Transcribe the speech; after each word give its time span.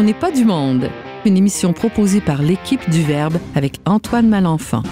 On 0.00 0.04
n'est 0.04 0.14
pas 0.14 0.30
du 0.30 0.44
monde. 0.44 0.90
Une 1.26 1.36
émission 1.36 1.72
proposée 1.72 2.20
par 2.20 2.40
l'équipe 2.40 2.88
du 2.88 3.02
Verbe 3.02 3.36
avec 3.56 3.80
Antoine 3.84 4.28
Malenfant. 4.28 4.84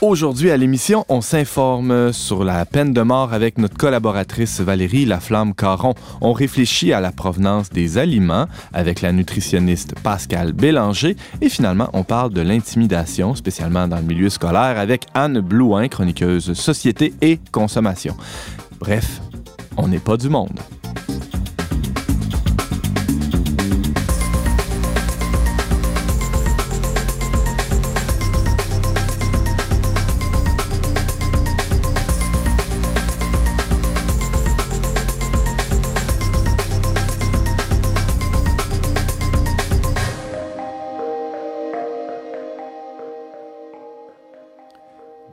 Aujourd'hui 0.00 0.52
à 0.52 0.56
l'émission, 0.56 1.04
on 1.08 1.20
s'informe 1.20 2.12
sur 2.12 2.44
la 2.44 2.64
peine 2.66 2.92
de 2.92 3.00
mort 3.02 3.32
avec 3.32 3.58
notre 3.58 3.76
collaboratrice 3.76 4.60
Valérie 4.60 5.06
Laflamme-Caron. 5.06 5.94
On 6.20 6.32
réfléchit 6.32 6.92
à 6.92 7.00
la 7.00 7.10
provenance 7.10 7.70
des 7.70 7.98
aliments 7.98 8.46
avec 8.72 9.00
la 9.00 9.10
nutritionniste 9.10 9.96
Pascal 9.98 10.52
Bélanger 10.52 11.16
et 11.40 11.48
finalement, 11.48 11.90
on 11.94 12.04
parle 12.04 12.32
de 12.32 12.42
l'intimidation, 12.42 13.34
spécialement 13.34 13.88
dans 13.88 13.96
le 13.96 14.04
milieu 14.04 14.28
scolaire, 14.30 14.78
avec 14.78 15.06
Anne 15.14 15.40
Blouin, 15.40 15.88
chroniqueuse 15.88 16.52
société 16.52 17.12
et 17.22 17.40
consommation. 17.50 18.16
Bref, 18.78 19.20
on 19.76 19.88
n'est 19.88 19.98
pas 19.98 20.16
du 20.16 20.28
monde. 20.28 20.60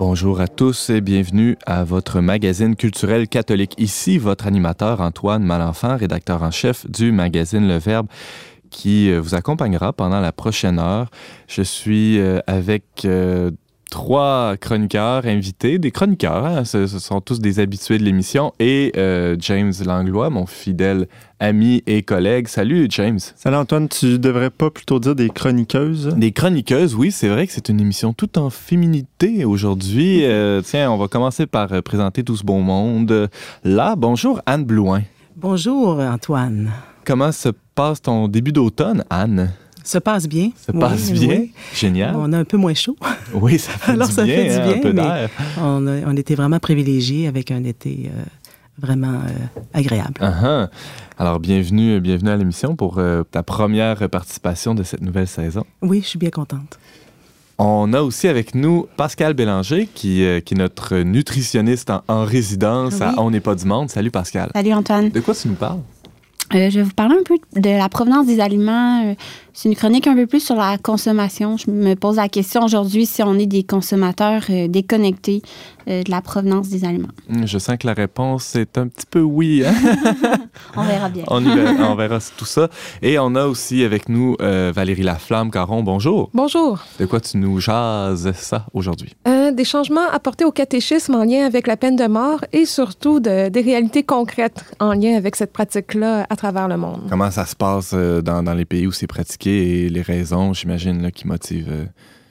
Bonjour 0.07 0.39
à 0.39 0.47
tous 0.47 0.91
et 0.91 1.01
bienvenue 1.01 1.57
à 1.65 1.83
votre 1.83 2.21
magazine 2.21 2.75
culturel 2.75 3.27
catholique. 3.27 3.73
Ici, 3.79 4.19
votre 4.19 4.45
animateur 4.45 5.01
Antoine 5.01 5.43
Malenfant, 5.43 5.97
rédacteur 5.97 6.43
en 6.43 6.51
chef 6.51 6.87
du 6.87 7.11
magazine 7.11 7.67
Le 7.67 7.79
Verbe 7.79 8.05
qui 8.69 9.09
euh, 9.09 9.19
vous 9.19 9.33
accompagnera 9.33 9.93
pendant 9.93 10.19
la 10.19 10.31
prochaine 10.31 10.77
heure. 10.77 11.09
Je 11.47 11.63
suis 11.63 12.19
euh, 12.19 12.39
avec 12.45 12.83
euh, 13.05 13.49
trois 13.95 14.57
chroniqueurs 14.57 15.25
invités, 15.25 15.79
des 15.79 15.89
chroniqueurs, 15.89 16.45
hein, 16.45 16.65
ce, 16.65 16.85
sont 16.85 17.21
tous 17.21 17.39
des 17.39 17.61
habitués 17.61 17.97
de 17.97 18.03
l'émission, 18.03 18.51
et 18.59 18.91
James 19.39 19.71
Langlois, 19.85 20.29
mon 20.29 20.45
fidèle 20.45 21.07
ami 21.39 21.81
et 21.87 22.03
collègue. 22.03 22.49
Salut 22.49 22.87
James. 22.89 23.19
Salut 23.37 23.55
Antoine, 23.55 23.87
tu 23.87 24.19
devrais 24.19 24.49
pas 24.49 24.69
plutôt 24.69 24.99
dire 24.99 25.15
des 25.15 25.29
chroniqueuses? 25.29 26.13
Des 26.17 26.33
chroniqueuses, 26.33 26.93
oui, 26.93 27.09
c'est 27.09 27.29
vrai 27.29 27.47
que 27.47 27.53
c'est 27.53 27.69
une 27.69 27.79
émission 27.79 28.11
tout 28.11 28.37
en 28.37 28.49
féminité 28.49 29.45
aujourd'hui. 29.45 30.25
tiens, 30.65 30.91
on 30.91 30.97
va 30.97 31.07
commencer 31.07 31.45
par 31.45 31.69
présenter 31.81 32.21
tout 32.25 32.35
ce 32.35 32.43
bon 32.43 32.59
monde. 32.59 33.29
Là, 33.63 33.95
bonjour 33.95 34.41
Anne 34.45 34.65
Blouin. 34.65 35.03
Bonjour 35.37 36.01
Antoine. 36.01 36.69
Comment 37.05 37.31
se 37.31 37.49
passe 37.75 38.01
ton 38.01 38.27
début 38.27 38.51
d'automne, 38.51 39.05
Anne? 39.09 39.53
Se 39.85 39.97
passe 39.99 40.27
bien. 40.27 40.49
Se 40.57 40.71
passe 40.71 41.11
bien. 41.11 41.45
Génial. 41.73 42.15
On 42.17 42.33
a 42.33 42.39
un 42.39 42.43
peu 42.43 42.57
moins 42.57 42.73
chaud. 42.73 42.97
Oui, 43.33 43.57
ça 43.59 43.71
fait 43.77 43.91
Alors, 43.91 44.07
du 44.07 44.13
ça 44.13 44.23
bien, 44.23 44.35
fait 44.35 44.43
du 44.45 44.51
hein, 44.55 44.67
bien, 44.67 44.75
un 44.75 44.79
peu 44.79 44.93
d'air. 44.93 45.29
On, 45.61 45.87
a- 45.87 46.07
on 46.07 46.15
était 46.17 46.35
vraiment 46.35 46.59
privilégiés 46.59 47.27
avec 47.27 47.51
un 47.51 47.63
été 47.63 48.09
euh, 48.13 48.23
vraiment 48.79 49.13
euh, 49.13 49.29
agréable. 49.73 50.19
Uh-huh. 50.21 50.67
Alors, 51.17 51.39
bienvenue, 51.39 52.01
bienvenue 52.01 52.31
à 52.31 52.35
l'émission 52.35 52.75
pour 52.75 52.97
euh, 52.97 53.23
ta 53.29 53.43
première 53.43 54.09
participation 54.09 54.73
de 54.75 54.83
cette 54.83 55.01
nouvelle 55.01 55.27
saison. 55.27 55.63
Oui, 55.81 56.01
je 56.01 56.07
suis 56.07 56.19
bien 56.19 56.31
contente. 56.31 56.79
On 57.57 57.93
a 57.93 58.01
aussi 58.01 58.27
avec 58.27 58.53
nous 58.55 58.87
Pascal 58.97 59.33
Bélanger, 59.33 59.87
qui, 59.93 60.25
euh, 60.25 60.41
qui 60.41 60.55
est 60.55 60.57
notre 60.57 60.97
nutritionniste 60.97 61.89
en, 61.89 62.03
en 62.09 62.25
résidence 62.25 62.95
Ah 63.01 63.09
à 63.09 63.11
oui. 63.11 63.15
On 63.19 63.31
n'est 63.31 63.39
pas 63.39 63.55
du 63.55 63.65
monde. 63.65 63.89
Salut 63.89 64.11
Pascal. 64.11 64.49
Salut 64.53 64.73
Antoine. 64.73 65.09
De 65.09 65.19
quoi 65.21 65.33
tu 65.35 65.47
nous 65.47 65.53
parles? 65.53 65.79
Euh, 66.53 66.69
je 66.69 66.77
vais 66.79 66.83
vous 66.83 66.93
parler 66.93 67.15
un 67.19 67.23
peu 67.23 67.37
de 67.59 67.69
la 67.69 67.87
provenance 67.89 68.27
des 68.27 68.39
aliments. 68.39 69.15
C'est 69.57 69.69
une 69.69 69.75
chronique 69.75 70.05
un 70.05 70.15
peu 70.15 70.27
plus 70.27 70.41
sur 70.43 70.55
la 70.57 70.77
consommation. 70.77 71.55
Je 71.55 71.71
me 71.71 71.95
pose 71.95 72.17
la 72.17 72.27
question 72.27 72.61
aujourd'hui 72.65 73.05
si 73.05 73.23
on 73.23 73.35
est 73.39 73.45
des 73.45 73.63
consommateurs 73.63 74.43
euh, 74.49 74.67
déconnectés 74.67 75.41
euh, 75.87 76.03
de 76.03 76.11
la 76.11 76.19
provenance 76.21 76.67
des 76.67 76.83
aliments. 76.83 77.07
Hum, 77.33 77.47
Je 77.47 77.57
sens 77.57 77.77
que 77.79 77.87
la 77.87 77.93
réponse 77.93 78.53
est 78.57 78.77
un 78.77 78.89
petit 78.89 79.05
peu 79.09 79.21
oui. 79.21 79.63
hein? 79.65 79.73
On 80.75 80.83
verra 80.83 81.07
bien. 81.07 81.23
on, 81.29 81.41
y 81.41 81.55
verra, 81.55 81.71
on 81.89 81.95
verra 81.95 82.19
tout 82.35 82.43
ça. 82.43 82.67
Et 83.01 83.17
on 83.17 83.33
a 83.35 83.45
aussi 83.45 83.81
avec 83.85 84.09
nous 84.09 84.35
euh, 84.41 84.73
Valérie 84.75 85.03
Laflamme 85.03 85.51
Caron. 85.51 85.83
Bonjour. 85.83 86.29
Bonjour. 86.33 86.79
De 86.99 87.05
quoi 87.05 87.21
tu 87.21 87.37
nous 87.37 87.61
jases 87.61 88.29
ça 88.33 88.65
aujourd'hui? 88.73 89.15
Euh, 89.25 89.51
des 89.51 89.63
changements 89.63 90.09
apportés 90.11 90.43
au 90.43 90.51
catéchisme 90.51 91.15
en 91.15 91.23
lien 91.23 91.45
avec 91.45 91.65
la 91.67 91.77
peine 91.77 91.95
de 91.95 92.07
mort 92.07 92.43
et 92.51 92.65
surtout 92.65 93.21
de- 93.21 93.47
des 93.47 93.61
réalités 93.61 94.03
concrètes 94.03 94.65
en 94.81 94.91
lien 94.93 95.15
avec 95.15 95.37
cette 95.37 95.53
pratique-là 95.53 96.27
à 96.29 96.35
travers 96.35 96.67
le 96.67 96.75
monde. 96.75 97.03
Comment 97.09 97.31
ça 97.31 97.45
se 97.45 97.55
passe 97.55 97.93
dans, 97.93 98.43
dans 98.43 98.53
les 98.53 98.65
pays 98.65 98.85
où 98.85 98.91
c'est 98.91 99.07
pratiqué? 99.07 99.44
Et 99.51 99.89
les 99.89 100.01
raisons, 100.01 100.53
j'imagine, 100.53 101.11
qui 101.11 101.27
motivent 101.27 101.71
euh, 101.71 101.85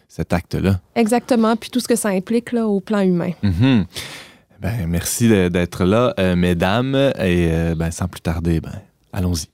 cet 0.08 0.32
acte-là? 0.32 0.80
Exactement, 0.94 1.56
puis 1.56 1.70
tout 1.70 1.80
ce 1.80 1.88
que 1.88 1.96
ça 1.96 2.10
implique 2.10 2.52
là, 2.52 2.66
au 2.66 2.80
plan 2.80 3.00
humain. 3.00 3.32
Mhm. 3.42 3.86
Ben, 4.60 4.86
merci 4.86 5.28
d'être 5.28 5.84
là, 5.84 6.14
euh, 6.18 6.36
mesdames. 6.36 6.94
Et 7.18 7.50
euh, 7.50 7.74
ben, 7.74 7.90
sans 7.90 8.08
plus 8.08 8.22
tarder, 8.22 8.60
ben, 8.60 8.72
allons-y. 9.12 9.48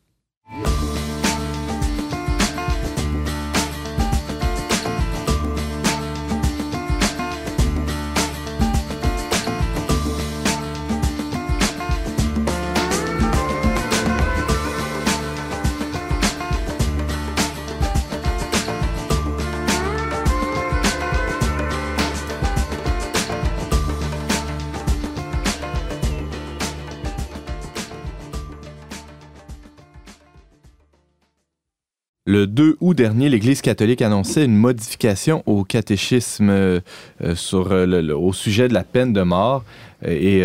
Le 32.30 32.46
2 32.46 32.76
août 32.78 32.94
dernier, 32.94 33.28
l'Église 33.28 33.60
catholique 33.60 34.02
annonçait 34.02 34.44
une 34.44 34.54
modification 34.54 35.42
au 35.46 35.64
catéchisme 35.64 36.48
euh, 36.48 36.78
euh, 37.24 37.34
sur, 37.34 37.72
euh, 37.72 38.14
au 38.14 38.32
sujet 38.32 38.68
de 38.68 38.72
la 38.72 38.84
peine 38.84 39.12
de 39.12 39.22
mort. 39.22 39.64
Et 40.06 40.42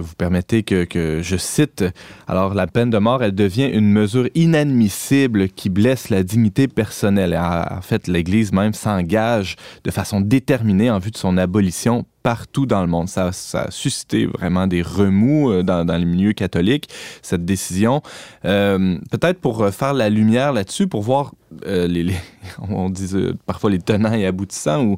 vous 0.00 0.14
permettez 0.18 0.64
que, 0.64 1.20
je 1.22 1.36
cite, 1.36 1.84
alors 2.26 2.54
la 2.54 2.66
peine 2.66 2.90
de 2.90 2.98
mort, 2.98 3.22
elle 3.22 3.36
devient 3.36 3.70
une 3.72 3.90
mesure 3.90 4.28
inadmissible 4.34 5.48
qui 5.48 5.70
blesse 5.70 6.10
la 6.10 6.24
dignité 6.24 6.66
personnelle. 6.66 7.34
En, 7.34 7.78
en 7.78 7.82
fait, 7.82 8.08
l'Église 8.08 8.52
même 8.52 8.74
s'engage 8.74 9.54
de 9.84 9.92
façon 9.92 10.20
déterminée 10.20 10.90
en 10.90 10.98
vue 10.98 11.12
de 11.12 11.16
son 11.16 11.38
abolition 11.38 12.04
partout 12.28 12.66
dans 12.66 12.82
le 12.82 12.88
monde. 12.88 13.08
Ça, 13.08 13.30
a 13.54 13.70
suscité 13.70 14.26
vraiment 14.26 14.66
des 14.66 14.82
remous 14.82 15.50
euh, 15.50 15.62
dans, 15.62 15.98
les 15.98 16.04
milieux 16.04 16.34
catholiques, 16.34 16.90
cette 17.22 17.46
décision. 17.46 18.02
Euh, 18.44 18.98
Peut-être 19.10 19.40
pour 19.40 19.62
euh, 19.62 19.70
faire 19.70 19.94
la 19.94 20.10
lumière 20.10 20.52
là-dessus, 20.52 20.88
pour 20.88 21.00
voir 21.00 21.32
les, 21.64 22.12
on 22.68 22.90
dit 22.90 23.14
parfois 23.46 23.70
les 23.70 23.78
tenants 23.78 24.12
et 24.12 24.26
aboutissants 24.26 24.84
ou 24.84 24.96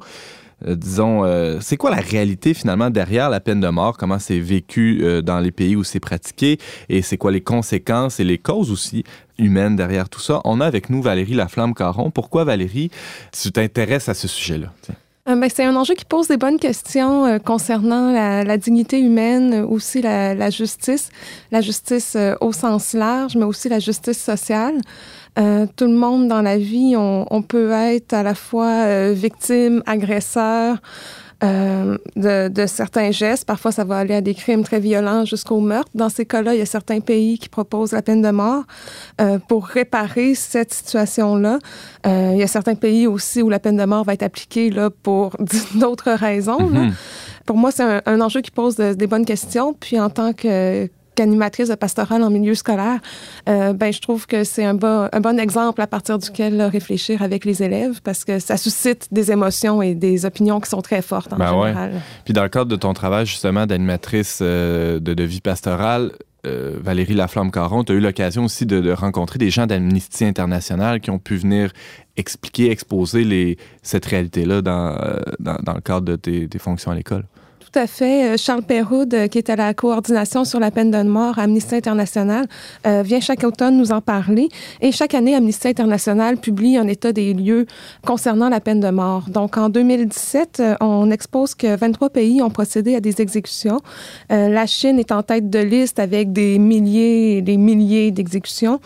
disons, 0.66 1.22
c'est 1.60 1.76
quoi 1.76 1.90
la 1.90 2.02
réalité 2.02 2.52
finalement 2.52 2.90
derrière 2.90 3.30
la 3.30 3.40
peine 3.40 3.60
de 3.60 3.69
mort? 3.69 3.96
Comment 3.96 4.19
c'est 4.19 4.40
vécu 4.40 5.22
dans 5.22 5.38
les 5.38 5.52
pays 5.52 5.76
où 5.76 5.84
c'est 5.84 6.00
pratiqué? 6.00 6.58
Et 6.88 7.00
c'est 7.00 7.16
quoi 7.16 7.30
les 7.30 7.40
conséquences 7.40 8.19
et 8.19 8.24
les 8.24 8.38
causes 8.38 8.72
aussi 8.72 9.04
humaines 9.38 9.76
derrière 9.76 10.08
tout 10.08 10.20
ça? 10.20 10.40
On 10.44 10.60
a 10.60 10.66
avec 10.66 10.90
nous 10.90 11.00
Valérie 11.00 11.34
Laflamme-Caron. 11.34 12.10
Pourquoi, 12.10 12.44
Valérie, 12.44 12.90
tu 13.32 13.52
t'intéresses 13.52 14.08
à 14.08 14.14
ce 14.14 14.28
sujet-là? 14.28 14.72
Euh, 15.30 15.36
ben, 15.36 15.48
c'est 15.52 15.64
un 15.64 15.76
enjeu 15.76 15.94
qui 15.94 16.04
pose 16.04 16.28
des 16.28 16.36
bonnes 16.36 16.58
questions 16.58 17.24
euh, 17.24 17.38
concernant 17.38 18.12
la, 18.12 18.56
dignité 18.56 18.98
humaine, 18.98 19.54
aussi 19.68 20.02
la, 20.02 20.50
justice, 20.50 21.10
la 21.52 21.60
justice 21.60 22.14
euh, 22.16 22.34
au 22.40 22.52
sens 22.52 22.94
large, 22.94 23.37
mais 23.37 23.44
aussi 23.44 23.69
la 23.69 23.78
justice 23.78 24.19
sociale. 24.19 24.81
Tout 25.37 25.87
le 25.87 25.94
monde 25.94 26.28
dans 26.28 26.43
la 26.43 26.58
vie, 26.58 26.94
on, 26.96 27.43
peut 27.43 27.70
être 27.70 28.12
à 28.12 28.22
la 28.22 28.34
fois 28.34 29.10
victime, 29.12 29.82
agresseur 29.87 30.76
euh, 31.42 31.96
de, 32.16 32.48
de 32.48 32.66
certains 32.66 33.10
gestes. 33.10 33.44
Parfois, 33.46 33.72
ça 33.72 33.84
va 33.84 33.96
aller 33.98 34.14
à 34.14 34.20
des 34.20 34.34
crimes 34.34 34.62
très 34.62 34.81
violents 34.81 35.25
jusqu'au 35.25 35.60
meurtre. 35.60 35.90
Dans 35.94 36.08
ces 36.08 36.26
cas-là, 36.26 36.54
il 36.54 36.58
y 36.58 36.62
a 36.62 36.66
certains 36.66 37.00
pays 37.00 37.38
qui 37.38 37.48
proposent 37.48 37.92
la 37.92 38.02
peine 38.02 38.22
de 38.22 38.31
mort 38.31 38.64
euh, 39.20 39.38
pour 39.48 39.66
réparer 39.66 40.34
cette 40.34 40.72
situation-là. 40.75 41.58
Euh, 42.06 42.31
il 42.34 42.38
y 42.38 42.42
a 42.42 42.46
certains 42.46 42.75
pays 42.75 43.06
aussi 43.06 43.42
où 43.42 43.48
la 43.48 43.58
peine 43.58 43.76
de 43.76 43.84
mort 43.84 44.04
va 44.04 44.12
être 44.14 44.22
appliquée 44.22 44.70
là, 44.70 44.90
pour 44.90 45.37
d'autres 45.75 46.10
raisons. 46.12 46.69
là. 46.70 46.81
Mhm. 46.81 46.92
Pour 47.46 47.56
moi, 47.56 47.70
c'est 47.70 47.82
un, 47.82 48.02
un 48.06 48.20
enjeu 48.20 48.43
qui 48.43 48.50
pose 48.50 48.76
de- 48.76 48.93
des 48.94 49.06
bonnes 49.06 49.25
questions. 49.25 49.72
Puis 49.75 49.98
en 49.98 50.10
tant 50.10 50.32
que 50.32 50.88
qu'animatrice 51.20 51.69
de 51.69 51.75
pastorale 51.75 52.22
en 52.22 52.31
milieu 52.31 52.55
scolaire, 52.55 53.00
euh, 53.49 53.75
ben, 53.75 53.93
je 53.93 54.00
trouve 54.00 54.26
que 54.26 54.43
c'est 54.43 54.64
un, 54.64 54.72
bon- 54.75 55.08
un 55.12 55.20
bon 55.20 55.38
exemple 55.38 55.82
à 55.82 55.87
partir 55.87 56.19
duquel 56.19 56.56
là, 56.56 56.69
réfléchir 56.70 57.20
avec 57.20 57.44
les 57.44 57.62
élèves 57.62 58.00
parce 58.02 58.25
que 58.25 58.38
ça 58.38 58.56
suscite 58.56 59.08
des 59.12 59.31
émotions 59.31 59.82
et 59.82 59.94
des 59.94 60.25
opinions 60.25 60.61
qui 60.61 60.70
sont 60.70 60.81
très 60.81 61.02
fortes 61.02 61.32
en 61.34 61.37
Ben 61.37 61.52
ouais. 61.52 61.69
général. 61.69 61.93
Puis 62.25 62.32
dans 62.32 62.43
le 62.43 62.49
cadre 62.49 62.70
de 62.70 62.76
ton 62.76 62.94
travail 62.94 63.26
justement 63.26 63.67
d'animatrice 63.67 64.38
euh, 64.40 64.99
de, 64.99 65.12
de 65.12 65.25
vie 65.25 65.43
pastorale, 65.43 66.12
Valérie 66.43 67.12
Laflamme-Caron, 67.12 67.84
tu 67.84 67.93
as 67.93 67.96
eu 67.96 68.00
l'occasion 68.00 68.46
aussi 68.46 68.64
de, 68.64 68.93
rencontrer 68.93 69.38
des 69.38 69.50
gens 69.50 69.67
d'Amnesty 69.67 70.25
International 70.25 70.99
qui 71.00 71.11
ont 71.11 71.19
pu 71.19 71.37
venir 71.37 71.70
expliquer, 72.17 72.70
exposer 72.70 73.25
les, 73.25 73.58
cette 73.82 74.06
réalité-là 74.06 74.62
dans, 74.62 74.96
dans, 75.38 75.75
le 75.75 75.82
cadre 75.82 76.06
de 76.06 76.17
tes 76.17 76.58
fonctions 76.58 76.93
à 76.93 76.94
l'école 76.94 77.25
tout 77.60 77.78
à 77.78 77.86
fait. 77.86 78.30
Euh, 78.30 78.36
Charles 78.36 78.62
Perraud, 78.62 79.06
qui 79.30 79.38
est 79.38 79.50
à 79.50 79.56
la 79.56 79.74
coordination 79.74 80.44
sur 80.44 80.58
la 80.58 80.70
peine 80.70 80.90
de 80.90 81.02
mort 81.02 81.38
à 81.38 81.42
Amnesty 81.42 81.76
International, 81.76 82.46
euh, 82.86 83.02
vient 83.02 83.20
chaque 83.20 83.44
automne 83.44 83.76
nous 83.76 83.92
en 83.92 84.00
parler. 84.00 84.48
Et 84.80 84.92
chaque 84.92 85.14
année, 85.14 85.34
Amnesty 85.34 85.68
International 85.68 86.38
publie 86.38 86.76
un 86.76 86.88
état 86.88 87.12
des 87.12 87.34
lieux 87.34 87.66
concernant 88.04 88.48
la 88.48 88.60
peine 88.60 88.80
de 88.80 88.88
mort. 88.88 89.28
Donc, 89.28 89.58
en 89.58 89.68
2017, 89.68 90.60
euh, 90.60 90.74
on 90.80 91.10
expose 91.10 91.54
que 91.54 91.76
23 91.76 92.10
pays 92.10 92.42
ont 92.42 92.50
procédé 92.50 92.96
à 92.96 93.00
des 93.00 93.20
exécutions. 93.20 93.80
la 94.30 94.66
Chine 94.66 94.98
est 94.98 95.12
en 95.12 95.22
tête 95.22 95.50
de 95.50 95.58
liste 95.58 95.98
avec 95.98 96.32
des 96.32 96.58
milliers 96.58 97.38
et 97.38 97.42
des 97.42 97.56
milliers 97.56 98.10
d'exécutions, 98.10 98.80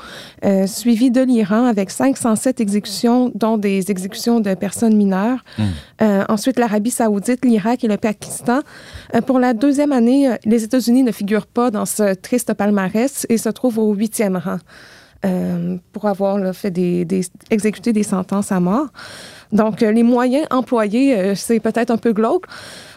suivi 0.67 1.11
de 1.11 1.21
l'Iran 1.21 1.67
avec 1.67 1.91
507 1.91 2.61
exécutions, 2.61 3.31
dont 3.35 3.57
des 3.57 3.91
exécutions 3.91 4.41
de 4.41 4.55
personnes 4.55 4.97
mineures. 4.97 5.45
Mmh. 5.59 5.63
ensuite, 6.29 6.59
l'Arabie 6.59 6.91
saoudite, 6.91 7.45
l'Irak 7.45 7.85
et 7.85 7.89
le 7.89 7.97
Pakistan 7.97 8.25
euh, 8.45 8.64
pour 9.27 9.39
la 9.39 9.55
deuxième 9.55 9.93
année, 9.93 10.29
euh, 10.29 10.37
les 10.45 10.65
États-Unis 10.65 11.03
ne 11.03 11.13
figurent 11.13 11.47
pas 11.47 11.71
dans 11.71 11.87
ce 11.87 12.15
triste 12.15 12.55
palmarès 12.55 13.27
et 13.29 13.39
se 13.39 13.49
trouvent 13.49 13.79
au 13.79 13.93
huitième 13.95 14.37
rang 14.37 14.59
euh, 15.25 15.77
pour 15.93 16.07
avoir 16.07 16.55
fait 16.55 16.71
des, 16.71 17.07
exécuté 17.51 17.93
des 17.93 18.03
sentences 18.03 18.53
à 18.53 18.61
mort. 18.61 18.89
Donc, 19.53 19.81
les 19.81 20.03
moyens 20.03 20.47
employés, 20.51 21.35
c'est 21.37 21.61
peut-être 21.61 21.91
un 21.91 21.97
peu 21.97 22.13
glauque. 22.13 22.47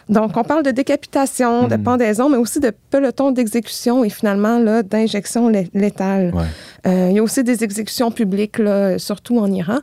Donc, 0.08 0.36
on 0.36 0.42
parle 0.42 0.64
de 0.64 0.72
décapitation, 0.72 1.68
de 1.68 1.76
hmm. 1.76 1.82
pendaison, 1.82 2.28
mais 2.28 2.36
aussi 2.36 2.58
de 2.58 2.72
peloton 2.90 3.30
d'exécution 3.30 4.02
et 4.02 4.10
finalement 4.10 4.82
d'injection 4.82 5.48
létale. 5.72 6.32
il 6.84 7.12
y 7.12 7.18
a 7.18 7.22
aussi 7.22 7.44
des 7.44 7.62
exécutions 7.62 8.10
publiques, 8.10 8.58
là, 8.58 8.98
surtout 8.98 9.38
en 9.38 9.50
Iran. 9.52 9.78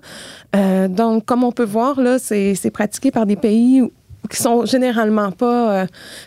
donc, 0.89 1.25
comme 1.25 1.43
on 1.43 1.51
peut 1.51 1.63
voir, 1.63 2.01
là, 2.01 2.19
c'est 2.19 2.71
pratiqué 2.71 3.09
par 3.09 3.25
des 3.25 3.37
pays 3.37 3.81
qui 4.27 4.37
sont 4.37 4.65
généralement 4.65 5.31
pas 5.31 5.83
euh, 5.83 5.85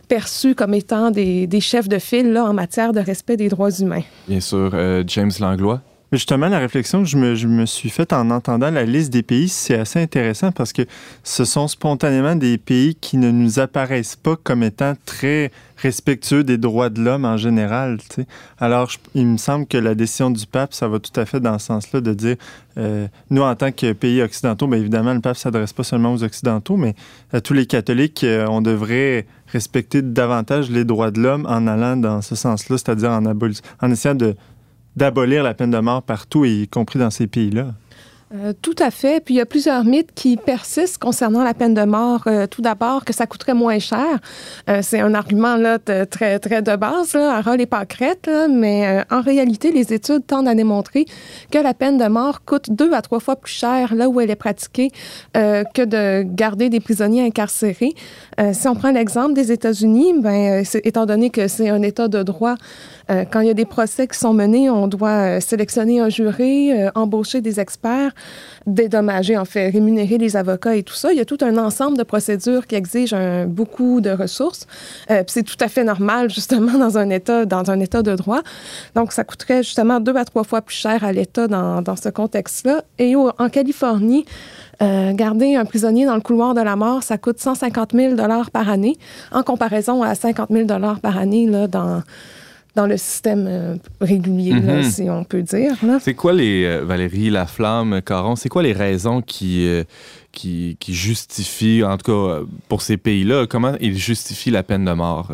perçus 0.09 0.55
comme 0.55 0.75
étant 0.75 1.11
des, 1.11 1.49
chefs 1.61 1.89
de 1.89 1.99
file 1.99 2.37
en 2.39 2.53
matière 2.53 2.93
de 2.93 3.01
respect 3.01 3.37
des 3.37 3.49
droits 3.49 3.71
humains. 3.71 4.03
Bien 4.29 4.41
sûr. 4.41 4.71
Euh, 4.75 5.03
James 5.07 5.33
Langlois? 5.41 5.81
Justement, 6.11 6.49
la 6.49 6.59
réflexion 6.59 7.03
que 7.03 7.09
je 7.09 7.47
me, 7.47 7.67
suis 7.67 7.91
faite 7.91 8.15
en 8.15 8.31
entendant 8.31 8.71
la 8.71 8.85
liste 8.85 9.13
des 9.13 9.23
pays, 9.23 9.51
c'est 9.51 9.79
assez 9.79 10.01
intéressant 10.01 10.53
parce 10.53 10.73
que 10.73 10.83
ce 11.23 11.45
sont 11.45 11.69
spontanément 11.69 12.35
des 12.35 12.57
pays 12.57 12.95
qui 12.95 13.19
ne 13.19 13.31
nous 13.31 13.59
apparaissent 13.59 14.17
pas 14.17 14.35
comme 14.37 14.63
étant 14.63 14.95
très 15.05 15.51
respectueux 15.77 16.45
des 16.45 16.57
droits 16.57 16.89
de 16.89 17.03
l'homme 17.03 17.27
en 17.27 17.37
général. 17.37 17.99
Alors, 18.59 18.91
il 19.15 19.27
me 19.27 19.37
semble 19.37 19.67
que 19.67 19.77
la 19.77 19.95
décision 19.95 20.31
du 20.31 20.47
pape, 20.47 20.73
ça 20.73 20.89
va 20.89 20.99
tout 20.99 21.13
à 21.21 21.27
fait 21.27 21.41
dans 21.41 21.59
ce 21.59 21.67
sens-là 21.67 22.01
de 22.01 22.15
dire, 22.15 22.37
euh, 22.79 23.07
nous, 23.29 23.43
en 23.43 23.55
tant 23.55 23.71
que 23.71 23.93
pays 23.93 24.23
occidentaux, 24.23 24.67
bien 24.67 24.79
évidemment, 24.79 25.13
le 25.13 25.21
pape 25.21 25.37
s'adresse 25.37 25.75
pas 25.75 25.85
seulement 25.85 26.15
aux 26.15 26.25
occidentaux, 26.25 26.79
mais 26.79 26.95
à 27.35 27.43
tous 27.43 27.53
les 27.53 27.67
catholiques, 27.67 28.25
euh, 28.25 28.47
on 28.49 28.63
devrait 28.63 29.27
respecter 29.49 30.01
davantage 30.01 30.71
les 30.71 30.87
droits 30.87 31.11
de 31.11 31.21
l'homme 31.21 31.45
en 31.47 31.67
allant 31.67 31.99
dans 31.99 32.23
ce 32.23 32.35
sens-là, 32.35 32.79
c'est-à-dire 32.79 33.11
en, 33.11 33.25
en 33.27 33.91
essayant 33.91 34.15
de 34.15 34.35
d'abolir 34.99 35.43
la 35.43 35.55
peine 35.55 35.71
de 35.71 35.79
mort 35.79 36.03
partout, 36.03 36.45
y 36.45 36.69
compris 36.69 36.99
dans 36.99 37.11
ces 37.11 37.27
pays-là. 37.27 37.69
Euh, 38.35 38.53
tout 38.61 38.75
à 38.79 38.91
fait. 38.91 39.25
Puis 39.25 39.35
il 39.35 39.37
y 39.39 39.41
a 39.41 39.47
plusieurs 39.47 39.85
mythes 39.85 40.13
qui 40.15 40.37
persistent 40.37 40.99
concernant 40.99 41.43
la 41.43 41.55
peine 41.55 41.73
de 41.73 41.85
mort. 41.85 42.25
Euh, 42.27 42.47
tout 42.47 42.61
d'abord, 42.61 43.05
que 43.07 43.15
ça 43.15 43.27
coûterait 43.27 43.55
moins 43.55 43.79
cher. 43.79 44.19
Euh, 44.69 44.81
c'est 44.83 45.01
un 45.01 45.15
argument 45.15 45.57
là, 45.57 45.79
très, 45.79 46.39
très 46.39 46.61
de 46.61 46.77
base, 46.77 47.15
là, 47.15 47.37
à 47.37 47.41
rôle 47.41 47.61
et 47.61 47.67
pâquerette, 47.67 48.31
mais 48.51 49.05
en 49.11 49.21
réalité, 49.21 49.73
les 49.73 49.93
études 49.93 50.27
tendent 50.27 50.49
à 50.49 50.55
démontrer 50.55 51.07
que 51.51 51.59
la 51.59 51.73
peine 51.73 51.97
de 51.97 52.07
mort 52.07 52.45
coûte 52.45 52.71
deux 52.71 52.93
à 52.93 53.01
trois 53.01 53.21
fois 53.21 53.37
plus 53.37 53.53
cher 53.53 53.95
là 53.95 54.09
où 54.09 54.21
elle 54.21 54.31
est 54.31 54.37
pratiquée 54.37 54.91
que 55.35 55.85
de 55.85 56.23
garder 56.23 56.69
des 56.69 56.81
prisonniers 56.81 57.25
incarcérés. 57.25 57.95
si 58.53 58.69
on 58.69 58.75
prend 58.75 58.91
l'exemple 58.91 59.35
des 59.35 59.53
États-Unis, 59.53 60.15
ben, 60.21 60.65
étant 60.85 61.07
donné 61.07 61.31
que 61.31 61.49
c'est 61.49 61.69
un 61.69 61.83
État 61.83 62.09
de 62.09 62.23
droit, 62.23 62.57
quand 63.09 63.41
il 63.41 63.47
y 63.47 63.51
a 63.51 63.55
des 63.55 63.65
procès 63.65 64.07
qui 64.07 64.19
sont 64.19 64.35
menés, 64.35 64.69
on 64.69 64.87
doit 64.89 65.41
sélectionner 65.41 66.01
un 66.01 66.09
jury, 66.09 66.73
embaucher 66.95 67.41
des 67.41 67.61
experts, 67.61 68.13
dédommager, 68.67 69.37
en 69.37 69.45
fait, 69.45 69.71
rémunérer 69.71 70.19
les 70.19 70.37
avocats 70.37 70.77
et 70.77 70.83
tout 70.83 70.95
ça. 70.95 71.13
Il 71.13 71.19
y 71.19 71.21
a 71.21 71.25
tout 71.25 71.39
un 71.41 71.57
ensemble 71.57 71.97
de 71.97 72.03
procédures 72.03 72.67
qui 72.67 72.75
exigent 72.75 73.47
beaucoup 73.47 74.01
de 74.01 74.11
ressources. 74.11 74.67
Euh, 75.11 75.23
c'est 75.27 75.43
tout 75.43 75.57
à 75.61 75.69
fait 75.69 75.85
normal, 75.85 76.31
justement, 76.31 76.79
dans 76.79 76.99
un 76.99 77.11
État, 77.11 77.47
dans 77.47 77.71
un 77.71 77.81
État 77.81 78.03
de 78.03 78.15
droit. 78.15 78.43
Donc, 78.95 79.13
ça 79.13 79.25
coûterait 79.25 79.63
justement 79.63 80.01
deux 80.01 80.17
à 80.17 80.25
trois 80.25 80.45
fois 80.45 80.63
plus 80.63 80.77
cher 80.77 81.05
à 81.05 81.13
l'État 81.13 81.49
dans, 81.49 81.83
dans 81.83 81.97
ce 81.97 82.09
contexte-là. 82.09 82.83
Et 82.99 83.15
en 83.17 83.49
Californie, 83.49 84.25
euh, 84.81 85.13
garder 85.13 85.57
un 85.57 85.65
prisonnier 85.65 86.07
dans 86.07 86.15
le 86.15 86.21
couloir 86.21 86.55
de 86.55 86.61
la 86.61 86.77
mort, 86.77 87.03
ça 87.03 87.19
coûte 87.19 87.41
150 87.41 87.93
000 87.95 88.15
par 88.53 88.69
année, 88.69 88.97
en 89.33 89.43
comparaison 89.43 90.03
à 90.05 90.15
50 90.15 90.51
000 90.51 90.67
par 91.03 91.19
année 91.19 91.49
là, 91.49 91.67
dans 91.67 92.03
dans 92.75 92.87
le 92.87 92.97
système 92.97 93.47
euh, 93.49 93.77
régulier, 94.01 94.53
mhm. 94.53 94.83
si 94.83 95.11
on 95.11 95.25
peut 95.25 95.43
dire. 95.43 95.75
C'est 96.01 96.15
quoi 96.15 96.33
les, 96.33 96.65
euh, 96.65 96.85
Valérie 96.85 97.31
Laflamme, 97.31 98.01
Caron, 98.03 98.37
c'est 98.37 98.49
quoi 98.49 98.63
les 98.63 98.73
raisons 98.73 99.21
qui, 99.21 99.67
euh, 99.67 99.85
qui, 100.33 100.77
qui, 100.79 100.95
justifient, 100.95 101.83
en 101.85 101.97
tout 101.97 102.13
cas 102.13 102.41
pour 102.69 102.83
ces 102.83 102.97
pays-là, 102.97 103.47
comment 103.47 103.75
ils 103.81 103.99
justifient 103.99 104.51
la 104.51 104.63
peine 104.63 104.85
de 104.85 104.93
mort? 104.93 105.33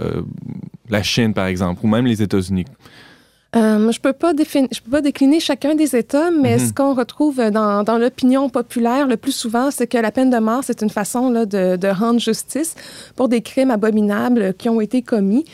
la 0.91 1.03
Chine, 1.03 1.33
par 1.33 1.47
exemple, 1.47 1.81
ou 1.83 1.89
même 1.89 2.07
les 2.07 2.23
États-Unis? 2.23 2.67
Euh, 3.57 3.79
je 3.93 3.99
ne 3.99 4.03
peux, 4.03 4.13
pas 4.13 4.33
je 4.37 4.81
peux 4.81 4.91
pas 4.91 5.01
décliner 5.01 5.39
chacun 5.39 5.75
des 5.75 5.95
États, 5.95 6.31
mais 6.31 6.57
mhm. 6.57 6.67
ce 6.67 6.73
qu'on 6.73 6.95
retrouve 6.95 7.37
dans, 7.51 7.85
dans 7.85 7.99
l'opinion 7.99 8.49
populaire 8.49 9.07
le 9.07 9.17
plus 9.17 9.33
souvent, 9.33 9.71
c'est 9.71 9.87
que 9.87 9.99
la 9.99 10.11
peine 10.11 10.31
de 10.31 10.39
mort, 10.39 10.63
c'est 10.65 10.83
une 10.83 10.91
façon 10.91 11.31
là, 11.31 11.47
de, 11.47 11.77
de, 11.77 11.89
rendre 11.89 12.19
justice 12.19 12.75
pour 13.15 13.29
des 13.29 13.43
crimes 13.43 13.71
abominables 13.71 14.55
qui 14.55 14.69
ont 14.69 14.81
été 14.81 15.03
commis. 15.03 15.45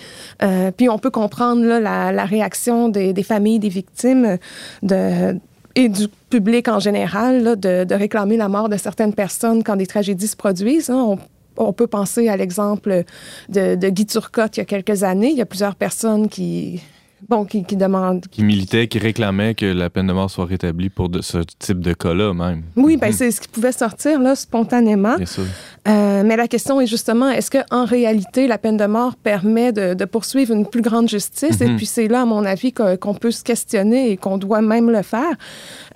Euh, 0.43 0.71
puis 0.75 0.89
on 0.89 0.99
peut 0.99 1.11
comprendre 1.11 1.63
là, 1.63 1.79
la, 1.79 2.13
la, 2.13 2.25
réaction 2.25 2.89
des, 2.89 3.13
des, 3.13 3.23
familles 3.23 3.59
des 3.59 3.69
victimes 3.69 4.39
de, 4.83 5.39
et 5.75 5.89
du 5.89 6.09
public 6.31 6.69
en 6.69 6.79
général 6.79 7.43
là, 7.43 7.57
de, 7.57 7.85
de, 7.85 7.95
réclamer 7.95 8.39
la 8.39 8.49
mort 8.49 8.71
de 8.71 8.77
certaines 8.79 9.15
personnes 9.15 9.63
quand 9.63 9.77
des 9.77 9.87
tragédies 9.87 10.29
se 10.29 10.37
produisent. 10.37 10.89
Hein. 10.89 11.05
On, 11.07 11.19
on 11.59 11.73
peut 11.75 11.87
penser 11.87 12.29
à 12.29 12.37
l'exemple 12.37 13.05
de, 13.51 13.75
de 13.75 13.89
Guy 13.91 14.07
Turcotte 14.07 14.57
il 14.57 14.61
y 14.61 14.63
a 14.63 14.67
quelques 14.67 15.03
années. 15.03 15.31
Il 15.31 15.37
y 15.37 15.43
a 15.43 15.47
plusieurs 15.47 15.75
personnes 15.75 16.29
qui 16.29 16.81
bon, 17.29 17.45
qui, 17.45 17.65
qui 17.65 17.77
demande. 17.77 18.27
Qui 18.31 18.43
militait, 18.43 18.89
qui 18.89 18.99
réclamait 18.99 19.55
que 19.55 19.67
la 19.67 19.91
peine 19.91 20.07
de 20.07 20.13
mort 20.13 20.31
soit 20.31 20.47
rétablie 20.47 20.89
pour 20.89 21.09
de, 21.09 21.21
ce 21.21 21.39
type 21.59 21.81
de 21.81 21.93
cas-là 21.93 22.35
même. 22.35 22.63
Oui, 22.77 22.97
ben, 22.97 23.09
mhm. 23.09 23.13
c'est 23.13 23.31
ce 23.31 23.41
qui 23.41 23.49
pouvait 23.49 23.73
sortir 23.73 24.21
là, 24.21 24.35
spontanément. 24.35 25.17
Bien 25.17 25.27
sûr. 25.27 25.45
Euh, 25.89 26.23
mais 26.25 26.37
la 26.37 26.47
question 26.47 26.81
est 26.81 26.87
justement, 26.87 27.31
est-ce 27.31 27.51
qu'en 27.51 27.85
réalité, 27.85 28.47
la 28.47 28.59
peine 28.59 28.77
de 28.77 28.85
mort 28.85 29.17
permet 29.17 29.73
de, 29.73 30.05
poursuivre 30.05 30.53
une 30.53 30.67
plus 30.67 30.83
grande 30.83 31.09
justice? 31.09 31.61
Et 31.61 31.67
mhm. 31.67 31.77
puis 31.77 31.87
c'est 31.87 32.09
là, 32.09 32.23
à 32.23 32.25
mon 32.25 32.45
avis, 32.45 32.73
qu'on 32.73 33.15
peut 33.15 33.31
se 33.31 33.43
questionner 33.43 34.11
et 34.11 34.17
qu'on 34.17 34.37
doit 34.37 34.61
même 34.61 34.91
le 34.91 35.03
faire. 35.03 35.37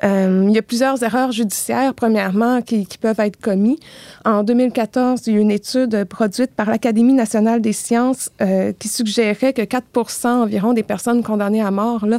Euh, 0.02 0.44
il 0.48 0.54
y 0.54 0.58
a 0.58 0.62
plusieurs 0.62 1.02
erreurs 1.02 1.32
judiciaires, 1.32 1.94
premièrement, 1.94 2.62
qui, 2.62 2.86
peuvent 3.00 3.20
être 3.20 3.38
commises. 3.38 3.78
En 4.24 4.44
2014, 4.44 5.22
il 5.26 5.32
y 5.32 5.36
a 5.36 5.38
eu 5.38 5.42
une 5.42 5.50
étude 5.50 6.04
produite 6.04 6.52
par 6.52 6.70
l'Académie 6.70 7.12
nationale 7.12 7.60
des 7.60 7.72
sciences 7.72 8.30
euh, 8.40 8.72
qui 8.78 8.88
suggérait 8.88 9.52
que 9.52 9.62
4% 9.62 10.26
environ 10.26 10.72
des 10.72 10.82
personnes 10.82 11.22
condamnées 11.22 11.62
à 11.62 11.70
mort 11.70 12.06
là, 12.06 12.18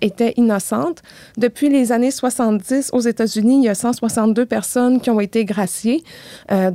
étaient 0.00 0.34
innocentes. 0.36 1.02
Depuis 1.36 1.68
les 1.68 1.92
années 1.92 2.10
70, 2.10 2.90
aux 2.92 3.00
États-Unis, 3.00 3.58
il 3.58 3.64
y 3.64 3.68
a 3.68 3.74
162 3.74 4.46
personnes 4.46 5.00
qui 5.00 5.10
ont 5.10 5.20
été 5.20 5.44
graciées. 5.44 6.02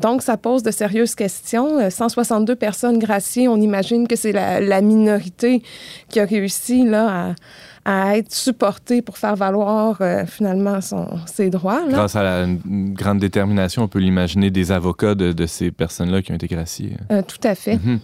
Donc, 0.04 0.22
ça 0.22 0.36
pose 0.36 0.64
de 0.64 0.72
sérieuses 0.72 1.16
questions. 1.16 1.90
162 1.90 2.52
euh, 2.52 2.56
personnes 2.58 3.00
graciées, 3.00 3.48
on 3.48 3.56
imagine 3.56 4.06
que 4.06 4.18
c'est 4.18 4.34
la, 4.34 4.82
minorité 4.82 5.64
qui 6.10 6.20
a 6.20 6.26
réussi 6.26 6.84
là, 6.84 7.36
à, 7.86 8.18
être 8.18 8.34
supportée 8.34 9.02
pour 9.02 9.18
faire 9.18 9.38
valoir 9.38 9.98
euh, 10.02 10.26
finalement 10.26 10.82
son, 10.82 11.08
ses 11.26 11.50
droits. 11.50 11.84
Grâce 11.90 12.18
à 12.18 12.24
la 12.24 12.48
grande 12.66 13.20
détermination, 13.20 13.84
on 13.84 13.88
peut 13.88 14.00
l'imaginer 14.00 14.52
des 14.52 14.74
avocats 14.74 15.16
de, 15.16 15.46
ces 15.46 15.72
personnes-là 15.72 16.22
qui 16.22 16.34
ont 16.34 16.36
été 16.36 16.48
graciées. 16.48 16.98
Euh, 17.10 17.22
tout 17.22 17.48
à 17.48 17.56
fait. 17.56 17.78
Mhm. 17.78 18.00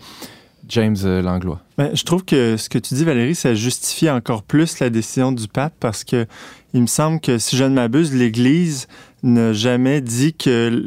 James 0.69 0.97
Langlois. 1.23 1.59
Ben, 1.77 1.89
je 1.95 2.03
trouve 2.03 2.23
que 2.23 2.55
ce 2.55 2.69
que 2.69 2.77
tu 2.77 2.93
dis, 2.93 3.03
Valérie, 3.03 3.33
ça 3.33 3.55
justifie 3.55 4.09
encore 4.09 4.43
plus 4.43 4.79
la 4.79 4.91
décision 4.91 5.31
du 5.31 5.47
pape 5.47 5.73
parce 5.79 6.03
que 6.03 6.27
il 6.73 6.81
me 6.81 6.87
semble 6.87 7.19
que, 7.19 7.39
si 7.39 7.57
je 7.57 7.63
ne 7.63 7.73
m'abuse, 7.73 8.13
l'Église 8.13 8.87
n'a 9.23 9.53
jamais 9.53 10.01
dit 10.01 10.33
que, 10.33 10.83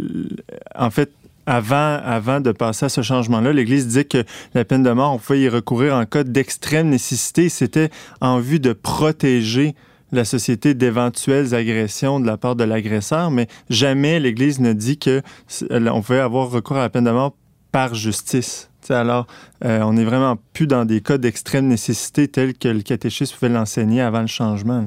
en 0.74 0.90
fait, 0.90 1.10
avant, 1.46 1.98
avant 2.04 2.40
de 2.40 2.52
passer 2.52 2.86
à 2.86 2.88
ce 2.88 3.02
changement-là, 3.02 3.52
l'Église 3.52 3.86
disait 3.86 4.04
que 4.04 4.24
la 4.54 4.64
peine 4.64 4.82
de 4.82 4.90
mort, 4.90 5.12
on 5.14 5.18
pouvait 5.18 5.40
y 5.40 5.48
recourir 5.48 5.94
en 5.94 6.04
cas 6.04 6.24
d'extrême 6.24 6.88
nécessité. 6.88 7.48
C'était 7.48 7.90
en 8.20 8.38
vue 8.38 8.60
de 8.60 8.72
protéger 8.72 9.74
la 10.12 10.24
société 10.24 10.74
d'éventuelles 10.74 11.54
agressions 11.54 12.20
de 12.20 12.26
la 12.26 12.36
part 12.36 12.54
de 12.54 12.64
l'agresseur, 12.64 13.30
mais 13.30 13.48
jamais 13.70 14.20
l'Église 14.20 14.60
ne 14.60 14.72
dit 14.72 14.98
que 14.98 15.22
on 15.70 16.02
pouvait 16.02 16.20
avoir 16.20 16.50
recours 16.50 16.76
à 16.76 16.80
la 16.80 16.90
peine 16.90 17.04
de 17.04 17.10
mort 17.10 17.34
par 17.72 17.94
justice. 17.94 18.68
alors, 18.90 19.26
on 19.62 19.94
n'est 19.94 20.04
vraiment 20.04 20.36
plus 20.52 20.66
dans 20.66 20.84
des 20.84 21.00
cas 21.00 21.16
d'extrême 21.16 21.66
nécessité 21.66 22.28
tels 22.28 22.54
que 22.54 22.68
le 22.68 22.82
catéchisme 22.82 23.34
pouvait 23.34 23.50
l'enseigner 23.50 24.02
avant 24.02 24.20
le 24.20 24.26
changement. 24.26 24.84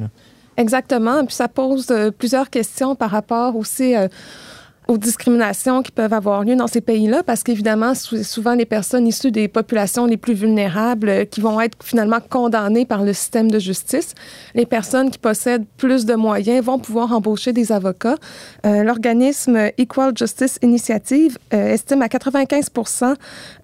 Exactement. 0.58 1.26
Puis 1.26 1.36
ça 1.36 1.48
pose 1.48 1.94
plusieurs 2.18 2.50
questions 2.50 2.96
par 2.96 3.12
rapport 3.12 3.56
aussi 3.56 3.94
aux 4.88 4.98
discriminations 4.98 5.82
qui 5.82 5.92
peuvent 5.92 6.14
avoir 6.14 6.44
lieu 6.44 6.56
dans 6.56 6.68
ces 6.68 6.82
pays-là, 6.82 7.24
parce 7.24 7.44
qu'évidemment, 7.44 7.94
souvent 7.96 8.54
les 8.54 8.66
personnes 8.66 9.08
issues 9.08 9.32
des 9.32 9.48
populations 9.48 10.06
les 10.06 10.18
plus 10.18 10.34
vulnérables 10.34 11.10
euh, 11.10 11.26
qui 11.26 11.42
vont 11.42 11.60
être 11.62 11.78
finalement 11.84 12.20
condamnées 12.20 12.86
par 12.86 13.04
le 13.04 13.14
système 13.14 13.50
de 13.50 13.60
justice. 13.60 14.14
Les 14.54 14.66
personnes 14.66 15.12
qui 15.12 15.18
possèdent 15.18 15.66
plus 15.78 16.06
de 16.06 16.16
moyens 16.16 16.64
vont 16.64 16.80
pouvoir 16.80 17.12
embaucher 17.12 17.54
des 17.54 17.72
avocats. 17.72 18.18
Euh, 18.66 18.84
L'organisme 18.84 19.70
Equal 19.78 20.14
Justice 20.16 20.60
Initiative 20.62 21.38
euh, 21.54 21.74
estime 21.74 22.02
à 22.02 22.10
95 22.10 22.70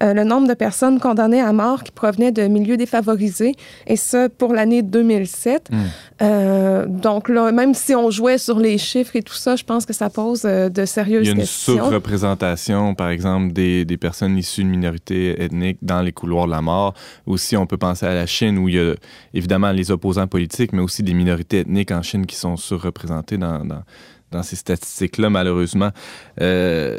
euh, 0.01 0.13
le 0.13 0.23
nombre 0.23 0.47
de 0.47 0.53
personnes 0.53 0.99
condamnées 0.99 1.41
à 1.41 1.53
mort 1.53 1.83
qui 1.83 1.91
provenaient 1.91 2.31
de 2.31 2.43
milieux 2.43 2.77
défavorisés, 2.77 3.55
et 3.87 3.95
ce 3.95 4.27
pour 4.27 4.53
l'année 4.53 4.81
2007. 4.81 5.69
Hmm. 5.69 6.87
Donc 6.87 7.29
là, 7.29 7.51
même 7.51 7.73
si 7.73 7.95
on 7.95 8.11
jouait 8.11 8.37
sur 8.37 8.59
les 8.59 8.77
chiffres 8.77 9.15
et 9.15 9.23
tout 9.23 9.33
ça, 9.33 9.55
je 9.55 9.63
pense 9.63 9.85
que 9.87 9.93
ça 9.93 10.09
pose 10.09 10.43
de 10.43 10.85
sérieux 10.85 11.10
il 11.19 11.25
y 11.25 11.29
a 11.29 11.31
une 11.31 11.45
surreprésentation, 11.45 12.95
par 12.95 13.09
exemple, 13.09 13.53
des, 13.53 13.85
des, 13.85 13.97
personnes 13.97 14.37
issues 14.37 14.63
de 14.63 14.69
minorités 14.69 15.41
ethniques 15.41 15.79
dans 15.81 16.01
les 16.01 16.11
couloirs 16.11 16.45
de 16.45 16.51
la 16.51 16.61
mort. 16.61 16.93
Aussi, 17.25 17.57
on 17.57 17.65
peut 17.65 17.77
penser 17.77 18.05
à 18.05 18.13
la 18.13 18.25
Chine, 18.25 18.57
où 18.57 18.69
il 18.69 18.75
y 18.75 18.79
a 18.79 18.95
évidemment 19.33 19.71
les 19.71 19.91
opposants 19.91 20.27
politiques, 20.27 20.73
mais 20.73 20.81
aussi 20.81 21.03
des 21.03 21.13
minorités 21.13 21.59
ethniques 21.59 21.91
en 21.91 22.01
Chine 22.01 22.25
qui 22.25 22.35
sont 22.35 22.57
surreprésentées 22.57 23.37
dans, 23.37 23.65
dans, 23.65 23.83
dans 24.31 24.43
ces 24.43 24.55
statistiques-là, 24.55 25.29
malheureusement. 25.29 25.91
Euh, 26.39 26.97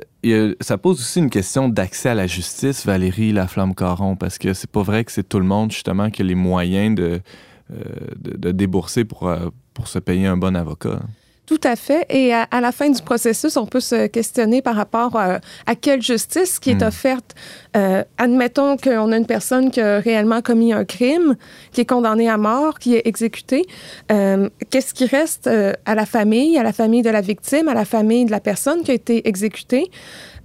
ça 0.61 0.79
pose 0.79 1.01
aussi 1.01 1.19
une 1.19 1.31
question 1.31 1.69
d'accès 1.69 2.11
à 2.11 2.15
la 2.15 2.27
justice, 2.27 2.87
Valérie 2.87 3.33
Laflamme-Caron, 3.33 4.17
parce 4.17 4.39
que 4.39 4.53
c'est 4.53 4.71
pas 4.71 4.83
vrai 4.83 5.05
que 5.05 5.13
c'est 5.13 5.29
tout 5.29 5.39
le 5.39 5.47
monde, 5.47 5.73
justement, 5.73 6.11
qui 6.11 6.23
a 6.23 6.25
les 6.25 6.35
moyens 6.35 6.95
de, 6.95 7.21
euh, 7.73 7.83
de, 8.19 8.37
de, 8.37 8.53
débourser 8.53 9.05
pour, 9.05 9.29
euh, 9.29 9.49
pour 9.75 9.89
se 9.89 9.99
payer 9.99 10.27
un 10.27 10.37
bon 10.37 10.55
avocat. 10.55 11.01
Tout 11.53 11.69
à 11.69 11.77
fait. 11.77 12.07
Et 12.09 12.33
à, 12.33 12.61
la 12.63 12.73
fin 12.73 12.89
du 12.89 13.03
processus, 13.03 13.59
on 13.59 13.67
peut 13.67 13.81
se 13.81 14.07
questionner 14.07 14.63
par 14.63 14.75
rapport 14.75 15.17
à, 15.17 15.41
quelle 15.83 16.01
justice 16.01 16.59
qui 16.59 16.71
est 16.71 16.83
hmm. 16.83 16.89
offerte. 16.89 17.35
Euh, 17.77 18.05
admettons 18.17 18.79
qu'on 18.79 19.13
a 19.13 19.17
une 19.19 19.27
personne 19.27 19.71
qui 19.71 19.79
a 19.79 19.99
réellement 19.99 20.41
commis 20.41 20.73
un 20.73 20.87
crime, 20.87 21.37
qui 21.71 21.83
est 21.83 21.85
condamnée 21.85 22.31
à 22.31 22.39
mort, 22.39 22.79
qui 22.79 22.95
est 22.95 23.03
exécutée. 23.05 23.67
Euh, 24.11 24.49
qu'est-ce 24.71 24.95
qui 24.95 25.05
reste 25.05 25.47
euh, 25.47 25.75
à 25.85 25.95
la 25.95 26.07
famille, 26.07 26.57
à 26.57 26.63
la 26.63 26.73
famille 26.73 27.03
de 27.03 27.11
la 27.11 27.21
victime, 27.21 27.69
à 27.69 27.75
la 27.75 27.85
famille 27.85 28.25
de 28.25 28.31
la 28.31 28.41
personne 28.41 28.83
qui 28.83 28.91
a 28.91 28.95
été 28.95 29.29
exécutée? 29.29 29.91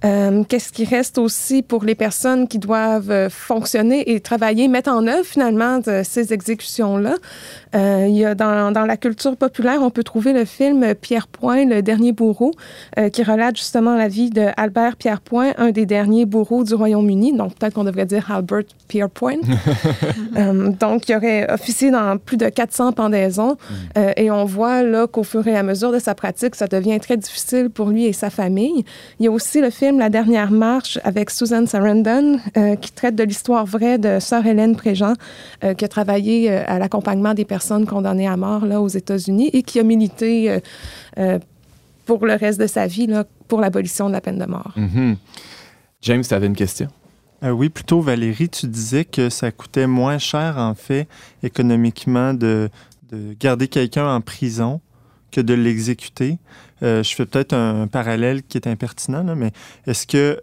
Euh, 0.04 0.44
qu'est-ce 0.48 0.72
qui 0.72 0.84
reste 0.84 1.18
aussi 1.18 1.62
pour 1.62 1.84
les 1.84 1.96
personnes 1.96 2.46
qui 2.46 2.58
doivent 2.58 3.10
euh, 3.10 3.28
fonctionner 3.28 4.12
et 4.12 4.20
travailler, 4.20 4.68
mettre 4.68 4.90
en 4.90 5.06
œuvre 5.08 5.24
finalement 5.24 5.78
de 5.78 6.02
ces 6.04 6.32
exécutions-là? 6.32 7.16
Euh, 7.74 8.06
il 8.08 8.16
y 8.16 8.24
a 8.24 8.34
dans, 8.34 8.70
dans, 8.70 8.86
la 8.86 8.96
culture 8.96 9.36
populaire, 9.36 9.82
on 9.82 9.90
peut 9.90 10.04
trouver 10.04 10.32
le 10.32 10.44
film 10.44 10.94
Pierre 10.94 11.26
Point, 11.26 11.64
le 11.64 11.82
dernier 11.82 12.12
bourreau, 12.12 12.52
qui 13.12 13.22
relate 13.22 13.56
justement 13.56 13.96
la 13.96 14.08
vie 14.08 14.30
de 14.30 14.46
Albert 14.56 14.96
Pierre 14.96 15.20
Point, 15.20 15.52
un 15.58 15.70
des 15.70 15.84
derniers 15.84 16.24
bourreaux 16.24 16.64
du 16.64 16.74
Royaume-Uni. 16.74 17.34
Donc 17.36 17.54
peut-être 17.54 17.74
qu'on 17.74 17.84
devrait 17.84 18.06
dire 18.06 18.30
Albert 18.30 18.64
Pierre 18.86 19.10
Point. 19.10 19.40
donc 20.80 21.08
il 21.08 21.16
aurait 21.16 21.52
officié 21.52 21.90
dans 21.90 22.16
plus 22.16 22.36
de 22.36 22.48
400 22.48 22.92
pendaisons 22.92 23.56
mm. 23.70 24.00
et 24.16 24.30
on 24.30 24.44
voit 24.44 24.82
là 24.82 25.06
qu'au 25.06 25.22
fur 25.22 25.46
et 25.46 25.56
à 25.56 25.62
mesure 25.62 25.92
de 25.92 25.98
sa 25.98 26.14
pratique, 26.14 26.54
ça 26.54 26.66
devient 26.66 26.98
très 27.00 27.16
difficile 27.16 27.68
pour 27.68 27.90
lui 27.90 28.06
et 28.06 28.12
sa 28.12 28.30
famille. 28.30 28.84
Il 29.20 29.26
y 29.26 29.28
a 29.28 29.30
aussi 29.30 29.60
le 29.60 29.70
film 29.70 29.87
la 29.96 30.10
dernière 30.10 30.50
marche 30.50 30.98
avec 31.04 31.30
Susan 31.30 31.64
Sarandon, 31.66 32.38
euh, 32.56 32.76
qui 32.76 32.92
traite 32.92 33.14
de 33.14 33.22
l'histoire 33.22 33.64
vraie 33.64 33.96
de 33.96 34.18
sœur 34.20 34.44
Hélène 34.44 34.76
Préjean, 34.76 35.14
euh, 35.64 35.74
qui 35.74 35.84
a 35.84 35.88
travaillé 35.88 36.50
euh, 36.50 36.64
à 36.66 36.78
l'accompagnement 36.78 37.32
des 37.32 37.44
personnes 37.44 37.86
condamnées 37.86 38.26
à 38.26 38.36
mort 38.36 38.66
là, 38.66 38.82
aux 38.82 38.88
États-Unis 38.88 39.50
et 39.52 39.62
qui 39.62 39.78
a 39.78 39.82
milité 39.84 40.58
pour 42.04 42.26
le 42.26 42.34
reste 42.34 42.60
de 42.60 42.66
sa 42.66 42.86
vie 42.86 43.06
là, 43.06 43.24
pour 43.46 43.60
l'abolition 43.60 44.08
de 44.08 44.12
la 44.12 44.20
peine 44.20 44.38
de 44.38 44.46
mort. 44.46 44.74
Mm-hmm. 44.76 45.16
James, 46.02 46.22
tu 46.22 46.34
avais 46.34 46.46
une 46.46 46.56
question? 46.56 46.88
oui, 47.40 47.68
plutôt 47.68 48.00
Valérie, 48.00 48.48
tu 48.48 48.66
disais 48.66 49.04
que 49.04 49.30
ça 49.30 49.52
coûtait 49.52 49.86
moins 49.86 50.18
cher, 50.18 50.58
en 50.58 50.74
fait, 50.74 51.06
économiquement, 51.44 52.34
de, 52.34 52.68
de 53.12 53.36
garder 53.38 53.68
quelqu'un 53.68 54.12
en 54.12 54.20
prison 54.20 54.80
que 55.30 55.40
de 55.40 55.54
l'exécuter. 55.54 56.38
Euh, 56.82 57.02
je 57.02 57.14
fais 57.14 57.26
peut-être 57.26 57.54
un, 57.54 57.86
parallèle 57.86 58.42
qui 58.42 58.58
est 58.58 58.66
impertinent, 58.66 59.34
mais 59.36 59.52
est-ce 59.86 60.06
que 60.06 60.40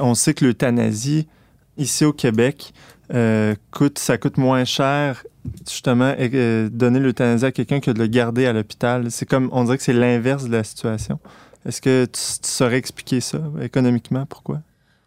on 0.00 0.14
sait 0.14 0.34
que 0.34 0.44
l'euthanasie 0.44 1.28
ici 1.76 2.04
au 2.04 2.12
Québec 2.12 2.72
euh, 3.14 3.54
coûte, 3.70 3.98
ça 3.98 4.18
coûte 4.18 4.36
moins 4.36 4.64
cher 4.64 5.24
justement 5.68 6.14
euh, 6.18 6.68
donner 6.68 6.98
l'euthanasie 6.98 7.44
à 7.44 7.52
quelqu'un 7.52 7.80
que 7.80 7.90
de 7.90 7.98
le 7.98 8.06
garder 8.06 8.46
à 8.46 8.52
l'hôpital? 8.52 9.10
C'est 9.10 9.26
comme 9.26 9.48
on 9.52 9.64
dirait 9.64 9.76
que 9.76 9.82
c'est 9.82 9.92
l'inverse 9.92 10.44
de 10.44 10.52
la 10.52 10.64
situation. 10.64 11.18
Est-ce 11.66 11.80
que 11.80 12.06
tu 12.06 12.20
saurais 12.48 12.78
expliquer 12.78 13.20
ça 13.20 13.38
économiquement 13.60 14.26
pourquoi? 14.26 14.60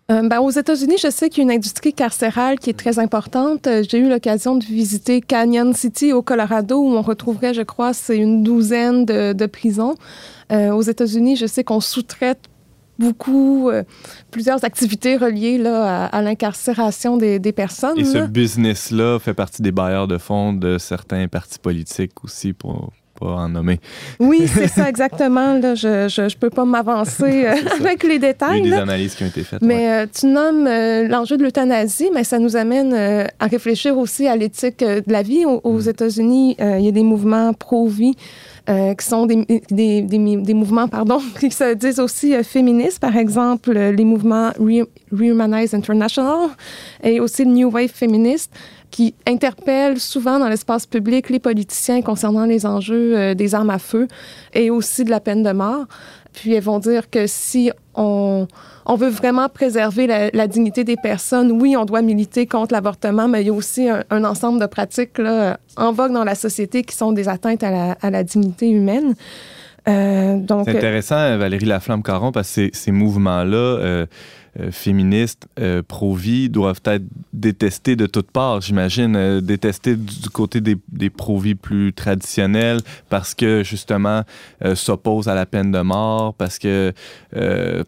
Ben, 0.09 0.39
aux 0.41 0.51
États-Unis, 0.51 0.97
je 1.01 1.09
sais 1.09 1.29
qu'il 1.29 1.39
y 1.39 1.41
a 1.41 1.51
une 1.51 1.57
industrie 1.57 1.93
carcérale 1.93 2.59
qui 2.59 2.69
est 2.69 2.77
très 2.77 2.99
importante. 2.99 3.67
J'ai 3.89 3.97
eu 3.97 4.09
l'occasion 4.09 4.55
de 4.55 4.63
visiter 4.63 5.21
Canyon 5.21 5.73
City 5.73 6.11
au 6.13 6.21
Colorado 6.21 6.77
où 6.77 6.89
on 6.89 7.01
retrouverait, 7.01 7.53
je 7.53 7.61
crois, 7.61 7.93
c'est 7.93 8.17
une 8.17 8.43
douzaine 8.43 9.05
de, 9.05 9.45
prisons. 9.45 9.95
Euh, 10.53 10.71
aux 10.71 10.81
États-Unis, 10.81 11.35
je 11.35 11.45
sais 11.45 11.63
qu'on 11.63 11.79
sous-traite 11.79 12.49
beaucoup, 12.99 13.71
plusieurs 14.29 14.63
activités 14.63 15.17
reliées 15.17 15.57
là, 15.57 16.05
à, 16.05 16.21
l'incarcération 16.21 17.17
des, 17.17 17.39
des, 17.39 17.51
personnes. 17.51 17.97
Et 17.97 18.05
ce 18.05 18.27
business-là 18.27 19.17
fait 19.19 19.33
partie 19.33 19.63
des 19.63 19.71
bailleurs 19.71 20.07
de 20.07 20.19
fonds 20.19 20.53
de 20.53 20.77
certains 20.77 21.27
partis 21.27 21.57
politiques 21.57 22.23
aussi 22.23 22.53
pour, 22.53 22.91
en 23.31 23.49
nommer. 23.49 23.79
Oui, 24.19 24.47
c'est 24.47 24.67
ça 24.75 24.89
exactement. 24.89 25.59
Là, 25.59 25.75
je 25.75 26.21
ne 26.21 26.35
peux 26.35 26.49
pas 26.49 26.65
m'avancer 26.65 27.45
euh, 27.45 27.55
avec 27.79 28.03
les 28.03 28.19
détails. 28.19 28.59
Il 28.59 28.67
y 28.67 28.73
a 28.73 28.77
des 28.77 28.81
analyses 28.81 29.15
qui 29.15 29.23
ont 29.23 29.27
été 29.27 29.43
faites. 29.43 29.61
Mais 29.61 29.89
euh, 29.89 30.05
tu 30.11 30.27
nommes 30.27 30.67
euh, 30.67 31.07
l'enjeu 31.07 31.37
de 31.37 31.43
l'euthanasie, 31.43 32.09
mais 32.13 32.23
ça 32.23 32.39
nous 32.39 32.55
amène 32.55 32.93
à 32.93 33.47
réfléchir 33.47 33.97
aussi 33.97 34.27
à 34.27 34.35
l'éthique 34.35 34.79
de 34.79 35.03
la 35.07 35.21
vie. 35.21 35.45
Aux, 35.45 35.79
mm. 35.79 35.89
États-Unis, 35.89 36.55
il 36.59 36.85
y 36.85 36.87
a 36.87 36.91
des 36.91 37.03
mouvements 37.03 37.53
pro-vie. 37.53 38.15
Qui 38.65 39.05
sont 39.05 39.25
des, 39.25 39.45
des, 39.69 40.01
des, 40.01 40.53
mouvements 40.53 40.87
pardon, 40.87 41.19
qui 41.39 41.51
se 41.51 41.73
disent 41.73 41.99
aussi 41.99 42.33
féministes, 42.43 42.99
par 42.99 43.17
exemple 43.17 43.71
les 43.73 44.05
mouvements 44.05 44.51
Rehumanize 45.11 45.73
International 45.73 46.49
et 47.03 47.19
aussi 47.19 47.43
le 47.43 47.51
New 47.51 47.69
Wave 47.69 47.89
féministe 47.89 48.51
qui 48.93 49.15
interpellent 49.27 49.99
souvent 49.99 50.37
dans 50.37 50.47
l'espace 50.47 50.85
public 50.85 51.31
les 51.31 51.39
politiciens 51.39 52.03
concernant 52.03 52.45
les 52.45 52.63
enjeux 52.63 53.17
euh, 53.17 53.33
des 53.33 53.55
armes 53.55 53.71
à 53.71 53.79
feu 53.79 54.07
et 54.53 54.69
aussi 54.69 55.03
de 55.03 55.09
la 55.09 55.19
peine 55.19 55.41
de 55.41 55.51
mort. 55.51 55.87
Puis 56.33 56.53
elles 56.53 56.63
vont 56.63 56.79
dire 56.79 57.09
que 57.09 57.27
si 57.27 57.71
on, 57.95 58.47
on 58.85 58.95
veut 58.95 59.09
vraiment 59.09 59.49
préserver 59.49 60.07
la, 60.07 60.47
dignité 60.47 60.83
des 60.83 60.97
personnes, 60.97 61.51
oui, 61.51 61.75
on 61.77 61.85
doit 61.85 62.01
militer 62.01 62.47
contre 62.47 62.73
l'avortement, 62.73 63.27
mais 63.27 63.41
il 63.41 63.47
y 63.47 63.49
a 63.49 63.53
aussi 63.53 63.87
un, 63.87 64.23
ensemble 64.23 64.59
de 64.59 64.65
pratiques 64.65 65.17
là, 65.17 65.59
en 65.77 65.91
vogue 65.91 66.11
dans 66.11 66.23
la 66.23 66.35
société 66.35 66.83
qui 66.83 66.95
sont 66.95 67.11
des 67.11 67.29
atteintes 67.29 67.63
à 67.63 67.71
la, 67.71 67.91
à 68.01 68.09
la 68.09 68.23
dignité 68.23 68.69
humaine. 68.69 69.15
Euh, 69.87 70.37
donc, 70.37 70.65
c'est 70.65 70.77
intéressant, 70.77 71.37
Valérie 71.37 71.65
Laflamme-Caron, 71.65 72.31
parce 72.31 72.47
que 72.47 72.53
ces, 72.53 72.69
ces 72.73 72.91
mouvements-là... 72.91 73.57
Euh, 73.57 74.05
euh, 74.52 74.52
féministes 74.71 75.47
euh, 75.59 75.81
pro-vie 75.81 76.49
doivent 76.49 76.81
être 76.85 77.03
détestés 77.33 77.95
de 77.95 78.05
toutes 78.05 78.29
parts, 78.29 78.61
j'imagine, 78.61 79.15
euh, 79.15 79.41
détestés 79.41 79.95
du, 79.95 80.29
côté 80.29 80.61
des, 80.61 80.77
des 80.91 81.09
pro-vie 81.09 81.55
plus 81.55 81.91
traditionnels 81.91 82.81
parce 83.09 83.33
que 83.33 83.63
justement 83.63 84.23
s'opposent 84.75 85.27
à 85.27 85.35
la 85.35 85.45
peine 85.45 85.71
de 85.71 85.79
mort, 85.81 86.33
parce 86.35 86.59
que 86.59 86.93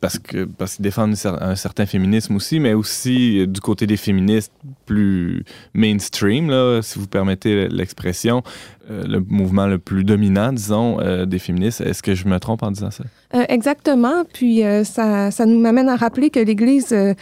parce 0.01 0.19
que 0.19 0.45
parce 0.45 0.75
qu'ils 0.75 0.83
défendent 0.83 1.15
un 1.25 1.55
certain 1.55 1.85
féminisme 1.85 2.35
aussi, 2.35 2.59
mais 2.59 2.73
aussi 2.73 3.47
du 3.47 3.61
côté 3.61 3.87
des 3.87 3.97
féministes 3.97 4.51
plus 4.85 5.43
mainstream, 5.73 6.51
si 6.81 6.99
vous 6.99 7.07
permettez 7.07 7.67
l'expression, 7.69 8.43
le 8.89 9.19
mouvement 9.19 9.67
le 9.67 9.79
plus 9.79 10.03
dominant, 10.03 10.53
disons, 10.53 10.97
des 11.25 11.39
féministes. 11.39 11.81
Est-ce 11.81 12.03
que 12.03 12.15
je 12.15 12.27
me 12.27 12.39
trompe 12.39 12.63
en 12.63 12.71
disant 12.71 12.91
ça? 12.91 13.03
exactement. 13.49 14.23
Puis 14.31 14.61
ça, 14.83 15.31
ça 15.31 15.45
nous 15.45 15.65
amène 15.65 15.89
à 15.89 15.95
rappeler 15.95 16.29
que 16.29 16.39
les 16.39 16.54
l'Église 16.55 16.89
euh, 16.91 17.13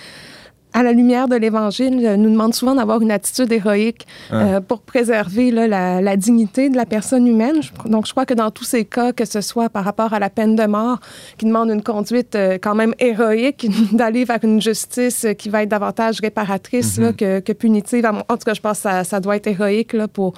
à 0.75 0.81
la 0.81 0.91
lumière 0.91 1.27
de 1.27 1.35
l'Évangile, 1.35 2.03
euh, 2.03 2.17
nous 2.17 2.31
demande 2.31 2.55
souvent 2.55 2.73
d'avoir 2.73 2.99
une 3.01 3.11
attitude 3.11 3.51
héroïque 3.51 4.07
euh, 4.31 4.59
pour 4.59 4.81
préserver 4.81 5.51
la, 5.51 6.17
dignité 6.17 6.69
de 6.69 6.75
la 6.75 6.87
personne 6.87 7.27
humaine. 7.27 7.57
Donc, 7.85 8.07
je 8.07 8.11
crois 8.11 8.25
que 8.25 8.33
dans 8.33 8.49
tous 8.49 8.63
ces 8.63 8.83
cas, 8.83 9.11
que 9.11 9.25
ce 9.25 9.41
soit 9.41 9.69
par 9.69 9.83
rapport 9.83 10.13
à 10.13 10.19
la 10.19 10.31
peine 10.31 10.55
de 10.55 10.65
mort, 10.65 10.99
qui 11.37 11.45
demande 11.45 11.69
une 11.69 11.83
conduite 11.83 12.35
quand 12.61 12.73
même 12.73 12.95
héroïque, 12.97 13.67
d'aller 13.91 14.25
vers 14.25 14.39
une 14.43 14.61
justice 14.61 15.27
qui 15.37 15.49
va 15.49 15.61
être 15.61 15.69
davantage 15.69 16.19
réparatrice 16.19 16.97
mm-hmm. 16.97 17.43
que, 17.43 17.53
punitive. 17.53 18.05
En 18.07 18.37
tout 18.37 18.45
cas, 18.45 18.55
je 18.55 18.61
pense 18.61 18.77
que 18.77 18.83
ça, 18.83 19.03
ça 19.03 19.19
doit 19.19 19.35
être 19.35 19.47
héroïque 19.47 19.93
là, 19.93 20.07
pour 20.07 20.33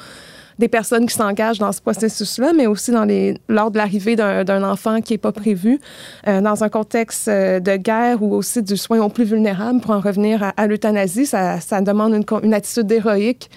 des 0.60 0.68
personnes 0.68 1.06
qui 1.06 1.16
s'engagent 1.16 1.60
dans 1.60 1.72
ce 1.72 1.82
processus-là, 1.82 2.54
mais 2.54 2.68
aussi 2.68 2.92
lors 2.92 3.72
de 3.72 3.78
l'arrivée 3.78 4.16
d'un 4.16 4.64
enfant 4.64 5.02
qui 5.02 5.14
n'est 5.14 5.18
pas 5.18 5.32
prévu, 5.32 5.80
euh, 6.28 6.42
dans 6.42 6.64
un 6.64 6.70
contexte 6.70 7.28
euh, 7.28 7.60
de 7.60 7.76
guerre 7.76 8.24
ou 8.24 8.34
aussi 8.34 8.62
du 8.62 8.78
soin 8.78 9.00
aux 9.02 9.10
plus 9.10 9.26
vulnérables, 9.26 9.82
pour 9.82 9.92
en 9.92 10.00
revenir 10.00 10.52
à, 10.56 10.68
l'euthanasie, 10.68 11.26
ça, 11.26 11.60
demande 11.82 12.26
une, 12.44 12.54
attitude 12.54 12.92
héroïque. 12.92 13.50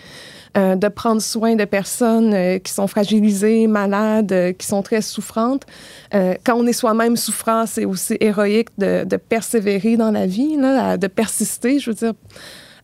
Euh, 0.57 0.77
de 0.77 0.89
prendre 0.89 1.21
soin 1.21 1.57
de 1.57 1.67
personnes 1.67 2.59
qui 2.61 2.73
sont 2.73 2.87
fragilisées, 2.87 3.67
malades, 3.67 4.57
qui 4.57 4.67
sont 4.67 4.83
très 4.83 5.03
souffrantes. 5.03 5.65
quand 6.11 6.55
on 6.55 6.67
est 6.67 6.73
soi-même 6.73 7.19
souffrant, 7.19 7.67
c'est 7.67 7.85
aussi 7.85 8.17
héroïque 8.19 8.71
de, 8.79 9.05
persévérer 9.19 9.99
dans 9.99 10.11
la 10.11 10.27
vie, 10.27 10.57
de 10.57 11.07
persister, 11.07 11.79
je 11.79 11.91
veux 11.91 11.95
dire, 11.95 12.15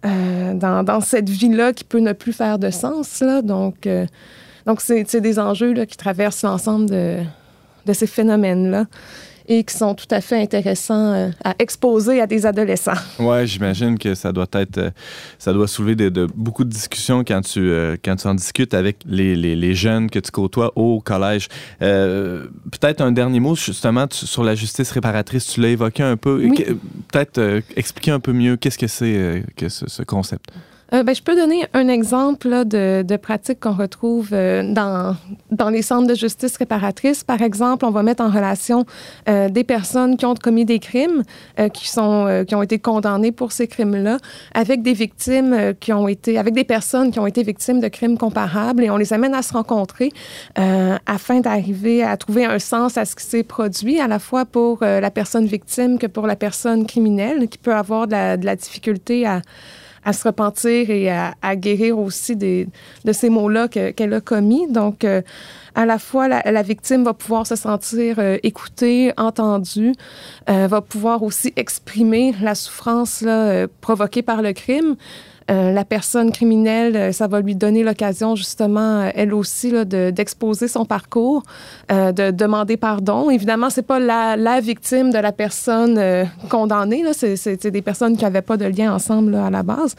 dans, 0.04 0.84
dans, 0.84 1.00
cette 1.00 1.30
vie-là 1.30 1.72
qui 1.72 1.84
peut 1.84 1.98
ne 1.98 2.12
plus 2.12 2.32
faire 2.32 2.58
de 2.58 2.70
sens. 2.70 3.20
Là. 3.20 3.42
Donc, 3.42 3.88
donc 4.66 4.80
c'est 4.80 5.20
des 5.20 5.38
enjeux 5.38 5.72
là, 5.72 5.86
qui 5.86 5.96
traversent 5.96 6.42
l'ensemble 6.42 6.90
de, 6.90 7.18
de 7.86 7.92
ces 7.92 8.06
phénomènes-là 8.06 8.86
et 9.46 9.64
qui 9.64 9.76
sont 9.76 9.94
tout 9.94 10.06
à 10.10 10.20
fait 10.20 10.40
intéressants 10.40 11.12
euh, 11.12 11.30
à 11.44 11.54
exposer 11.58 12.20
à 12.20 12.26
des 12.26 12.46
adolescents. 12.46 12.92
Ouais, 13.18 13.46
j'imagine 13.46 13.98
que 13.98 14.14
ça 14.14 14.32
doit 14.32 14.46
être, 14.52 14.78
euh, 14.78 14.90
ça 15.38 15.52
doit 15.52 15.68
soulever 15.68 15.94
de, 15.94 16.26
beaucoup 16.34 16.64
de 16.64 16.70
discussions 16.70 17.24
quand 17.24 17.40
tu, 17.42 17.60
euh, 17.60 17.96
quand 18.02 18.16
tu 18.16 18.26
en 18.26 18.34
discutes 18.34 18.74
avec 18.74 18.98
les, 19.06 19.36
les, 19.36 19.54
les, 19.54 19.74
jeunes 19.74 20.08
que 20.08 20.18
tu 20.18 20.30
côtoies 20.30 20.72
au 20.76 21.00
collège. 21.00 21.48
Peut-être 21.80 23.00
un 23.00 23.12
dernier 23.12 23.40
mot 23.40 23.54
justement 23.54 24.06
sur 24.10 24.44
la 24.44 24.54
justice 24.54 24.90
réparatrice. 24.90 25.46
Tu 25.46 25.60
l'as 25.60 25.68
évoqué 25.68 26.02
un 26.02 26.16
peu. 26.16 26.48
Peut-être 27.12 27.62
expliquer 27.76 28.12
un 28.12 28.20
peu 28.20 28.32
mieux 28.32 28.56
qu'est-ce 28.56 28.78
que 28.78 28.86
c'est 28.86 29.44
que 29.56 29.68
ce 29.68 30.02
concept. 30.02 30.50
Euh, 30.92 31.02
ben, 31.02 31.14
je 31.14 31.22
peux 31.22 31.34
donner 31.34 31.66
un 31.72 31.88
exemple 31.88 32.64
de, 32.66 33.02
de 33.02 33.16
pratiques 33.16 33.60
qu'on 33.60 33.72
retrouve 33.72 34.30
euh, 34.32 34.62
dans, 34.72 35.16
dans 35.50 35.70
les 35.70 35.82
centres 35.82 36.06
de 36.06 36.14
justice 36.14 36.56
réparatrice. 36.56 37.24
Par 37.24 37.40
exemple, 37.40 37.84
on 37.86 37.90
va 37.90 38.02
mettre 38.02 38.22
en 38.22 38.28
relation 38.28 38.84
euh, 39.28 39.48
des 39.48 39.64
personnes 39.64 40.16
qui 40.16 40.26
ont 40.26 40.34
commis 40.34 40.64
des 40.64 40.78
crimes, 40.78 41.22
qui, 41.72 41.88
sont, 41.88 42.44
qui 42.46 42.54
ont 42.54 42.62
été 42.62 42.78
condamnées 42.78 43.32
pour 43.32 43.52
ces 43.52 43.66
crimes-là, 43.66 44.18
avec 44.52 44.82
des 44.82 44.92
victimes 44.92 45.74
qui 45.78 45.92
ont 45.92 46.08
été, 46.08 46.38
avec 46.38 46.54
des 46.54 46.64
personnes 46.64 47.10
qui 47.10 47.18
ont 47.18 47.26
été 47.26 47.42
victimes 47.42 47.80
de 47.80 47.88
crimes 47.88 48.18
comparables, 48.18 48.82
et 48.82 48.90
on 48.90 48.96
les 48.96 49.12
amène 49.12 49.34
à 49.34 49.42
se 49.42 49.52
rencontrer 49.52 50.10
afin 50.56 51.40
d'arriver 51.40 52.02
à 52.02 52.16
trouver 52.16 52.44
un 52.44 52.58
sens 52.58 52.98
à 52.98 53.04
ce 53.04 53.14
qui 53.14 53.24
s'est 53.24 53.44
produit, 53.44 54.00
à 54.00 54.08
la 54.08 54.18
fois 54.18 54.44
pour 54.44 54.80
la 54.80 55.10
personne 55.10 55.46
victime 55.46 55.98
que 55.98 56.06
pour 56.06 56.26
la 56.26 56.36
personne 56.36 56.86
criminelle, 56.86 57.48
qui 57.48 57.58
peut 57.58 57.74
avoir 57.74 58.06
de 58.06 58.44
la 58.44 58.56
difficulté 58.56 59.26
à 59.26 59.40
à 60.04 60.12
se 60.12 60.26
repentir 60.28 60.90
et 60.90 61.10
à, 61.10 61.56
guérir 61.56 61.98
aussi 61.98 62.36
des, 62.36 62.68
de 63.04 63.12
ces 63.12 63.30
mots-là 63.30 63.68
qu'elle 63.68 64.12
a 64.12 64.20
commis. 64.20 64.66
Donc, 64.70 65.04
euh, 65.04 65.22
à 65.74 65.86
la 65.86 65.98
fois, 65.98 66.28
la, 66.28 66.62
victime 66.62 67.04
va 67.04 67.14
pouvoir 67.14 67.46
se 67.46 67.56
sentir 67.56 68.18
euh, 68.18 68.36
écoutée, 68.42 69.12
entendue, 69.16 69.92
euh, 70.48 70.68
va 70.68 70.80
pouvoir 70.80 71.22
aussi 71.22 71.52
exprimer 71.56 72.34
la 72.40 72.54
souffrance 72.54 73.22
là, 73.22 73.66
provoquée 73.80 74.22
par 74.22 74.42
le 74.42 74.52
crime. 74.52 74.96
Euh, 75.50 75.72
la 75.72 75.84
personne 75.84 76.32
criminelle, 76.32 76.96
euh, 76.96 77.12
ça 77.12 77.26
va 77.26 77.40
lui 77.40 77.54
donner 77.54 77.82
l'occasion 77.82 78.34
justement, 78.34 79.02
euh, 79.02 79.10
elle 79.14 79.34
aussi, 79.34 79.72
d'exposer 79.84 80.68
son 80.68 80.86
parcours, 80.86 81.42
de 81.90 82.30
demander 82.30 82.76
pardon. 82.76 83.28
Évidemment, 83.28 83.68
c'est 83.68 83.82
pas 83.82 83.98
la, 83.98 84.36
la, 84.36 84.60
victime 84.60 85.10
de 85.10 85.18
la 85.18 85.32
personne 85.32 86.00
condamnée, 86.48 87.04
c'est 87.12 87.66
des 87.66 87.82
personnes 87.82 88.16
qui 88.16 88.24
n'avaient 88.24 88.42
pas 88.42 88.56
de 88.56 88.64
lien 88.64 88.94
ensemble 88.94 89.34
à 89.34 89.50
la 89.50 89.62
base. 89.62 89.94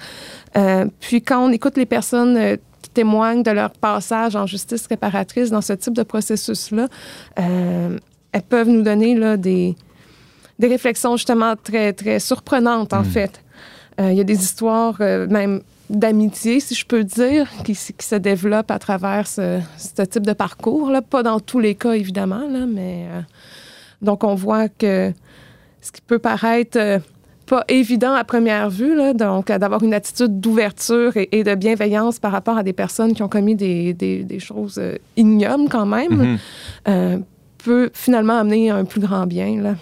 puis 0.99 1.21
quand 1.21 1.45
on 1.45 1.51
écoute 1.51 1.77
les 1.77 1.85
personnes 1.85 2.57
qui 2.81 2.89
témoignent 2.89 3.43
de 3.43 3.51
leur 3.51 3.71
passage 3.71 4.35
en 4.35 4.45
justice 4.45 4.87
réparatrice 4.87 5.51
dans 5.51 5.61
ce 5.61 5.73
type 5.73 5.93
de 5.93 6.03
processus-là, 6.03 6.87
elles 7.37 8.41
peuvent 8.47 8.69
nous 8.69 8.83
donner 8.83 9.15
là, 9.15 9.37
des, 9.37 9.75
des 10.59 10.67
réflexions 10.67 11.17
justement 11.17 11.55
très, 11.55 11.93
très 11.93 12.19
surprenantes, 12.19 12.93
en 12.93 13.01
hmm. 13.01 13.05
fait. 13.05 13.44
Euh, 13.99 14.11
il 14.11 14.17
y 14.17 14.21
a 14.21 14.25
des 14.25 14.41
histoires 14.41 14.97
euh, 14.99 15.27
même 15.27 15.61
d'amitié, 15.89 16.59
si 16.59 16.75
je 16.75 16.85
peux 16.85 17.03
dire, 17.03 17.49
qui, 17.63 17.73
qui, 17.73 18.05
se 18.05 18.15
développent 18.15 18.71
à 18.71 18.79
travers 18.79 19.27
ce, 19.27 19.59
ce, 19.77 20.01
type 20.01 20.25
de 20.25 20.33
parcours. 20.33 20.89
Là. 20.89 21.01
Pas 21.01 21.23
dans 21.23 21.39
tous 21.39 21.59
les 21.59 21.75
cas, 21.75 21.93
évidemment, 21.93 22.47
là, 22.49 22.65
mais 22.65 23.05
euh, 23.11 23.21
donc 24.01 24.23
on 24.23 24.35
voit 24.35 24.67
que 24.67 25.13
ce 25.81 25.91
qui 25.91 26.01
peut 26.01 26.19
paraître 26.19 26.99
pas 27.45 27.63
évident 27.67 28.13
à 28.13 28.23
première 28.23 28.71
vue, 28.71 28.95
là, 28.95 29.13
donc 29.13 29.47
d'avoir 29.47 29.83
une 29.83 29.93
attitude 29.93 30.39
d'ouverture 30.39 31.13
et, 31.15 31.43
de 31.43 31.53
bienveillance 31.53 32.17
par 32.17 32.31
rapport 32.31 32.57
à 32.57 32.63
des 32.63 32.73
personnes 32.73 33.13
qui 33.13 33.21
ont 33.21 33.29
commis 33.29 33.55
des, 33.55 33.93
des, 33.93 34.23
des 34.23 34.39
choses 34.39 34.81
ignobles 35.15 35.69
quand 35.69 35.85
même, 35.85 36.35
mm-hmm. 36.87 37.21
peut 37.59 37.91
finalement 37.93 38.39
amener 38.39 38.71
un 38.71 38.83
plus 38.83 38.99
grand 38.99 39.27
bien. 39.27 39.61
Là. 39.61 39.75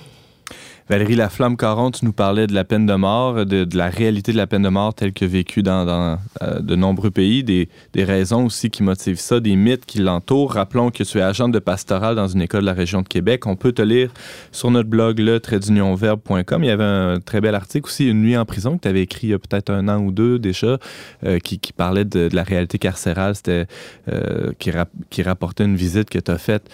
Valérie 0.94 1.16
Laflamme-Caron, 1.16 1.90
tu 1.90 2.06
nous 2.06 2.14
parlais 2.14 2.46
de 2.46 2.54
la 2.54 2.64
peine 2.66 2.86
de 2.86 2.94
mort, 2.94 3.48
de, 3.48 3.68
la 3.76 3.90
réalité 3.90 4.32
de 4.32 4.38
la 4.38 4.46
peine 4.46 4.62
de 4.62 4.70
mort 4.70 4.94
telle 4.94 5.12
que 5.12 5.26
vécue 5.26 5.64
dans, 5.64 6.20
euh, 6.44 6.60
de 6.60 6.76
nombreux 6.76 7.10
pays, 7.10 7.44
des, 7.44 7.68
raisons 7.96 8.46
aussi 8.46 8.70
qui 8.70 8.84
motivent 8.84 9.20
ça, 9.20 9.40
des 9.40 9.56
mythes 9.56 9.88
qui 9.88 9.98
l'entourent. 9.98 10.54
Rappelons 10.54 10.92
que 10.92 11.04
tu 11.04 11.18
es 11.18 11.22
agent 11.22 11.50
de 11.50 11.58
pastoral 11.58 12.16
dans 12.16 12.28
une 12.28 12.44
école 12.44 12.62
de 12.62 12.68
la 12.68 12.74
région 12.74 13.02
de 13.02 13.08
Québec. 13.08 13.48
On 13.48 13.56
peut 13.56 13.72
te 13.72 13.82
lire 13.82 14.12
sur 14.52 14.70
notre 14.70 14.88
blog 14.88 15.18
le 15.18 15.42
Il 15.44 16.66
y 16.66 16.70
avait 16.70 16.84
un 16.84 17.20
très 17.20 17.42
bel 17.42 17.56
article 17.56 17.88
aussi, 17.88 18.08
Une 18.08 18.22
nuit 18.22 18.38
en 18.38 18.46
prison, 18.46 18.78
que 18.78 18.84
tu 18.84 18.88
avais 18.88 19.02
écrit 19.02 19.28
il 19.28 19.30
y 19.32 19.34
a 19.34 19.40
peut-être 19.40 19.72
un 19.72 19.88
an 19.88 19.98
ou 19.98 20.12
deux 20.12 20.38
déjà, 20.38 20.78
euh, 21.26 21.40
qui, 21.40 21.58
parlait 21.76 22.06
de, 22.06 22.30
la 22.32 22.44
réalité 22.44 22.78
carcérale, 22.78 23.34
c'était 23.36 23.66
euh, 24.12 24.52
qui, 24.60 25.24
rapportait 25.24 25.66
une 25.66 25.76
visite 25.76 26.12
que 26.12 26.20
tu 26.20 26.30
as 26.30 26.38
faite. 26.38 26.70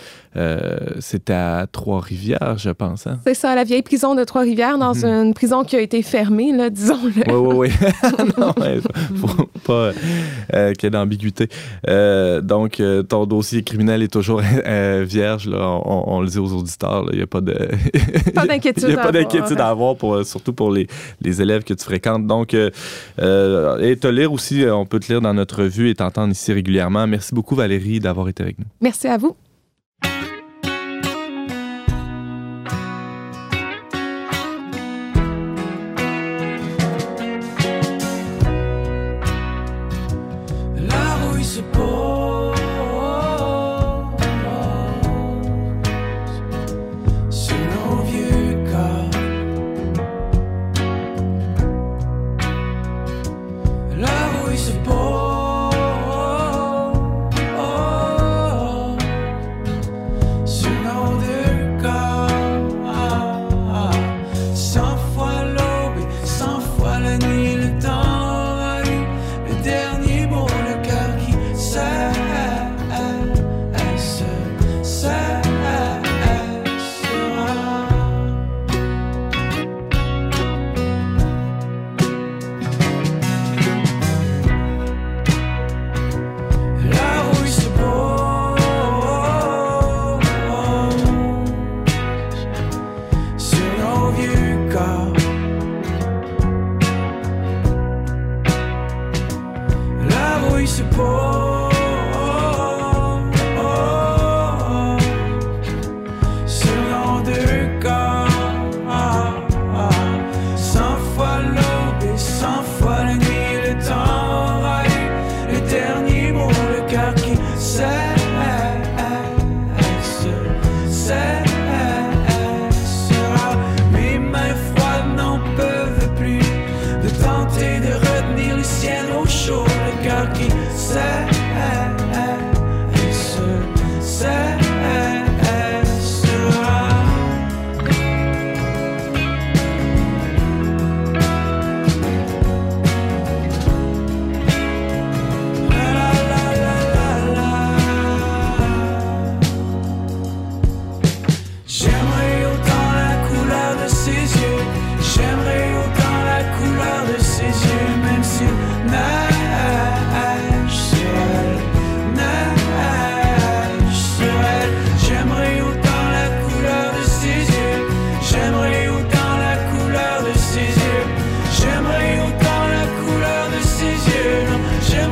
C'était 0.99 1.33
à 1.33 1.67
Trois-Rivières, 1.71 2.57
je 2.57 2.69
pense. 2.69 3.07
Hein? 3.07 3.19
C'est 3.25 3.33
ça, 3.33 3.55
la 3.55 3.63
vieille 3.63 3.81
prison 3.81 4.08
de 4.15 4.23
Trois-Rivières, 4.23 4.77
dans 4.77 4.93
mhm. 4.93 5.05
une 5.05 5.33
prison 5.33 5.63
qui 5.63 5.75
a 5.75 5.81
été 5.81 6.01
fermée, 6.01 6.51
là, 6.51 6.69
disons-le. 6.69 7.23
Oui, 7.31 7.53
oui, 7.53 7.55
oui. 7.55 7.87
non, 8.37 8.53
faut 9.15 9.45
pas 9.63 9.91
euh, 10.53 10.73
qu'il 10.73 10.83
y 10.83 10.87
ait 10.87 10.89
d'ambiguïté. 10.89 11.47
Euh, 11.87 12.41
donc, 12.41 12.79
euh, 12.79 13.03
ton 13.03 13.25
dossier 13.25 13.63
criminel 13.63 14.03
est 14.03 14.11
toujours 14.11 14.41
vierge. 14.41 15.47
Là. 15.47 15.79
On, 15.85 16.21
le 16.21 16.27
dit 16.27 16.39
aux 16.39 16.53
auditeurs. 16.53 17.05
Il 17.11 17.17
n'y 17.17 17.23
a 17.23 17.27
pas 17.27 17.41
de... 17.41 17.53
pas 18.33 18.45
d'inquiétude 18.45 18.83
Il 18.83 18.93
n'y 18.93 18.99
a 18.99 19.03
pas 19.03 19.11
d'inquiétude 19.11 19.59
à 19.59 19.69
avoir, 19.69 19.95
pour, 19.95 20.23
surtout 20.25 20.53
pour 20.53 20.71
les, 20.71 20.87
les, 21.21 21.41
élèves 21.41 21.63
que 21.63 21.73
tu 21.73 21.83
fréquentes. 21.83 22.27
Donc, 22.27 22.53
et 22.53 22.69
te 23.17 24.07
lire 24.07 24.31
aussi, 24.31 24.65
on 24.71 24.85
peut 24.85 24.99
te 24.99 25.11
lire 25.11 25.21
dans 25.21 25.33
notre 25.33 25.63
revue 25.63 25.89
et 25.89 25.95
t'entendre 25.95 26.31
ici 26.31 26.53
régulièrement. 26.53 27.07
Merci 27.07 27.33
beaucoup, 27.33 27.55
Valérie, 27.55 27.99
d'avoir 27.99 28.27
été 28.29 28.43
avec 28.43 28.59
nous. 28.59 28.65
Merci 28.81 29.07
à 29.07 29.17
vous. 29.17 29.35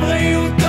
réu 0.08 0.67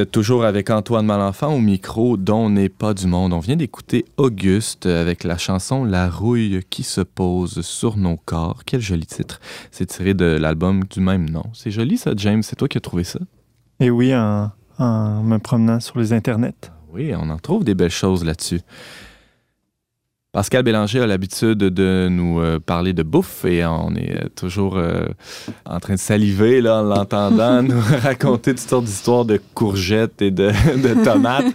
êtes 0.00 0.10
toujours 0.10 0.44
avec 0.44 0.70
Antoine 0.70 1.04
Malenfant 1.04 1.54
au 1.54 1.58
micro 1.58 2.16
dont 2.16 2.48
n'est 2.48 2.68
pas 2.68 2.94
du 2.94 3.06
monde. 3.06 3.32
On 3.32 3.38
vient 3.38 3.56
d'écouter 3.56 4.06
Auguste 4.16 4.86
avec 4.86 5.24
la 5.24 5.36
chanson 5.36 5.84
La 5.84 6.08
rouille 6.08 6.62
qui 6.70 6.82
se 6.82 7.02
pose 7.02 7.60
sur 7.60 7.96
nos 7.96 8.16
corps. 8.16 8.62
Quel 8.64 8.80
joli 8.80 9.04
titre. 9.04 9.40
C'est 9.70 9.86
tiré 9.86 10.14
de 10.14 10.24
l'album 10.24 10.84
du 10.84 11.00
même 11.00 11.28
nom. 11.28 11.44
C'est 11.52 11.70
joli 11.70 11.98
ça, 11.98 12.12
James. 12.16 12.42
C'est 12.42 12.56
toi 12.56 12.66
qui 12.66 12.78
as 12.78 12.80
trouvé 12.80 13.04
ça? 13.04 13.18
Et 13.78 13.90
oui, 13.90 14.14
en, 14.14 14.50
en 14.78 15.22
me 15.22 15.38
promenant 15.38 15.80
sur 15.80 15.98
les 15.98 16.12
internets. 16.12 16.70
Oui, 16.92 17.12
on 17.14 17.28
en 17.28 17.38
trouve 17.38 17.64
des 17.64 17.74
belles 17.74 17.90
choses 17.90 18.24
là-dessus. 18.24 18.60
Pascal 20.32 20.62
Bélanger 20.62 21.00
a 21.00 21.08
l'habitude 21.08 21.58
de 21.58 22.06
nous 22.08 22.38
euh, 22.38 22.60
parler 22.60 22.92
de 22.92 23.02
bouffe 23.02 23.44
et 23.44 23.64
on 23.64 23.96
est 23.96 24.12
euh, 24.12 24.28
toujours 24.36 24.76
euh, 24.76 25.06
en 25.66 25.80
train 25.80 25.94
de 25.94 25.98
saliver 25.98 26.60
là, 26.60 26.82
en 26.82 26.82
l'entendant, 26.82 27.62
nous 27.64 27.80
raconter 28.00 28.52
toutes 28.54 28.68
sortes 28.68 28.84
d'histoires 28.84 29.24
de 29.24 29.40
courgettes 29.54 30.22
et 30.22 30.30
de, 30.30 30.52
de 30.76 31.04
tomates. 31.04 31.46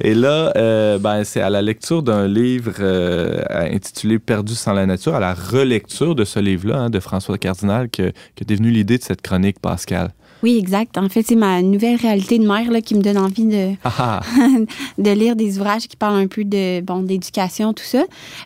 et 0.00 0.14
là, 0.14 0.52
euh, 0.56 0.98
ben, 0.98 1.22
c'est 1.22 1.42
à 1.42 1.48
la 1.48 1.62
lecture 1.62 2.02
d'un 2.02 2.26
livre 2.26 2.72
euh, 2.80 3.40
intitulé 3.50 4.18
Perdu 4.18 4.56
sans 4.56 4.72
la 4.72 4.86
nature, 4.86 5.14
à 5.14 5.20
la 5.20 5.34
relecture 5.34 6.16
de 6.16 6.24
ce 6.24 6.40
livre-là 6.40 6.78
hein, 6.80 6.90
de 6.90 6.98
François 6.98 7.38
Cardinal 7.38 7.88
que, 7.88 8.10
que 8.34 8.42
t'es 8.42 8.56
venu 8.56 8.70
l'idée 8.70 8.98
de 8.98 9.04
cette 9.04 9.22
chronique, 9.22 9.60
Pascal. 9.60 10.12
Oui, 10.44 10.58
exact. 10.58 10.98
En 10.98 11.08
fait, 11.08 11.22
c'est 11.26 11.36
ma 11.36 11.62
nouvelle 11.62 11.96
réalité 11.96 12.38
de 12.38 12.46
mère 12.46 12.70
là, 12.70 12.82
qui 12.82 12.94
me 12.94 13.00
donne 13.00 13.16
envie 13.16 13.46
de, 13.46 13.70
Ah, 13.82 13.92
ah. 13.98 14.20
de 14.98 15.10
lire 15.10 15.36
des 15.36 15.58
ouvrages 15.58 15.88
qui 15.88 15.96
parlent 15.96 16.20
un 16.20 16.26
peu 16.26 16.44
de 16.44 16.82
bon 16.82 17.00
d'éducation, 17.00 17.72
tout 17.72 17.82
ça. 17.82 18.02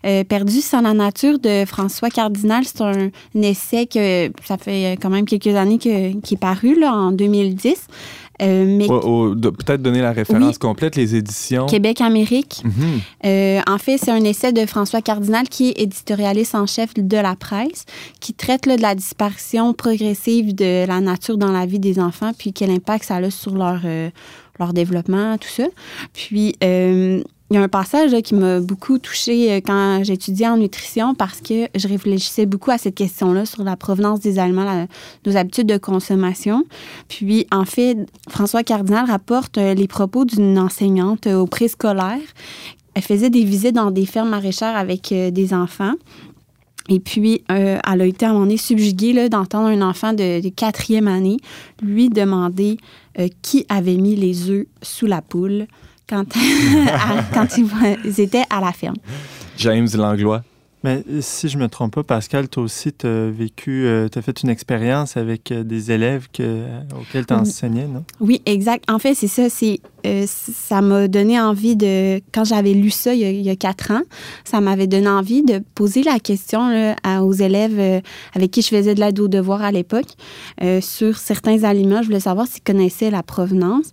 Euh, 0.07 0.23
Perdu 0.23 0.61
sans 0.61 0.83
la 0.83 0.95
nature 0.95 1.41
de 1.41 1.65
François 1.67 2.09
Cardinal, 2.09 2.63
c'est 2.65 2.83
un, 2.83 3.11
un 3.35 3.43
essai 3.43 3.87
que 3.87 4.31
ça 4.45 4.59
fait 4.59 4.97
quand 5.03 5.11
même 5.11 5.25
quelques 5.25 5.57
années 5.57 5.79
que, 5.79 6.13
qui 6.21 6.35
est 6.35 6.41
paru 6.41 6.79
là, 6.79 6.95
en 6.95 7.11
2010. 7.11 7.89
Euh, 8.43 8.65
mais 8.67 8.87
Peut-être 8.87 9.83
donner 9.83 10.01
la 10.01 10.13
référence 10.13 10.59
complète, 10.59 10.97
les 10.97 11.17
éditions. 11.17 11.67
Québec-Amérique. 11.67 12.63
Mhm. 12.65 13.01
Euh, 13.27 13.61
en 13.67 13.79
fait, 13.79 13.99
c'est 13.99 14.11
un 14.11 14.23
essai 14.25 14.53
de 14.53 14.65
François 14.67 15.03
Cardinal, 15.03 15.49
qui 15.49 15.71
est 15.71 15.81
éditorialiste 15.81 16.55
en 16.55 16.67
chef 16.67 16.95
de 16.95 17.17
la 17.17 17.35
presse, 17.37 17.85
qui 18.21 18.35
traite 18.35 18.67
là, 18.67 18.77
de 18.77 18.83
la 18.83 18.95
disparition 18.95 19.73
progressive 19.75 20.55
de 20.55 20.87
la 20.87 21.01
nature 21.01 21.39
dans 21.39 21.53
la 21.53 21.67
vie 21.67 21.81
des 21.81 21.99
enfants, 21.99 22.33
puis 22.37 22.53
quel 22.53 22.71
impact 22.71 23.05
ça 23.05 23.17
a 23.17 23.31
sur 23.31 23.55
leur, 23.55 23.81
euh, 23.85 24.11
leur 24.59 24.73
développement, 24.73 25.37
tout 25.39 25.49
ça. 25.49 25.65
Puis, 26.13 26.55
il 27.51 27.55
y 27.55 27.57
a 27.57 27.63
un 27.63 27.69
passage 27.69 28.15
qui 28.23 28.35
m'a 28.35 28.61
beaucoup 28.61 28.99
touchée 28.99 29.53
euh, 29.53 29.61
quand 29.65 30.05
j'étudiais 30.05 30.49
en 30.49 30.59
nutrition 30.59 31.15
parce 31.15 31.41
que 31.41 31.69
je 31.75 31.89
réfléchissais 31.89 32.45
beaucoup 32.45 32.71
à 32.71 32.79
cette 32.79 32.95
question-là 32.95 33.47
sur 33.47 33.65
la 33.65 33.77
provenance 33.77 34.21
des 34.21 34.39
aliments, 34.39 34.87
nos 35.25 35.37
habitudes 35.37 35.67
de 35.67 35.79
consommation. 35.79 36.65
Puis, 37.09 37.47
en 37.51 37.65
fait, 37.65 37.97
François 38.29 38.63
Cardinal 38.63 39.07
rapporte 39.07 39.57
euh, 39.57 39.73
les 39.73 39.89
propos 39.89 40.27
d'une 40.27 40.59
enseignante 40.59 41.27
euh, 41.27 41.39
au 41.39 41.47
préscolaire. 41.47 42.19
Elle 42.95 43.03
faisait 43.03 43.31
des 43.31 43.45
visites 43.45 43.75
dans 43.75 43.91
des 43.91 44.05
fermes 44.05 44.31
maraîchères 44.31 44.77
avec 44.77 45.15
des 45.15 45.55
enfants. 45.55 45.93
Et 46.89 46.99
puis, 46.99 47.45
elle 47.49 47.79
a 47.85 48.07
été 48.07 48.27
à 48.27 48.31
un 48.31 48.33
moment 48.33 48.47
donné 48.47 48.57
subjuguée 48.57 49.29
d'entendre 49.29 49.69
un 49.69 49.83
enfant 49.83 50.15
de, 50.15 50.49
quatrième 50.49 51.07
année 51.07 51.37
lui 51.81 52.09
demander 52.09 52.77
qui 53.41 53.65
avait 53.69 53.99
mis 53.99 54.17
les 54.17 54.51
œufs 54.51 54.67
sous 54.83 55.07
la 55.07 55.23
poule 55.23 55.69
quand, 56.09 56.25
à- 56.89 57.23
quand 57.33 57.59
ils, 57.59 58.21
étaient 58.21 58.45
à 58.51 58.61
la 58.61 58.73
ferme. 58.73 58.97
James 59.57 59.89
Langlois. 59.95 60.43
Mais 60.85 61.03
euh, 61.11 61.19
si 61.21 61.49
je 61.49 61.59
me 61.59 61.69
trompe 61.69 61.95
pas, 61.97 62.05
Pascal, 62.05 62.49
toi 62.49 62.63
aussi, 62.63 62.93
tu 62.93 63.07
as 63.07 63.31
vécu, 63.31 63.85
tu 64.13 64.19
as 64.19 64.23
fait 64.23 64.43
une 64.43 64.49
expérience 64.49 65.17
avec 65.17 65.51
euh, 65.51 65.65
des 65.65 65.91
élèves 65.91 66.29
que, 66.33 66.43
euh, 66.45 66.81
auxquels 67.01 67.27
tu 67.27 67.35
enseignais, 67.35 67.87
non? 67.87 68.05
Oui, 68.21 68.41
exact. 68.47 68.85
En 68.89 69.01
fait, 69.01 69.15
c'est 69.15 69.27
ça. 69.27 69.51
C'est 69.51 69.81
euh, 70.07 70.25
ça 70.27 70.81
m'a 70.81 71.09
donné 71.09 71.41
envie 71.41 71.77
de 71.77 72.21
quand 72.33 72.45
j'avais 72.45 72.73
lu 72.73 72.91
ça 72.91 73.15
il 73.15 73.21
y 73.43 73.51
a, 73.51 73.57
quatre 73.57 73.91
ans, 73.91 74.03
ça 74.45 74.61
m'avait 74.61 74.87
donné 74.87 75.09
envie 75.09 75.43
de 75.43 75.61
poser 75.75 76.03
la 76.03 76.19
question 76.19 76.95
à- 77.03 77.23
aux 77.23 77.33
élèves 77.33 77.79
euh, 77.79 78.01
avec 78.35 78.51
qui 78.51 78.63
je 78.63 78.69
faisais 78.69 78.95
de 78.95 79.01
l'aide 79.01 79.19
aux 79.21 79.29
devoirs 79.29 79.63
à 79.63 79.73
l'époque 79.73 80.07
euh, 80.63 80.81
sur 80.81 81.17
certains 81.19 81.65
aliments. 81.65 82.03
Je 82.03 82.07
voulais 82.07 82.21
savoir 82.21 82.47
s'ils 82.47 82.63
connaissaient 82.63 83.11
la 83.11 83.23
provenance 83.23 83.91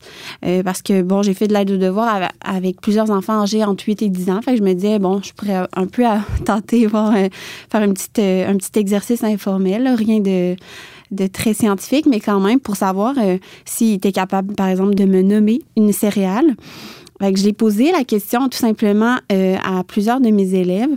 parce 0.63 0.81
que 0.81 1.01
bon, 1.01 1.23
j'ai 1.23 1.33
fait 1.33 1.47
de 1.47 1.53
l'aide 1.53 1.71
aux 1.71 1.77
devoirs 1.77 2.29
avec, 2.43 2.81
plusieurs 2.81 3.09
enfants 3.09 3.41
âgés 3.41 3.63
entre 3.63 3.83
8 3.85 4.01
et 4.03 4.09
10 4.09 4.29
ans. 4.29 4.41
Fait 4.41 4.51
que 4.51 4.57
je 4.57 4.63
me 4.63 4.73
disais 4.73 4.99
bon, 4.99 5.21
je 5.23 5.33
pourrais 5.33 5.65
un 5.75 5.87
peu 5.87 6.05
euh, 6.05 6.17
tenter 6.45 6.85
voir 6.85 7.13
faire 7.13 7.81
un 7.81 7.91
petit 7.93 8.79
exercice 8.79 9.23
informel, 9.23 9.87
rien 9.97 10.19
de 10.19 10.55
de 11.11 11.27
très 11.27 11.53
scientifique, 11.53 12.05
mais 12.05 12.19
quand 12.19 12.39
même 12.39 12.59
pour 12.59 12.75
savoir 12.75 13.15
euh, 13.17 13.37
s'il 13.65 13.93
était 13.93 14.11
capable, 14.11 14.53
par 14.55 14.67
exemple, 14.67 14.95
de 14.95 15.05
me 15.05 15.21
nommer 15.21 15.61
une 15.75 15.93
céréale. 15.93 16.55
Fait 17.21 17.31
que 17.31 17.39
je 17.39 17.45
l'ai 17.45 17.53
posé 17.53 17.91
la 17.91 18.03
question 18.03 18.49
tout 18.49 18.57
simplement 18.57 19.17
euh, 19.31 19.55
à 19.63 19.83
plusieurs 19.83 20.19
de 20.19 20.29
mes 20.29 20.53
élèves 20.53 20.95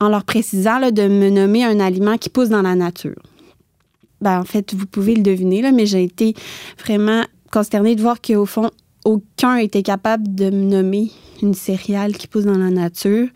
en 0.00 0.08
leur 0.08 0.24
précisant 0.24 0.80
de 0.90 1.08
me 1.08 1.30
nommer 1.30 1.64
un 1.64 1.80
aliment 1.80 2.18
qui 2.18 2.28
pousse 2.28 2.48
dans 2.48 2.62
la 2.62 2.74
nature. 2.74 3.20
Ben, 4.20 4.40
en 4.40 4.44
fait, 4.44 4.74
vous 4.74 4.86
pouvez 4.86 5.14
le 5.14 5.22
deviner, 5.22 5.70
mais 5.72 5.86
j'ai 5.86 6.02
été 6.02 6.34
vraiment 6.82 7.22
consternée 7.50 7.94
de 7.94 8.02
voir 8.02 8.20
qu'au 8.20 8.46
fond, 8.46 8.70
aucun 9.04 9.56
était 9.56 9.82
capable 9.82 10.34
de 10.34 10.50
me 10.50 10.64
nommer 10.64 11.10
une 11.42 11.54
céréale 11.54 12.14
qui 12.14 12.26
pousse 12.26 12.44
dans 12.44 12.58
la 12.58 12.70
nature. 12.70 13.28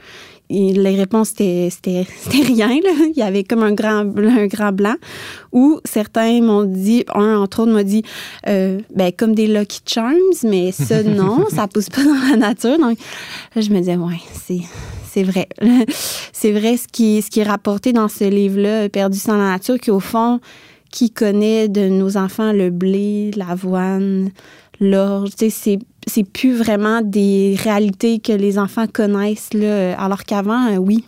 Et 0.50 0.72
les 0.72 0.96
réponses, 0.96 1.28
c'était 1.36 2.06
rien. 2.30 2.68
Là. 2.68 2.90
Il 3.10 3.16
y 3.16 3.22
avait 3.22 3.44
comme 3.44 3.62
un 3.62 3.72
grand, 3.72 4.04
un 4.16 4.46
grand 4.46 4.72
blanc. 4.72 4.96
Ou 5.52 5.80
certains 5.84 6.40
m'ont 6.40 6.64
dit, 6.64 7.04
un 7.14 7.38
entre 7.38 7.60
autres 7.62 7.72
m'a 7.72 7.84
dit, 7.84 8.02
euh, 8.46 8.80
ben, 8.94 9.12
comme 9.12 9.34
des 9.34 9.46
Lucky 9.46 9.80
Charms, 9.86 10.16
mais 10.44 10.72
ça, 10.72 11.02
non, 11.04 11.46
ça 11.48 11.68
pousse 11.68 11.90
pas 11.90 12.04
dans 12.04 12.30
la 12.30 12.36
nature. 12.36 12.78
Donc, 12.78 12.98
là, 13.54 13.62
je 13.62 13.70
me 13.70 13.78
disais, 13.78 13.96
ouais, 13.96 14.20
c'est. 14.32 14.60
C'est 15.10 15.22
vrai. 15.22 15.48
C'est 16.34 16.52
vrai 16.52 16.76
ce 16.76 16.86
qui, 16.86 17.22
ce 17.22 17.30
qui 17.30 17.40
est 17.40 17.44
rapporté 17.44 17.94
dans 17.94 18.08
ce 18.08 18.24
livre-là, 18.24 18.90
Perdu 18.90 19.18
sans 19.18 19.38
la 19.38 19.52
nature, 19.52 19.78
qu'au 19.80 20.00
fond, 20.00 20.38
qui 20.90 21.10
connaît 21.10 21.66
de 21.68 21.88
nos 21.88 22.16
enfants 22.18 22.52
le 22.52 22.70
blé, 22.70 23.30
l'avoine, 23.34 24.30
l'orge, 24.80 25.30
tu 25.30 25.50
sais, 25.50 25.50
c'est 25.50 25.78
c'est 26.08 26.24
plus 26.24 26.56
vraiment 26.56 27.00
des 27.02 27.56
réalités 27.62 28.18
que 28.18 28.32
les 28.32 28.58
enfants 28.58 28.86
connaissent, 28.86 29.54
là, 29.54 29.98
alors 30.00 30.24
qu'avant, 30.24 30.72
euh, 30.72 30.76
oui, 30.76 31.04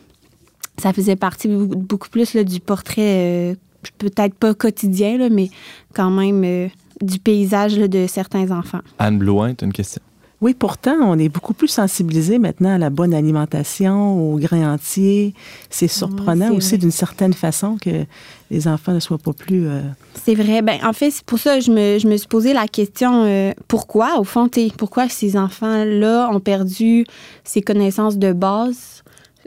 ça 0.81 0.93
faisait 0.93 1.17
partie 1.17 1.49
beaucoup, 1.49 2.09
plus 2.09 2.37
du 2.37 2.61
portrait, 2.61 3.53
euh, 3.53 3.55
peut-être 3.99 4.35
pas 4.35 4.55
quotidien, 4.55 5.29
mais 5.31 5.51
quand 5.95 6.11
même 6.11 6.43
euh, 6.45 6.69
du 7.01 7.19
paysage 7.19 7.77
de 7.77 8.07
certains 8.07 8.51
enfants. 8.51 8.81
Anne 8.99 9.19
Blouin, 9.19 9.55
tu 9.55 9.65
as 9.65 9.67
une 9.67 9.73
question? 9.73 10.03
Oui, 10.41 10.55
pourtant, 10.55 10.97
on 11.03 11.19
est 11.19 11.29
beaucoup 11.29 11.53
plus 11.53 11.69
sensibilisé 11.69 12.39
maintenant 12.39 12.75
à 12.75 12.79
la 12.79 12.89
bonne 12.89 13.13
alimentation, 13.13 14.33
aux 14.33 14.39
grains 14.39 14.73
entiers. 14.73 15.35
C'est 15.69 15.87
surprenant 15.87 16.53
aussi 16.55 16.79
d'une 16.79 16.91
certaine 16.91 17.35
façon 17.35 17.77
que 17.77 18.07
les 18.51 18.67
enfants 18.67 18.93
ne 18.93 19.01
soient 19.01 19.19
pas 19.19 19.35
plus... 19.35 19.69
euh, 19.69 19.83
C'est 20.15 20.35
vrai. 20.35 20.63
Ben, 20.63 20.79
en 20.83 20.95
fait, 20.95 21.11
c'est 21.11 21.25
pour 21.25 21.39
ça 21.39 21.59
que 21.59 21.65
je 21.65 21.71
me, 21.71 21.99
je 21.99 22.09
me 22.09 22.17
suis 22.17 22.27
posé 22.27 22.55
la 22.55 22.69
question 22.69 23.25
euh, 23.27 23.53
pourquoi, 23.69 24.19
au 24.19 24.25
fond, 24.25 24.49
pourquoi 24.79 25.11
ces 25.11 25.37
enfants-là 25.37 26.31
ont 26.33 26.41
perdu 26.41 27.05
ces 27.45 27.61
connaissances 27.61 28.17
de 28.17 28.33
base? 28.33 29.03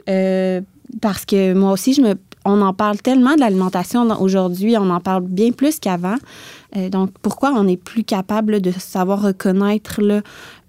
Euh, 0.08 0.60
parce 1.00 1.24
que 1.24 1.54
moi 1.54 1.72
aussi, 1.72 1.94
je 1.94 2.02
me, 2.02 2.14
on 2.44 2.62
en 2.62 2.72
parle 2.72 2.98
tellement 2.98 3.34
de 3.34 3.40
l'alimentation 3.40 4.08
aujourd'hui, 4.20 4.76
on 4.78 4.90
en 4.90 5.00
parle 5.00 5.24
bien 5.24 5.50
plus 5.50 5.80
qu'avant. 5.80 6.16
Euh, 6.76 6.88
donc, 6.88 7.10
pourquoi 7.20 7.52
on 7.52 7.64
n'est 7.64 7.76
plus 7.76 8.04
capable 8.04 8.60
de 8.60 8.70
savoir 8.70 9.22
reconnaître 9.22 10.00
là, 10.00 10.22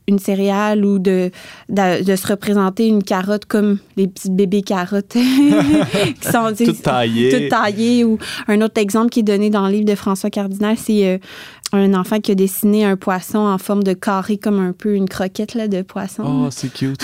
une 0.07 0.19
céréale 0.19 0.85
ou 0.85 0.99
de, 0.99 1.31
de, 1.69 2.03
de 2.03 2.15
se 2.15 2.27
représenter 2.27 2.87
une 2.87 3.03
carotte 3.03 3.45
comme 3.45 3.79
les 3.97 4.07
petits 4.07 4.29
bébés 4.29 4.61
carottes 4.61 5.07
qui 5.13 6.27
sont 6.31 6.51
tu 6.55 6.65
sais, 6.65 6.71
Tout 6.71 6.81
taillé. 6.81 7.29
tout 7.29 7.49
taillé. 7.49 8.03
Ou 8.03 8.17
un 8.47 8.61
autre 8.61 8.79
exemple 8.79 9.09
qui 9.09 9.21
est 9.21 9.23
donné 9.23 9.49
dans 9.49 9.65
le 9.67 9.73
livre 9.73 9.85
de 9.85 9.95
François 9.95 10.29
Cardinal, 10.29 10.77
c'est 10.77 11.07
euh, 11.07 11.17
un 11.73 11.93
enfant 11.93 12.19
qui 12.19 12.31
a 12.31 12.35
dessiné 12.35 12.85
un 12.85 12.95
poisson 12.95 13.39
en 13.39 13.57
forme 13.57 13.83
de 13.83 13.93
carré, 13.93 14.37
comme 14.37 14.59
un 14.59 14.71
peu 14.71 14.93
une 14.93 15.09
croquette 15.09 15.55
là, 15.55 15.67
de 15.67 15.81
poisson. 15.81 16.23
Oh, 16.25 16.47
c'est 16.51 16.71
cute. 16.71 17.03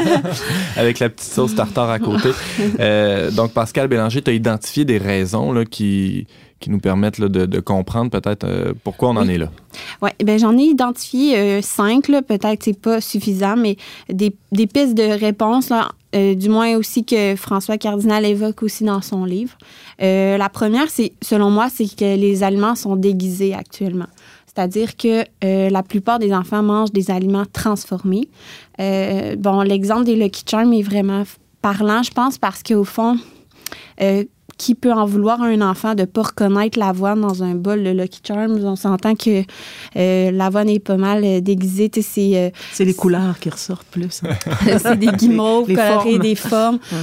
Avec 0.76 0.98
la 0.98 1.08
petite 1.08 1.32
sauce 1.32 1.54
tartare 1.54 1.90
à 1.90 1.98
côté. 1.98 2.30
Euh, 2.80 3.30
donc, 3.30 3.52
Pascal 3.52 3.88
Bélanger, 3.88 4.22
tu 4.22 4.30
as 4.30 4.34
identifié 4.34 4.84
des 4.84 4.98
raisons 4.98 5.52
là, 5.52 5.64
qui, 5.64 6.26
qui 6.62 6.70
nous 6.70 6.78
permettent 6.78 7.18
là, 7.18 7.28
de, 7.28 7.44
de 7.44 7.60
comprendre 7.60 8.10
peut-être 8.10 8.44
euh, 8.44 8.72
pourquoi 8.84 9.10
on 9.10 9.16
en 9.16 9.26
Oui. 9.26 9.34
est 9.34 9.38
là. 9.38 9.50
Oui, 10.00 10.10
ben 10.24 10.38
j'en 10.38 10.56
ai 10.56 10.62
identifié 10.62 11.36
euh, 11.36 11.60
cinq, 11.62 12.06
peut-être 12.06 12.62
c'est 12.62 12.78
pas 12.80 13.00
suffisant, 13.00 13.56
mais 13.56 13.76
des, 14.08 14.34
des 14.52 14.66
pistes 14.66 14.94
de 14.94 15.02
réponse, 15.02 15.68
là, 15.68 15.90
euh, 16.14 16.34
du 16.34 16.48
moins 16.48 16.76
aussi 16.76 17.04
que 17.04 17.36
François 17.36 17.78
Cardinal 17.78 18.24
évoque 18.24 18.62
aussi 18.62 18.84
dans 18.84 19.00
son 19.02 19.24
livre. 19.24 19.56
Euh, 20.02 20.36
la 20.38 20.48
première, 20.48 20.88
c'est, 20.88 21.12
selon 21.22 21.50
moi, 21.50 21.68
c'est 21.74 21.94
que 21.94 22.16
les 22.16 22.42
aliments 22.42 22.74
sont 22.74 22.96
déguisés 22.96 23.54
actuellement. 23.54 24.08
C'est-à-dire 24.46 24.96
que 24.98 25.24
euh, 25.44 25.70
la 25.70 25.82
plupart 25.82 26.18
des 26.18 26.34
enfants 26.34 26.62
mangent 26.62 26.92
des 26.92 27.10
aliments 27.10 27.46
transformés. 27.50 28.28
Euh, 28.80 29.34
bon, 29.36 29.62
l'exemple 29.62 30.04
des 30.04 30.14
Lucky 30.16 30.44
Charms 30.46 30.74
est 30.74 30.82
vraiment 30.82 31.22
parlant, 31.62 32.02
je 32.02 32.10
pense, 32.10 32.36
parce 32.36 32.62
qu'au 32.62 32.84
fond, 32.84 33.16
euh, 34.02 34.24
qui 34.58 34.74
peut 34.74 34.92
en 34.92 35.04
vouloir 35.06 35.42
à 35.42 35.46
un 35.46 35.60
enfant 35.60 35.94
de 35.94 36.02
ne 36.02 36.06
pas 36.06 36.22
reconnaître 36.22 36.78
l'avoine 36.78 37.20
dans 37.20 37.42
un 37.42 37.54
bol 37.54 37.82
de 37.82 37.90
Lucky 37.90 38.20
Charms? 38.26 38.60
On 38.64 38.76
s'entend 38.76 39.14
que 39.14 39.42
euh, 39.96 40.30
l'avoine 40.30 40.68
est 40.68 40.78
pas 40.78 40.96
mal 40.96 41.24
euh, 41.24 41.40
déguisée. 41.40 41.90
C'est 42.00 42.30
euh, 42.36 42.50
C'est 42.72 42.84
les 42.84 42.94
couleurs 42.94 43.38
qui 43.38 43.50
ressortent 43.50 43.86
plus. 43.90 44.22
hein. 44.24 44.34
c'est 44.78 44.98
des 44.98 45.06
guimauves 45.08 45.68
Les 45.68 45.74
colorées, 45.74 46.10
formes. 46.10 46.18
des 46.18 46.34
formes. 46.34 46.78
Ouais. 46.92 46.98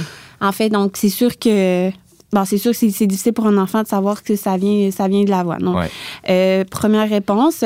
En 0.48 0.52
fait, 0.52 0.70
donc, 0.70 0.96
c'est 0.96 1.10
sûr 1.10 1.38
que. 1.38 1.90
Bon, 2.32 2.44
c'est 2.46 2.56
sûr 2.58 2.70
que 2.70 2.76
c'est- 2.78 2.90
c'est 2.90 3.06
difficile 3.06 3.32
pour 3.34 3.46
un 3.46 3.58
enfant 3.58 3.82
de 3.82 3.88
savoir 3.88 4.22
que 4.22 4.36
ça 4.36 4.56
vient, 4.56 4.90
ça 4.90 5.06
vient 5.08 5.24
de 5.24 5.30
l'avoine. 5.30 5.60
Donc, 5.62 5.76
Ouais. 5.76 5.90
euh, 6.30 6.64
première 6.70 7.08
réponse. 7.10 7.62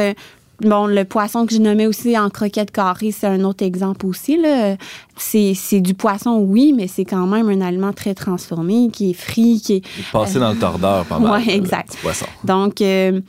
Bon, 0.60 0.86
le 0.86 1.04
poisson 1.04 1.46
que 1.46 1.52
je 1.54 1.58
nommais 1.60 1.86
aussi 1.86 2.16
en 2.18 2.30
croquette 2.30 2.70
carrée, 2.70 3.10
c'est 3.10 3.26
un 3.26 3.42
autre 3.44 3.64
exemple 3.64 4.06
aussi. 4.06 4.40
là. 4.40 4.76
C'est 5.16 5.52
c'est 5.54 5.80
du 5.80 5.94
poisson, 5.94 6.38
oui, 6.38 6.72
mais 6.76 6.86
c'est 6.86 7.04
quand 7.04 7.26
même 7.26 7.48
un 7.48 7.60
aliment 7.60 7.92
très 7.92 8.14
transformé, 8.14 8.88
qui 8.92 9.10
est 9.10 9.14
frit, 9.14 9.60
qui 9.64 9.74
est 9.76 9.82
Passer 10.12 10.38
dans 10.38 10.52
le 10.52 10.58
tordeur 10.58 11.04
pendant 11.06 11.32
Ouais, 11.32 11.48
exact. 11.54 11.90
petit 11.90 11.98
poisson. 12.02 12.26
donc, 12.44 12.80
euh, 12.80 13.20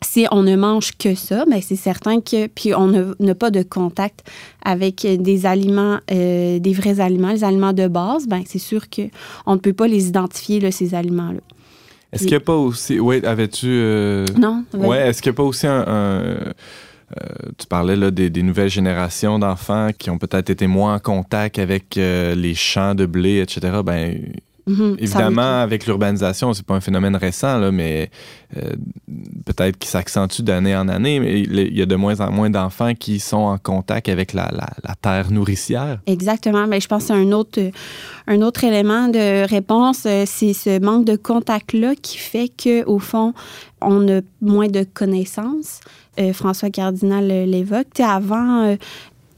si 0.00 0.26
on 0.30 0.42
ne 0.44 0.54
mange 0.54 0.92
que 0.96 1.14
ça, 1.16 1.44
ben 1.44 1.60
c'est 1.60 1.74
certain 1.76 2.20
que 2.20 2.46
puis 2.46 2.72
on 2.72 2.86
ne- 2.86 3.14
n'a 3.18 3.34
pas 3.34 3.50
de 3.50 3.62
contact 3.64 4.24
avec 4.64 5.04
des 5.04 5.44
aliments, 5.44 5.98
euh, 6.12 6.60
des 6.60 6.72
vrais 6.72 7.00
aliments, 7.00 7.32
les 7.32 7.42
aliments 7.42 7.72
de 7.72 7.88
base, 7.88 8.26
ben 8.28 8.42
c'est 8.46 8.60
sûr 8.60 8.88
que 8.88 9.02
on 9.44 9.54
ne 9.54 9.58
peut 9.58 9.72
pas 9.72 9.88
les 9.88 10.06
identifier 10.08 10.60
là, 10.60 10.70
ces 10.70 10.94
aliments-là. 10.94 11.40
Est-ce 12.12 12.22
qu'il 12.22 12.30
n'y 12.32 12.36
a 12.36 12.40
pas 12.40 12.56
aussi. 12.56 12.98
Oui, 13.00 13.20
avais-tu. 13.24 13.66
euh, 13.68 14.24
Non. 14.38 14.64
Ouais, 14.72 15.08
est-ce 15.08 15.20
qu'il 15.22 15.30
n'y 15.30 15.34
a 15.34 15.36
pas 15.36 15.42
aussi 15.42 15.66
un. 15.66 15.84
un, 15.86 16.20
euh, 16.20 16.52
tu 17.58 17.66
parlais 17.68 17.96
là, 17.96 18.10
des, 18.10 18.28
des 18.30 18.42
nouvelles 18.42 18.68
générations 18.70 19.38
d'enfants 19.38 19.90
qui 19.96 20.10
ont 20.10 20.18
peut-être 20.18 20.50
été 20.50 20.66
moins 20.66 20.94
en 20.94 20.98
contact 20.98 21.58
avec 21.58 21.96
euh, 21.96 22.34
les 22.34 22.54
champs 22.54 22.94
de 22.94 23.06
blé, 23.06 23.40
etc. 23.40 23.78
Ben, 23.84 24.32
Mhm, 24.68 24.96
évidemment, 24.98 25.60
avec 25.62 25.86
l'urbanisation, 25.86 26.52
c'est 26.52 26.64
pas 26.66 26.74
un 26.74 26.80
phénomène 26.80 27.16
récent, 27.16 27.58
là, 27.58 27.72
mais 27.72 28.10
euh, 28.56 28.72
peut-être 29.46 29.78
qu'il 29.78 29.88
s'accentue 29.90 30.42
d'année 30.42 30.76
en 30.76 30.88
année, 30.88 31.20
mais 31.20 31.40
il 31.40 31.76
y 31.76 31.82
a 31.82 31.86
de 31.86 31.96
moins 31.96 32.20
en 32.20 32.30
moins 32.30 32.50
d'enfants 32.50 32.94
qui 32.94 33.18
sont 33.18 33.36
en 33.38 33.58
contact 33.58 34.08
avec 34.08 34.32
la, 34.34 34.50
la- 34.52 34.68
la 34.84 34.94
terre 34.94 35.30
nourricière. 35.30 36.00
Exactement. 36.06 36.66
Mais 36.66 36.80
je 36.80 36.88
pense 36.88 37.06
que 37.06 37.12
un 37.14 37.32
autre, 37.32 37.58
un 38.26 38.42
autre 38.42 38.64
élément 38.64 39.08
de 39.08 39.46
réponse. 39.48 40.04
euh, 40.06 40.24
C'est 40.26 40.52
ce 40.52 40.80
manque 40.80 41.04
de 41.06 41.16
contact-là 41.16 41.94
qui 42.00 42.18
fait 42.18 42.48
qu'au 42.62 42.98
fond, 42.98 43.32
on 43.80 44.06
a 44.08 44.20
moins 44.40 44.68
de 44.68 44.84
connaissances. 44.94 45.80
Euh, 46.20 46.32
François 46.32 46.70
Cardinal 46.70 47.26
l'évoque. 47.48 48.00
Avant, 48.00 48.64
euh, 48.64 48.76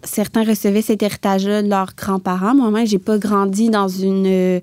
certains 0.04 0.44
recevaient 0.44 0.82
cet 0.82 1.02
héritage-là 1.02 1.62
de 1.62 1.68
leurs 1.68 1.94
grands-parents. 1.96 2.54
Moi-même, 2.54 2.86
j'ai 2.86 2.98
pas 2.98 3.18
grandi 3.18 3.70
dans 3.70 3.88
une 3.88 4.26
euh, 4.26 4.60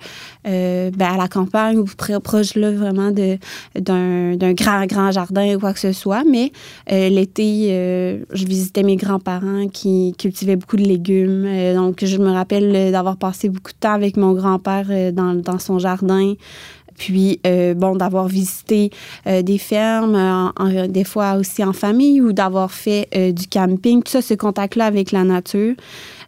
euh, 0.48 0.92
ben, 0.92 1.14
à 1.14 1.18
la 1.18 1.28
campagne 1.28 1.78
ou 1.78 1.86
proche 2.20 2.56
là 2.56 2.72
vraiment 2.72 3.12
d'un 3.12 4.54
grand 4.54 4.86
grand 4.86 5.12
jardin 5.12 5.56
ou 5.56 5.60
quoi 5.60 5.74
que 5.74 5.80
ce 5.80 5.92
soit. 5.92 6.24
Mais 6.24 6.52
euh, 6.92 7.10
l'été, 7.10 7.68
euh, 7.70 8.20
je 8.32 8.46
visitais 8.46 8.84
mes 8.84 8.96
grands-parents 8.96 9.68
qui 9.68 10.16
cultivaient 10.18 10.56
beaucoup 10.56 10.78
de 10.78 10.84
légumes. 10.84 11.74
Donc, 11.76 12.04
je 12.04 12.18
me 12.18 12.32
rappelle 12.32 12.92
d'avoir 12.92 13.18
passé 13.18 13.50
beaucoup 13.50 13.72
de 13.72 13.78
temps 13.78 13.94
avec 13.94 14.18
mon 14.18 14.34
grand-père 14.34 14.88
dans 15.14 15.60
son 15.60 15.80
jardin. 15.80 16.34
Puis, 16.98 17.40
euh, 17.46 17.76
bon, 17.76 17.96
d'avoir 17.96 18.28
visité 18.28 18.90
euh, 19.28 19.44
des 19.44 19.60
fermes, 19.60 20.16
euh, 20.60 20.88
des 20.88 21.04
fois 21.04 21.36
aussi 21.36 21.64
en 21.64 21.74
famille, 21.74 22.22
ou 22.22 22.34
d'avoir 22.34 22.72
fait 22.72 23.08
du 23.34 23.48
camping. 23.48 24.02
Tout 24.04 24.12
ça, 24.12 24.22
ce 24.22 24.34
contact-là 24.34 24.86
avec 24.86 25.12
la 25.12 25.24
nature, 25.24 25.76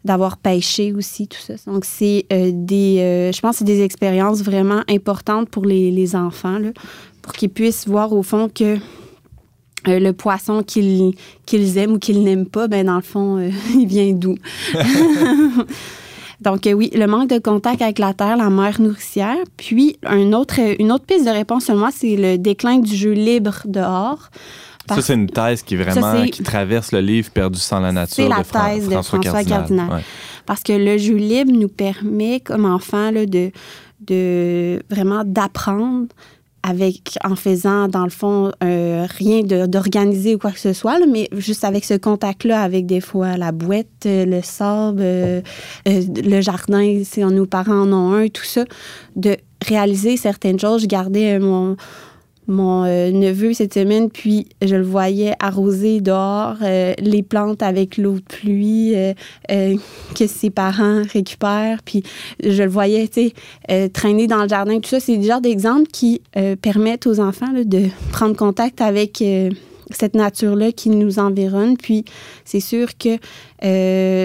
d'avoir 0.06 0.38
pêché 0.38 0.94
aussi, 0.94 1.28
tout 1.28 1.40
ça. 1.40 1.56
Donc, 1.66 1.86
c'est 1.86 2.26
des, 2.30 3.32
je 3.34 3.40
pense, 3.42 3.58
c'est 3.58 3.66
des 3.66 3.82
expériences 3.82 4.42
vraiment 4.42 4.82
importantes 4.88 5.50
pour 5.50 5.66
les, 5.66 6.16
enfants, 6.16 6.60
pour 7.22 7.34
qu'ils 7.34 7.50
puissent 7.50 7.88
voir 7.88 8.14
au 8.14 8.24
fond 8.24 8.50
que 8.54 8.78
le 9.86 10.12
poisson 10.12 10.64
qu'ils 10.64 11.78
aiment 11.78 11.94
ou 11.94 12.00
qu'ils 12.00 12.24
n'aiment 12.24 12.48
pas, 12.48 12.68
ben 12.68 12.86
dans 12.86 12.96
le 12.96 13.02
fond, 13.02 13.40
il 13.76 13.88
vient 13.88 14.14
d'où? 14.14 14.36
Donc 16.42 16.66
euh, 16.68 16.74
oui, 16.74 16.90
le 16.94 17.06
manque 17.06 17.30
de 17.30 17.38
contact 17.40 17.82
avec 17.82 18.00
la 18.00 18.14
terre, 18.14 18.38
la 18.38 18.50
mère 18.50 18.80
nourricière. 18.80 19.36
Puis 19.58 19.98
un 20.06 20.32
autre, 20.34 20.56
une 20.80 20.92
autre 20.92 21.06
piste 21.06 21.26
de 21.26 21.32
réponse 21.32 21.66
selon 21.66 21.80
moi, 21.80 21.90
c'est 21.94 22.16
le 22.16 22.38
déclin 22.38 22.80
du 22.80 22.96
jeu 22.96 23.12
libre 23.12 23.62
dehors. 23.66 24.30
Ça, 24.88 25.02
c'est 25.04 25.14
une 25.14 25.30
thèse 25.30 25.62
qui 25.62 25.76
vraiment 25.76 26.02
Ça, 26.02 26.16
c'est- 26.24 26.30
qui 26.32 26.42
traverse 26.42 26.92
le 26.94 27.00
livre 27.02 27.30
Perdu 27.30 27.60
sans 27.60 27.80
la 27.80 27.92
nature 27.92 28.16
C'est 28.16 28.28
la 28.28 28.38
de 28.40 28.44
thèse 28.44 28.86
de 28.88 28.92
François, 28.94 29.20
François 29.22 29.44
Cardinal. 29.44 29.90
Ouais. 29.92 30.02
Parce 30.48 30.64
que 30.64 30.74
le 30.74 30.98
jeu 30.98 31.14
libre 31.16 31.52
nous 31.52 31.68
permet, 31.68 32.40
comme 32.40 32.66
enfant, 32.66 33.12
là, 33.12 33.28
de, 33.28 33.52
de 34.08 34.82
vraiment 34.90 35.24
d'apprendre 35.26 36.08
avec 36.64 37.18
en 37.24 37.36
faisant 37.36 37.88
dans 37.88 38.04
le 38.04 38.10
fond 38.10 38.52
euh, 38.64 39.06
rien 39.18 39.42
d'organiser 39.42 40.36
ou 40.36 40.38
quoi 40.38 40.52
que 40.52 40.60
ce 40.60 40.74
soit 40.74 41.00
mais 41.08 41.30
juste 41.32 41.64
avec 41.64 41.86
ce 41.86 41.94
contact 41.94 42.44
là 42.44 42.62
avec 42.62 42.86
des 42.86 43.02
fois 43.02 43.38
la 43.38 43.52
boîte 43.52 43.88
euh, 44.06 44.26
le 44.26 44.42
sable 44.42 45.02
euh, 45.02 45.42
le 45.86 46.42
jardin 46.42 47.02
si 47.04 47.22
nos 47.22 47.46
parents 47.46 47.82
en 47.82 47.94
ont 47.94 48.14
un 48.14 48.28
tout 48.28 48.44
ça 48.44 48.66
de 49.16 49.38
réaliser 49.66 50.18
certaines 50.18 50.60
choses 50.60 50.82
je 50.82 50.88
gardais 50.88 51.40
mon 51.40 51.76
mon 52.50 52.84
euh, 52.84 53.12
neveu 53.12 53.54
cette 53.54 53.74
semaine, 53.74 54.10
puis 54.10 54.48
je 54.62 54.76
le 54.76 54.84
voyais 54.84 55.34
arroser 55.40 56.02
dehors 56.02 56.56
euh, 56.62 56.94
les 57.00 57.24
plantes 57.24 57.64
avec 57.64 57.98
l'eau 57.98 58.16
de 58.16 58.22
pluie 58.22 58.94
euh, 58.96 59.14
que 60.16 60.28
ses 60.28 60.50
parents 60.50 61.04
récupèrent, 61.14 61.82
puis 61.84 62.04
je 62.44 62.64
le 62.64 62.70
voyais, 62.70 63.10
traîner 63.94 64.28
dans 64.28 64.44
le 64.44 64.50
jardin. 64.50 64.80
Tout 64.80 64.90
ça, 64.90 65.00
c'est 65.00 65.16
le 65.16 65.24
genre 65.24 65.42
d'exemples 65.42 65.90
qui 65.92 66.22
permettent 66.62 67.08
aux 67.08 67.20
enfants 67.20 67.52
de 67.54 67.88
prendre 68.12 68.36
contact 68.36 68.82
avec 68.82 69.24
cette 69.92 70.16
nature-là 70.16 70.72
qui 70.72 70.90
nous 70.90 71.20
environne. 71.20 71.78
Puis 71.78 72.06
c'est 72.46 72.60
sûr 72.60 72.90
que 72.98 73.18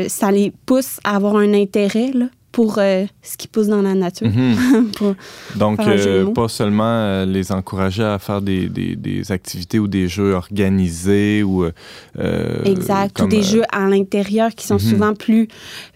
ça 0.09 0.31
les 0.31 0.53
pousse 0.67 0.99
à 1.05 1.17
avoir 1.17 1.37
un 1.37 1.53
intérêt 1.55 2.11
là, 2.13 2.27
pour 2.55 2.79
euh, 2.79 3.05
ce 3.21 3.37
qui 3.37 3.49
pousse 3.49 3.67
dans 3.67 3.83
la 3.83 3.95
nature. 3.95 4.29
Mhm. 4.29 4.91
Pour- 4.97 5.15
Donc, 5.57 5.81
euh, 5.81 6.25
pas 6.33 6.47
seulement 6.47 6.85
euh, 6.87 7.27
les 7.27 7.51
encourager 7.51 8.05
à 8.05 8.19
faire 8.21 8.41
des, 8.41 8.69
des- 8.69 8.95
des 8.95 9.33
activités 9.33 9.81
ou 9.81 9.89
des 9.89 10.07
jeux 10.07 10.35
organisés 10.35 11.43
ou. 11.43 11.65
Exact. 12.65 13.21
Ou 13.21 13.27
des 13.27 13.43
jeux 13.43 13.63
à 13.73 13.89
l'intérieur 13.89 14.51
qui 14.55 14.67
sont 14.67 14.75
Mhm. 14.75 14.81
souvent 14.91 15.15
plus. 15.15 15.49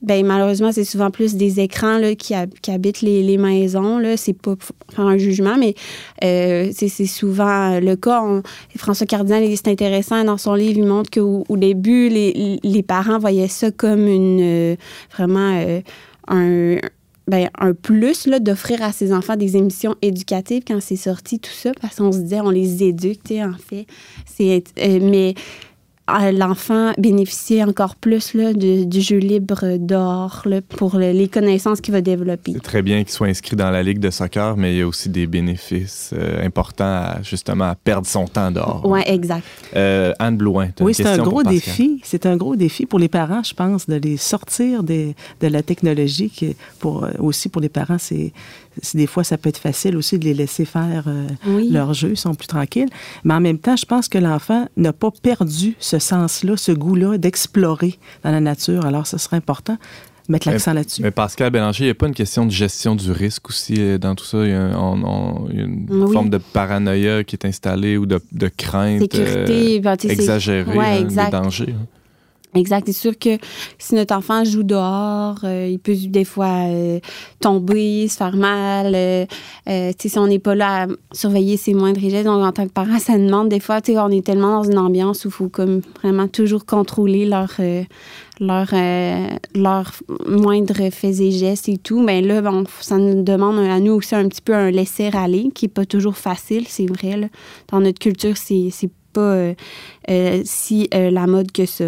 Ben, 0.02 0.26
malheureusement, 0.26 0.72
c'est 0.72 0.84
souvent 0.84 1.10
plus 1.12 1.36
des 1.36 1.60
écrans 1.60 1.98
là, 1.98 2.14
qui, 2.16 2.34
hab- 2.34 2.52
qui 2.60 2.70
habitent 2.72 3.02
les, 3.02 3.22
les 3.22 3.38
maisons. 3.38 3.98
Là. 3.98 4.16
C'est 4.16 4.32
pas 4.32 4.56
pour 4.56 4.74
faire 4.94 5.06
un 5.06 5.16
jugement, 5.18 5.56
mais 5.58 5.74
c'est, 6.20 6.88
c'est 6.88 7.06
souvent 7.06 7.78
le 7.80 7.94
cas. 7.94 8.20
On- 8.22 8.42
François 8.76 9.06
Cardinal, 9.06 9.44
c'est 9.54 9.68
intéressant 9.68 10.24
dans 10.24 10.38
son 10.38 10.54
livre. 10.54 10.78
Il 10.78 10.86
montre 10.86 11.10
qu'au 11.10 11.44
au 11.48 11.56
début, 11.56 12.08
les, 12.08 12.58
les 12.62 12.82
parents 12.82 13.18
voyaient 13.18 13.48
ça 13.48 13.70
comme 13.70 14.06
une. 14.08 14.76
vraiment 15.16 15.52
un. 16.28 16.76
Ben, 17.26 17.50
un 17.58 17.74
plus 17.74 18.26
d'offrir 18.26 18.82
à 18.82 18.90
ses 18.90 19.12
enfants 19.12 19.36
des 19.36 19.58
émissions 19.58 19.94
éducatives 20.00 20.62
quand 20.66 20.80
c'est 20.80 20.96
sorti, 20.96 21.38
tout 21.38 21.50
ça, 21.52 21.72
parce 21.78 21.96
qu'on 21.96 22.10
se 22.10 22.20
disait, 22.20 22.40
on 22.40 22.48
les 22.48 22.82
éduque, 22.82 23.22
tu 23.22 23.34
sais, 23.34 23.44
en 23.44 23.52
fait. 23.52 23.84
C'est, 24.24 24.64
euh, 24.78 24.98
mais 25.02 25.34
l'enfant 26.32 26.92
bénéficier 26.98 27.62
encore 27.64 27.94
plus 27.96 28.34
là, 28.34 28.52
de- 28.52 28.84
du 28.84 29.00
jeu 29.00 29.18
libre 29.18 29.76
dehors 29.78 30.42
là, 30.46 30.60
pour 30.62 30.96
le- 30.96 31.12
les 31.12 31.28
connaissances 31.28 31.80
qu'il 31.80 31.92
va 31.92 32.00
développer. 32.00 32.52
C'est 32.54 32.62
très 32.62 32.82
bien 32.82 32.98
qu'il 33.04 33.12
soit 33.12 33.26
inscrit 33.28 33.56
dans 33.56 33.70
la 33.70 33.82
ligue 33.82 33.98
de 33.98 34.10
soccer, 34.10 34.56
mais 34.56 34.74
il 34.74 34.78
y 34.78 34.82
a 34.82 34.86
aussi 34.88 35.08
des 35.08 35.26
bénéfices 35.26 36.10
euh, 36.16 36.44
importants 36.44 36.84
à, 36.84 37.18
justement 37.22 37.66
à 37.66 37.74
perdre 37.74 38.06
son 38.06 38.26
temps 38.26 38.50
dehors. 38.50 38.82
Oui, 38.84 39.00
exact. 39.06 39.44
Euh, 39.76 40.12
Anne 40.18 40.36
Blouin, 40.36 40.68
t'as 40.74 40.84
Oui, 40.84 40.92
une 40.92 40.94
c'est 40.94 41.06
un 41.06 41.18
gros 41.18 41.42
défi. 41.42 42.00
C'est 42.04 42.26
un 42.26 42.36
gros 42.36 42.56
défi 42.56 42.86
pour 42.86 42.98
les 42.98 43.08
parents, 43.08 43.42
je 43.42 43.54
pense, 43.54 43.86
de 43.86 43.96
les 43.96 44.16
sortir 44.16 44.82
des- 44.82 45.14
de 45.40 45.46
la 45.48 45.62
technologie. 45.62 46.30
Qui, 46.30 46.56
pour, 46.78 47.04
euh, 47.04 47.10
aussi 47.18 47.48
pour 47.48 47.60
les 47.62 47.68
parents, 47.68 47.98
c'est- 47.98 48.32
des 48.94 49.06
fois, 49.06 49.24
ça 49.24 49.36
peut 49.38 49.48
être 49.48 49.58
facile 49.58 49.96
aussi 49.96 50.18
de 50.18 50.24
les 50.24 50.34
laisser 50.34 50.64
faire 50.64 51.04
euh, 51.06 51.26
Oui. 51.46 51.68
leur 51.70 51.94
jeu, 51.94 52.10
ils 52.10 52.16
sont 52.16 52.34
plus 52.34 52.46
tranquilles. 52.48 52.88
Mais 53.24 53.34
en 53.34 53.40
même 53.40 53.58
temps, 53.58 53.76
je 53.76 53.84
pense 53.86 54.08
que 54.08 54.18
l'enfant 54.18 54.66
n'a 54.76 54.92
pas 54.92 55.10
perdu 55.22 55.74
ce 55.80 55.98
sens-là, 55.98 56.56
ce 56.56 56.72
goût-là 56.72 57.18
d'explorer 57.18 57.98
dans 58.24 58.30
la 58.30 58.40
nature. 58.40 58.84
Alors, 58.86 59.06
ce 59.06 59.18
serait 59.18 59.36
important 59.36 59.74
de 60.28 60.32
mettre 60.32 60.48
l'accent 60.50 60.74
là-dessus. 60.74 61.02
Mais 61.02 61.10
Pascal 61.10 61.50
Bélanger, 61.50 61.84
il 61.84 61.86
n'y 61.86 61.90
a 61.90 61.94
pas 61.94 62.06
une 62.06 62.14
question 62.14 62.44
de 62.44 62.50
gestion 62.50 62.94
du 62.94 63.10
risque 63.12 63.48
aussi 63.48 63.76
euh, 63.78 63.96
dans 63.98 64.14
tout 64.14 64.24
ça? 64.26 64.44
Il 64.44 64.50
y 64.50 64.52
a, 64.52 64.60
un- 64.60 64.74
on- 64.76 65.02
on- 65.04 65.48
il 65.50 65.56
y 65.58 65.60
a 65.62 65.64
une 65.64 65.86
Oui. 65.88 66.12
forme 66.12 66.28
de 66.28 66.36
paranoïa 66.38 67.24
qui 67.24 67.34
est 67.36 67.46
installée 67.46 67.96
ou 67.96 68.04
de, 68.04 68.20
de 68.32 68.48
crainte 68.48 69.00
Sécurité, 69.00 69.80
ben, 69.80 69.92
euh, 69.92 69.96
c'est- 70.00 70.08
exagérée 70.12 70.76
Ouais, 70.76 70.84
hein, 70.84 71.00
exact. 71.00 71.26
des 71.26 71.30
dangers. 71.38 71.74
Exact. 72.58 72.86
C'est 72.86 72.92
sûr 72.92 73.16
que 73.16 73.38
si 73.78 73.94
notre 73.94 74.14
enfant 74.16 74.44
joue 74.44 74.64
dehors, 74.64 75.38
euh, 75.44 75.68
il 75.70 75.78
peut 75.78 75.94
des 75.94 76.24
fois 76.24 76.66
euh, 76.66 76.98
tomber, 77.40 78.08
se 78.08 78.16
faire 78.16 78.36
mal. 78.36 78.94
euh, 78.94 79.26
si 79.98 80.18
on 80.18 80.26
n'est 80.26 80.40
pas 80.40 80.56
là 80.56 80.84
à 80.84 80.86
surveiller 81.12 81.56
ses 81.56 81.74
moindres 81.74 82.00
gestes, 82.00 82.24
donc 82.24 82.44
en 82.44 82.52
tant 82.52 82.66
que 82.66 82.72
parent, 82.72 82.98
ça 82.98 83.16
demande 83.16 83.48
des 83.48 83.60
fois, 83.60 83.78
on 83.88 84.10
est 84.10 84.26
tellement 84.26 84.62
dans 84.62 84.70
une 84.70 84.78
ambiance 84.78 85.24
où 85.24 85.28
il 85.28 85.32
faut 85.32 85.48
comme 85.48 85.82
vraiment 86.02 86.26
toujours 86.26 86.66
contrôler 86.66 87.26
leur, 87.26 87.52
leur, 88.40 88.68
leur 89.54 89.92
moindre 90.26 90.90
faits 90.90 91.20
et 91.20 91.30
gestes 91.30 91.68
et 91.68 91.78
tout. 91.78 92.02
Mais 92.02 92.20
là, 92.20 92.42
bon, 92.42 92.64
ça 92.80 92.98
nous 92.98 93.22
demande 93.22 93.58
à 93.58 93.78
nous 93.78 93.92
aussi 93.92 94.14
un 94.16 94.28
petit 94.28 94.42
peu 94.42 94.54
un 94.54 94.70
laisser-aller 94.70 95.50
qui 95.54 95.66
n'est 95.66 95.72
pas 95.72 95.86
toujours 95.86 96.16
facile, 96.16 96.66
c'est 96.66 96.86
vrai. 96.86 97.30
Dans 97.70 97.80
notre 97.80 98.00
culture, 98.00 98.36
c'est 98.36 98.90
pas 99.12 99.52
si 100.44 100.88
la 100.92 101.26
mode 101.26 101.52
que 101.52 101.66
ça. 101.66 101.84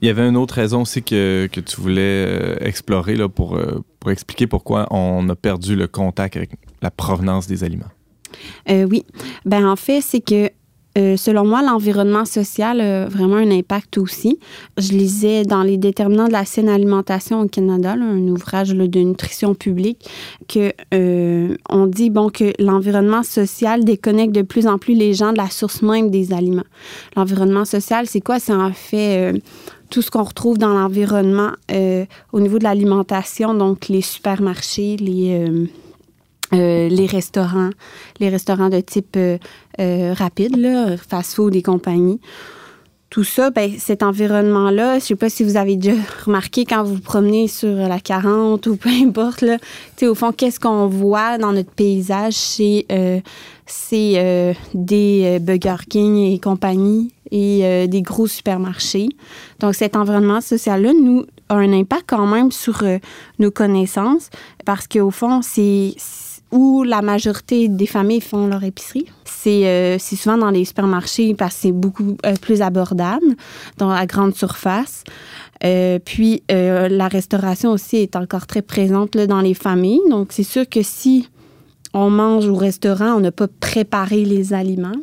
Il 0.00 0.06
y 0.06 0.10
avait 0.10 0.26
une 0.28 0.36
autre 0.36 0.54
raison 0.54 0.82
aussi 0.82 1.02
que, 1.02 1.48
que 1.50 1.60
tu 1.60 1.80
voulais 1.80 2.26
euh, 2.26 2.56
explorer 2.60 3.16
là, 3.16 3.28
pour, 3.28 3.56
euh, 3.56 3.82
pour 4.00 4.10
expliquer 4.10 4.46
pourquoi 4.46 4.86
on 4.90 5.28
a 5.28 5.34
perdu 5.34 5.76
le 5.76 5.86
contact 5.86 6.36
avec 6.36 6.50
la 6.82 6.90
provenance 6.90 7.46
des 7.46 7.64
aliments. 7.64 7.90
Euh, 8.68 8.84
oui. 8.84 9.04
Ben 9.44 9.66
en 9.66 9.76
fait, 9.76 10.00
c'est 10.00 10.20
que 10.20 10.50
euh, 10.96 11.16
selon 11.16 11.44
moi, 11.44 11.62
l'environnement 11.62 12.24
social 12.24 12.80
a 12.80 13.06
vraiment 13.06 13.36
un 13.36 13.50
impact 13.50 13.98
aussi. 13.98 14.38
Je 14.78 14.92
lisais 14.92 15.44
dans 15.44 15.62
les 15.62 15.76
déterminants 15.76 16.28
de 16.28 16.32
la 16.32 16.44
saine 16.44 16.68
alimentation 16.68 17.40
au 17.40 17.48
Canada, 17.48 17.96
là, 17.96 18.04
un 18.04 18.28
ouvrage 18.28 18.72
là, 18.74 18.86
de 18.86 19.00
nutrition 19.00 19.54
publique, 19.54 20.08
que 20.48 20.72
euh, 20.92 21.56
on 21.68 21.86
dit 21.86 22.10
bon 22.10 22.28
que 22.28 22.52
l'environnement 22.60 23.22
social 23.22 23.84
déconnecte 23.84 24.34
de 24.34 24.42
plus 24.42 24.66
en 24.66 24.78
plus 24.78 24.94
les 24.94 25.14
gens 25.14 25.32
de 25.32 25.38
la 25.38 25.50
source 25.50 25.82
même 25.82 26.10
des 26.10 26.32
aliments. 26.32 26.62
L'environnement 27.16 27.64
social, 27.64 28.06
c'est 28.06 28.20
quoi? 28.20 28.38
C'est 28.38 28.54
en 28.54 28.72
fait 28.72 29.32
euh, 29.34 29.38
tout 29.90 30.02
ce 30.02 30.10
qu'on 30.10 30.22
retrouve 30.22 30.58
dans 30.58 30.74
l'environnement 30.74 31.50
euh, 31.72 32.04
au 32.32 32.40
niveau 32.40 32.58
de 32.58 32.64
l'alimentation, 32.64 33.54
donc 33.54 33.88
les 33.88 34.00
supermarchés, 34.00 34.96
les 34.96 35.68
euh, 36.54 36.88
les 36.88 37.06
restaurants, 37.06 37.70
les 38.20 38.28
restaurants 38.28 38.68
de 38.68 38.80
type 38.80 39.16
euh, 39.16 39.38
euh, 39.80 40.12
rapide, 40.14 40.56
là, 40.56 40.96
fast-food 40.96 41.54
et 41.56 41.62
compagnie. 41.62 42.20
Tout 43.10 43.24
ça, 43.24 43.50
ben, 43.50 43.70
cet 43.78 44.02
environnement-là, 44.02 44.98
je 44.98 45.04
sais 45.04 45.14
pas 45.14 45.28
si 45.30 45.44
vous 45.44 45.56
avez 45.56 45.76
déjà 45.76 45.96
remarqué 46.26 46.64
quand 46.64 46.82
vous 46.82 46.94
vous 46.94 47.00
promenez 47.00 47.48
sur 47.48 47.74
la 47.74 48.00
40 48.00 48.66
ou 48.66 48.76
peu 48.76 48.88
importe, 48.88 49.42
là, 49.42 49.56
au 50.02 50.14
fond, 50.14 50.32
qu'est-ce 50.32 50.58
qu'on 50.58 50.88
voit 50.88 51.38
dans 51.38 51.52
notre 51.52 51.70
paysage, 51.70 52.34
c'est 52.34 52.86
des 54.74 55.38
Burger 55.40 55.76
King 55.88 56.16
et 56.16 56.38
compagnie 56.40 57.12
et 57.30 57.86
des 57.86 58.02
gros 58.02 58.26
supermarchés. 58.26 59.08
Donc, 59.60 59.76
cet 59.76 59.94
environnement 59.96 60.40
social-là, 60.40 60.92
nous, 60.92 61.24
a 61.48 61.54
un 61.54 61.72
impact 61.72 62.04
quand 62.08 62.26
même 62.26 62.50
sur 62.50 62.82
nos 63.38 63.50
connaissances 63.52 64.30
parce 64.64 64.88
qu'au 64.88 65.10
fond, 65.12 65.40
c'est 65.40 65.94
où 66.54 66.84
la 66.84 67.02
majorité 67.02 67.68
des 67.68 67.86
familles 67.86 68.20
font 68.20 68.46
leur 68.46 68.62
épicerie. 68.62 69.06
C'est 69.24 69.66
euh, 69.66 69.98
souvent 69.98 70.38
dans 70.38 70.50
les 70.50 70.64
supermarchés 70.64 71.34
parce 71.34 71.56
que 71.56 71.60
c'est 71.62 71.72
beaucoup 71.72 72.16
euh, 72.24 72.34
plus 72.40 72.62
abordable, 72.62 73.26
dans 73.76 73.92
la 73.92 74.06
grande 74.06 74.34
surface. 74.34 75.02
Euh, 75.64 75.98
puis 75.98 76.42
la 76.48 77.08
restauration 77.08 77.70
aussi 77.70 77.96
est 77.96 78.16
encore 78.16 78.46
très 78.46 78.62
présente 78.62 79.16
dans 79.16 79.40
les 79.40 79.54
familles. 79.54 80.00
Donc 80.10 80.28
c'est 80.30 80.44
sûr 80.44 80.68
que 80.68 80.82
si 80.82 81.28
on 81.92 82.08
mange 82.10 82.46
au 82.46 82.54
restaurant, 82.54 83.14
on 83.16 83.20
n'a 83.20 83.32
pas 83.32 83.48
préparé 83.48 84.24
les 84.24 84.52
aliments. 84.52 85.00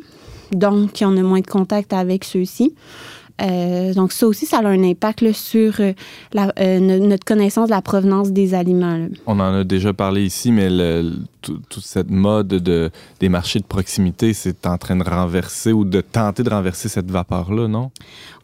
Donc, 0.52 0.98
on 1.00 1.16
a 1.16 1.22
moins 1.22 1.40
de 1.40 1.46
contact 1.46 1.92
avec 1.94 2.24
ceux-ci. 2.24 2.74
Euh, 3.40 3.94
donc, 3.94 4.12
ça 4.12 4.26
aussi, 4.26 4.46
ça 4.46 4.58
a 4.58 4.66
un 4.66 4.82
impact 4.84 5.20
là, 5.22 5.32
sur 5.32 5.80
euh, 5.80 5.92
la- 6.32 6.52
euh, 6.58 6.78
no- 6.78 6.98
notre 7.06 7.24
connaissance 7.24 7.66
de 7.68 7.74
la 7.74 7.82
provenance 7.82 8.30
des 8.30 8.54
aliments. 8.54 8.96
là. 8.98 9.06
On 9.26 9.40
en 9.40 9.54
a 9.54 9.64
déjà 9.64 9.92
parlé 9.92 10.24
ici, 10.24 10.52
mais 10.52 10.68
le- 10.70 11.12
toute 11.40 11.84
cette 11.84 12.10
mode 12.10 12.48
de, 12.48 12.90
des 13.18 13.28
marchés 13.28 13.58
de 13.58 13.64
proximité, 13.64 14.32
c'est 14.32 14.64
en 14.66 14.78
train 14.78 14.94
de 14.96 15.02
renverser 15.02 15.72
ou 15.72 15.84
de 15.84 16.00
tenter 16.00 16.42
de 16.44 16.50
renverser 16.50 16.88
cette 16.88 17.10
vapeur-là, 17.10 17.66
non? 17.68 17.90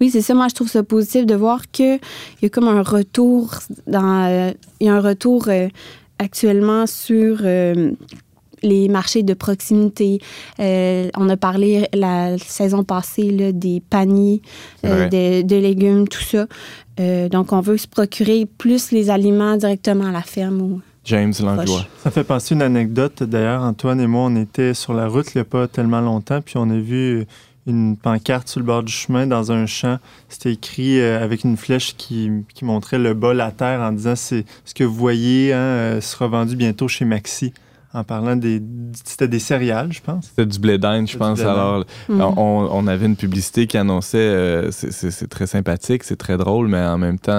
Oui, 0.00 0.10
c'est 0.10 0.22
ça. 0.22 0.34
Moi, 0.34 0.48
je 0.48 0.54
trouve 0.54 0.68
ça 0.68 0.82
positif 0.82 1.24
de 1.26 1.34
voir 1.34 1.70
qu'il 1.70 2.00
y 2.42 2.46
a 2.46 2.48
comme 2.48 2.66
un 2.68 2.82
retour 2.82 3.54
dans. 3.86 4.24
euh, 4.26 4.52
Il 4.80 4.86
y 4.86 4.90
a 4.90 4.94
un 4.96 5.00
retour 5.00 5.48
actuellement 6.18 6.86
sur. 6.86 7.38
Les 8.62 8.88
marchés 8.88 9.22
de 9.22 9.34
proximité. 9.34 10.20
Euh, 10.60 11.08
on 11.16 11.28
a 11.28 11.36
parlé 11.36 11.86
la 11.94 12.36
saison 12.38 12.84
passée 12.84 13.30
là, 13.30 13.52
des 13.52 13.80
paniers 13.88 14.42
euh, 14.84 15.08
de, 15.08 15.42
de 15.46 15.56
légumes, 15.56 16.08
tout 16.08 16.22
ça. 16.22 16.46
Euh, 17.00 17.28
donc, 17.28 17.52
on 17.52 17.60
veut 17.60 17.76
se 17.76 17.86
procurer 17.86 18.46
plus 18.58 18.90
les 18.90 19.10
aliments 19.10 19.56
directement 19.56 20.06
à 20.06 20.12
la 20.12 20.22
ferme. 20.22 20.60
ou- 20.60 20.80
James 21.04 21.32
Langlois. 21.40 21.86
Ça 22.02 22.10
fait 22.10 22.24
penser 22.24 22.54
une 22.54 22.60
anecdote. 22.60 23.22
D'ailleurs, 23.22 23.62
Antoine 23.62 23.98
et 24.00 24.06
moi, 24.06 24.22
on 24.26 24.36
était 24.36 24.74
sur 24.74 24.92
la 24.92 25.08
route 25.08 25.26
il 25.34 25.38
n'y 25.38 25.42
a 25.42 25.44
pas 25.46 25.66
tellement 25.66 26.00
longtemps, 26.02 26.40
puis 26.42 26.56
on 26.58 26.68
a 26.68 26.76
vu 26.78 27.24
une 27.66 27.96
pancarte 27.96 28.48
sur 28.48 28.60
le 28.60 28.66
bord 28.66 28.82
du 28.82 28.92
chemin 28.92 29.26
dans 29.26 29.50
un 29.52 29.64
champ. 29.64 29.98
C'était 30.28 30.52
écrit 30.52 31.00
euh, 31.00 31.22
avec 31.24 31.44
une 31.44 31.56
flèche 31.56 31.94
qui, 31.96 32.30
qui 32.54 32.64
montrait 32.66 32.98
le 32.98 33.14
bol 33.14 33.40
à 33.40 33.52
terre 33.52 33.80
en 33.80 33.92
disant 33.92 34.16
c'est 34.16 34.44
ce 34.66 34.74
que 34.74 34.84
vous 34.84 34.94
voyez 34.94 35.52
hein, 35.54 35.58
euh, 35.58 36.00
sera 36.02 36.26
vendu 36.28 36.56
bientôt 36.56 36.88
chez 36.88 37.04
Maxi. 37.06 37.52
En 37.98 38.04
parlant 38.04 38.36
des. 38.36 38.62
C'était 39.04 39.26
des 39.28 39.38
céréales, 39.40 39.92
je 39.92 40.00
pense. 40.00 40.26
C'était 40.26 40.46
du 40.46 40.58
blé 40.58 40.78
d'Inde, 40.78 41.08
je 41.08 41.16
pense. 41.16 41.40
Alors, 41.40 41.84
Mhm. 42.08 42.20
on, 42.20 42.68
on 42.72 42.86
avait 42.86 43.06
une 43.06 43.16
publicité 43.16 43.66
qui 43.66 43.76
annonçait, 43.76 44.18
euh, 44.18 44.70
c'est- 44.70 44.92
c'est 44.92 45.10
c'est 45.10 45.26
très 45.26 45.46
sympathique, 45.46 46.04
c'est 46.04 46.16
très 46.16 46.36
drôle, 46.36 46.68
mais 46.68 46.80
en 46.80 46.98
même 46.98 47.18
temps, 47.18 47.32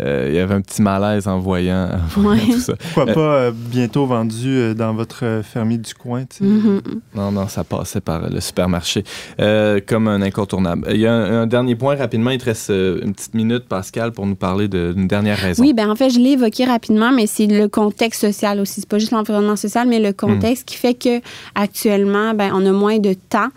euh, 0.00 0.26
il 0.28 0.34
y 0.34 0.38
avait 0.38 0.54
un 0.54 0.60
petit 0.60 0.82
malaise 0.82 1.28
en 1.28 1.38
voyant, 1.38 1.88
en 2.16 2.20
voyant 2.20 2.30
Ouais. 2.44 2.52
tout 2.52 2.60
ça. 2.60 2.74
Pourquoi 2.76 3.08
Euh, 3.10 3.14
pas 3.14 3.20
euh, 3.20 3.52
bientôt 3.54 4.06
vendu 4.06 4.48
euh, 4.48 4.74
dans 4.74 4.92
votre 4.94 5.40
fermier 5.44 5.78
du 5.78 5.94
coin, 5.94 6.22
tu 6.24 6.38
sais? 6.38 6.44
Mhm. 6.44 6.80
Non, 7.14 7.30
non, 7.32 7.46
ça 7.48 7.62
passait 7.64 8.00
par 8.00 8.28
le 8.28 8.40
supermarché 8.40 9.04
euh, 9.40 9.80
comme 9.86 10.08
un 10.08 10.20
incontournable. 10.22 10.88
Il 10.90 10.98
y 11.00 11.06
a 11.06 11.12
un, 11.14 11.42
un 11.42 11.46
dernier 11.46 11.76
point 11.76 11.94
rapidement. 11.96 12.30
Il 12.30 12.38
te 12.38 12.46
reste 12.46 12.70
euh, 12.70 13.00
une 13.04 13.14
petite 13.14 13.34
minute, 13.34 13.64
Pascal, 13.68 14.12
pour 14.12 14.26
nous 14.26 14.34
parler 14.36 14.68
de- 14.68 14.92
d'une 14.96 15.06
dernière 15.08 15.38
raison. 15.38 15.62
Oui, 15.62 15.72
ben 15.72 15.90
en 15.90 15.94
fait, 15.96 16.10
je 16.10 16.18
l'ai 16.18 16.30
évoqué 16.32 16.64
rapidement, 16.64 17.12
mais 17.12 17.26
c'est 17.26 17.46
le 17.46 17.68
contexte 17.68 18.20
social 18.22 18.60
aussi. 18.60 18.80
C'est 18.80 18.88
pas 18.88 18.98
juste 18.98 19.12
l'environnement 19.12 19.56
social, 19.56 19.86
mais 19.88 20.00
le 20.00 20.12
contexte 20.12 20.64
qui 20.66 20.76
fait 20.76 20.94
que 20.94 21.20
actuellement, 21.54 22.34
ben 22.34 22.50
on 22.54 22.64
a 22.66 22.72
moins 22.72 22.98
de 22.98 23.14
temps 23.14 23.48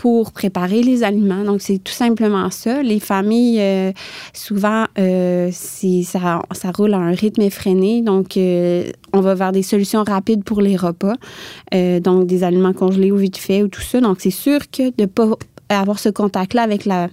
pour 0.00 0.32
préparer 0.32 0.82
les 0.82 1.04
aliments. 1.04 1.44
Donc, 1.44 1.60
c'est 1.60 1.76
tout 1.76 1.92
simplement 1.92 2.50
ça. 2.50 2.82
Les 2.82 3.00
familles, 3.00 3.58
euh, 3.60 3.92
souvent, 4.32 4.86
euh, 4.98 5.50
ça, 5.52 6.70
roule 6.74 6.94
à 6.94 6.96
un 6.96 7.12
rythme 7.12 7.42
effréné. 7.42 8.00
Donc, 8.00 8.38
euh, 8.38 8.90
on 9.12 9.20
va 9.20 9.34
vers 9.34 9.52
des 9.52 9.62
solutions 9.62 10.02
rapides 10.02 10.42
pour 10.42 10.62
les 10.62 10.74
repas. 10.74 11.16
Euh, 11.74 12.00
donc, 12.00 12.26
des 12.26 12.44
aliments 12.44 12.72
congelés 12.72 13.12
ou 13.12 13.18
vite 13.18 13.36
fait 13.36 13.62
ou 13.62 13.68
tout 13.68 13.82
ça. 13.82 14.00
Donc, 14.00 14.20
c'est 14.20 14.30
sûr 14.30 14.60
que 14.70 14.90
de 14.96 15.04
pas 15.04 15.28
avoir 15.68 15.98
ce 15.98 16.08
contact-là 16.08 16.62
avec 16.62 16.86
la... 16.86 17.08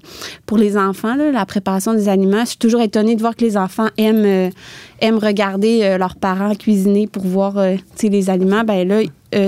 Pour 0.45 0.57
les 0.57 0.77
enfants, 0.77 1.17
la 1.17 1.45
préparation 1.45 1.93
des 1.93 2.07
aliments, 2.07 2.45
je 2.45 2.51
suis 2.51 2.57
toujours 2.57 2.79
étonnée 2.79 3.15
de 3.15 3.19
voir 3.19 3.35
que 3.35 3.43
les 3.43 3.57
enfants 3.57 3.89
aiment, 3.97 4.49
regarder 5.01 5.97
leurs 5.99 6.15
parents 6.15 6.55
cuisiner 6.55 7.05
pour 7.05 7.23
voir 7.23 7.61
les 8.01 8.29
aliments. 8.29 8.63
Ben 8.63 8.87
là, 8.87 9.01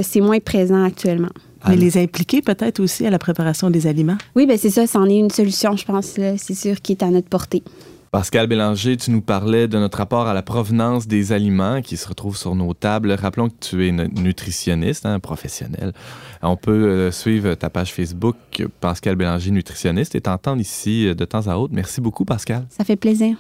c'est 0.04 0.20
moins 0.20 0.40
présent 0.40 0.84
actuellement. 0.84 1.30
Mais 1.68 1.76
les 1.76 1.98
impliquer 1.98 2.42
peut-être 2.42 2.80
aussi 2.80 3.06
à 3.06 3.10
la 3.10 3.20
préparation 3.20 3.70
des 3.70 3.88
aliments? 3.88 4.18
Oui, 4.36 4.46
ben 4.46 4.58
c'est 4.58 4.70
ça, 4.70 4.88
c'en 4.88 5.06
est 5.06 5.18
une 5.18 5.30
solution, 5.30 5.76
je 5.76 5.86
pense. 5.86 6.18
là. 6.18 6.38
C'est 6.38 6.56
sûr 6.56 6.82
qui 6.82 6.94
est 6.94 7.04
à 7.04 7.10
notre 7.10 7.28
portée. 7.28 7.64
Pascal 8.12 8.48
Bélanger, 8.48 8.98
tu 8.98 9.12
nous 9.12 9.22
parlais 9.22 9.68
de 9.68 9.78
notre 9.78 10.00
rapport 10.00 10.28
à 10.28 10.34
la 10.34 10.42
provenance 10.42 11.06
des 11.06 11.32
aliments 11.32 11.84
qui 11.84 11.96
se 11.96 12.08
retrouvent 12.08 12.38
sur 12.38 12.56
nos 12.56 12.74
tables. 12.74 13.12
Rappelons 13.12 13.50
que 13.50 13.56
tu 13.60 13.88
es 13.88 13.92
nutritionniste, 13.92 15.06
hein, 15.06 15.20
professionnel. 15.20 15.94
On 16.42 16.56
peut 16.56 16.72
euh, 16.72 17.12
suivre 17.12 17.54
ta 17.54 17.70
page 17.70 17.94
Facebook 17.94 18.36
Pascal 18.80 19.16
Bélanger, 19.16 19.52
nutritionniste, 19.52 20.16
et 20.16 20.22
t'entendre 20.22 20.60
ici 20.60 21.08
euh, 21.08 21.14
de 21.14 21.24
temps 21.24 21.46
à 21.48 21.58
autre. 21.58 21.74
Merci 21.74 22.02
beaucoup, 22.02 22.26
Pascal. 22.26 22.66
Ça 22.70 22.84
fait 22.84 22.96
plaisir. 22.96 23.38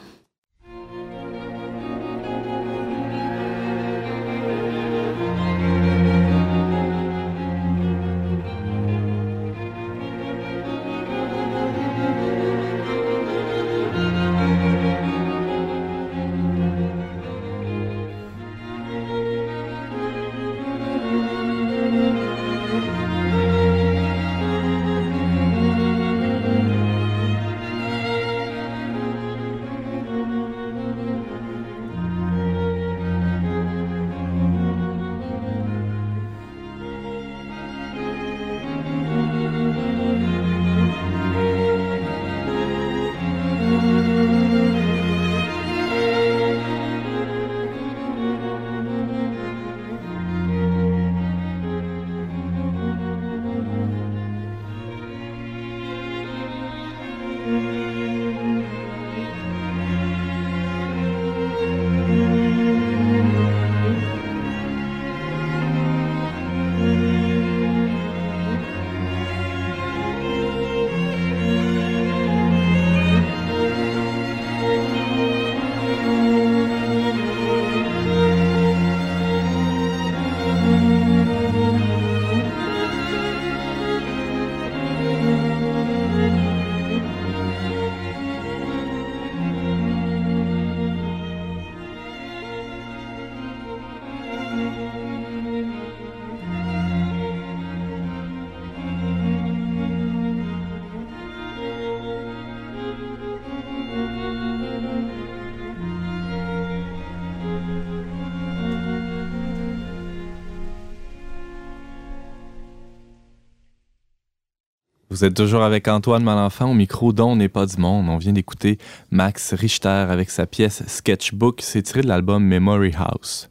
Vous 115.19 115.25
êtes 115.25 115.33
toujours 115.33 115.63
avec 115.63 115.89
Antoine 115.89 116.23
Malenfant 116.23 116.71
au 116.71 116.73
micro 116.73 117.11
dont 117.11 117.35
n'est 117.35 117.49
pas 117.49 117.65
du 117.65 117.75
monde. 117.75 118.07
On 118.07 118.17
vient 118.17 118.31
d'écouter 118.31 118.77
Max 119.11 119.53
Richter 119.53 119.89
avec 119.89 120.29
sa 120.29 120.45
pièce 120.45 120.81
Sketchbook. 120.87 121.59
C'est 121.61 121.81
tiré 121.81 121.99
de 122.03 122.07
l'album 122.07 122.41
Memory 122.41 122.93
House. 122.97 123.49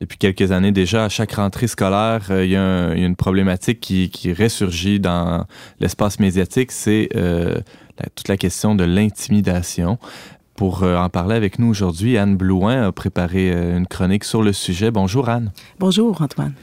Depuis 0.00 0.16
quelques 0.16 0.52
années 0.52 0.72
déjà, 0.72 1.04
à 1.04 1.08
chaque 1.10 1.32
rentrée 1.32 1.66
scolaire, 1.66 2.28
euh, 2.30 2.46
il 2.46 2.52
y, 2.52 2.56
a 2.56 2.94
une 2.94 3.14
problématique 3.14 3.80
qui, 3.80 4.32
ressurgit 4.32 5.00
dans 5.00 5.44
l'espace 5.80 6.18
médiatique, 6.18 6.72
c'est 6.72 7.10
euh, 7.14 7.60
toute 8.14 8.28
la 8.28 8.38
question 8.38 8.74
de 8.74 8.84
l'intimidation. 8.84 9.98
Pour 10.54 10.82
euh, 10.82 10.96
en 10.96 11.10
parler 11.10 11.34
avec 11.34 11.58
nous 11.58 11.68
aujourd'hui, 11.68 12.16
Anne 12.16 12.38
Blouin 12.38 12.86
a 12.86 12.92
préparé 12.92 13.50
une 13.50 13.86
chronique 13.86 14.24
sur 14.24 14.42
le 14.42 14.54
sujet. 14.54 14.90
Bonjour 14.90 15.28
Anne. 15.28 15.52
Bonjour 15.78 16.22
Antoine. 16.22 16.54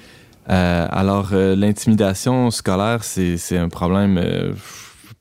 Euh, 0.49 0.87
alors, 0.89 1.29
euh, 1.33 1.55
l'intimidation 1.55 2.51
scolaire, 2.51 3.03
c'est 3.03 3.57
un 3.57 3.69
problème 3.69 4.17
euh, 4.17 4.53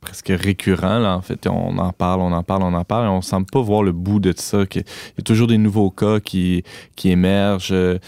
presque 0.01 0.29
récurrent. 0.29 0.99
Là, 0.99 1.17
en 1.17 1.21
fait, 1.21 1.47
on 1.47 1.79
en 1.79 1.93
parle, 1.93 2.21
on 2.21 2.33
en 2.33 2.43
parle, 2.43 2.63
on 2.63 2.75
en 2.75 2.85
parle, 2.85 3.07
et 3.07 3.09
on 3.09 3.23
semble 3.23 3.47
pas 3.47 3.61
voir 3.61 3.83
le 3.83 3.93
bout 3.93 4.21
de 4.21 4.33
ça. 4.37 4.63
Il 4.75 4.79
y 4.79 4.85
a 5.19 5.23
toujours 5.25 5.49
des 5.49 5.59
nouveaux 5.59 5.91
cas 5.91 6.21
qui, 6.21 6.63
qui 6.95 7.11
émergent, 7.11 7.99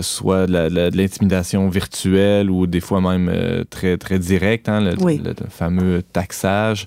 soit 0.00 0.46
de 0.46 0.96
l'intimidation 0.96 1.68
virtuelle 1.68 2.50
ou 2.50 2.66
des 2.66 2.80
fois 2.80 3.00
même 3.00 3.64
très, 3.68 3.98
très 3.98 4.18
directe, 4.18 4.68
hein, 4.68 4.80
le, 4.80 4.92
le, 4.92 5.34
fameux 5.50 6.02
taxage. 6.02 6.86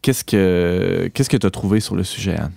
qu'est-ce 0.00 0.24
que 0.24 1.10
qu'est-ce 1.12 1.28
que 1.28 1.36
tu 1.36 1.46
as 1.46 1.50
trouvé 1.50 1.80
sur 1.80 1.94
le 1.94 2.04
sujet, 2.04 2.36
Anne? 2.36 2.52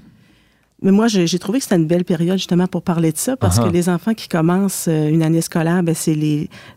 Mais 0.83 0.91
moi, 0.91 1.07
j'ai 1.07 1.37
trouvé 1.37 1.59
que 1.59 1.63
c'était 1.63 1.75
une 1.75 1.85
belle 1.85 2.05
période 2.05 2.37
justement 2.37 2.65
pour 2.65 2.81
parler 2.81 3.11
de 3.11 3.17
ça, 3.17 3.37
parce 3.37 3.59
que 3.59 3.69
les 3.69 3.87
enfants 3.87 4.15
qui 4.15 4.27
commencent 4.27 4.87
euh, 4.87 5.09
une 5.09 5.21
année 5.21 5.41
scolaire, 5.41 5.83
ben, 5.83 5.93
c'est 5.93 6.17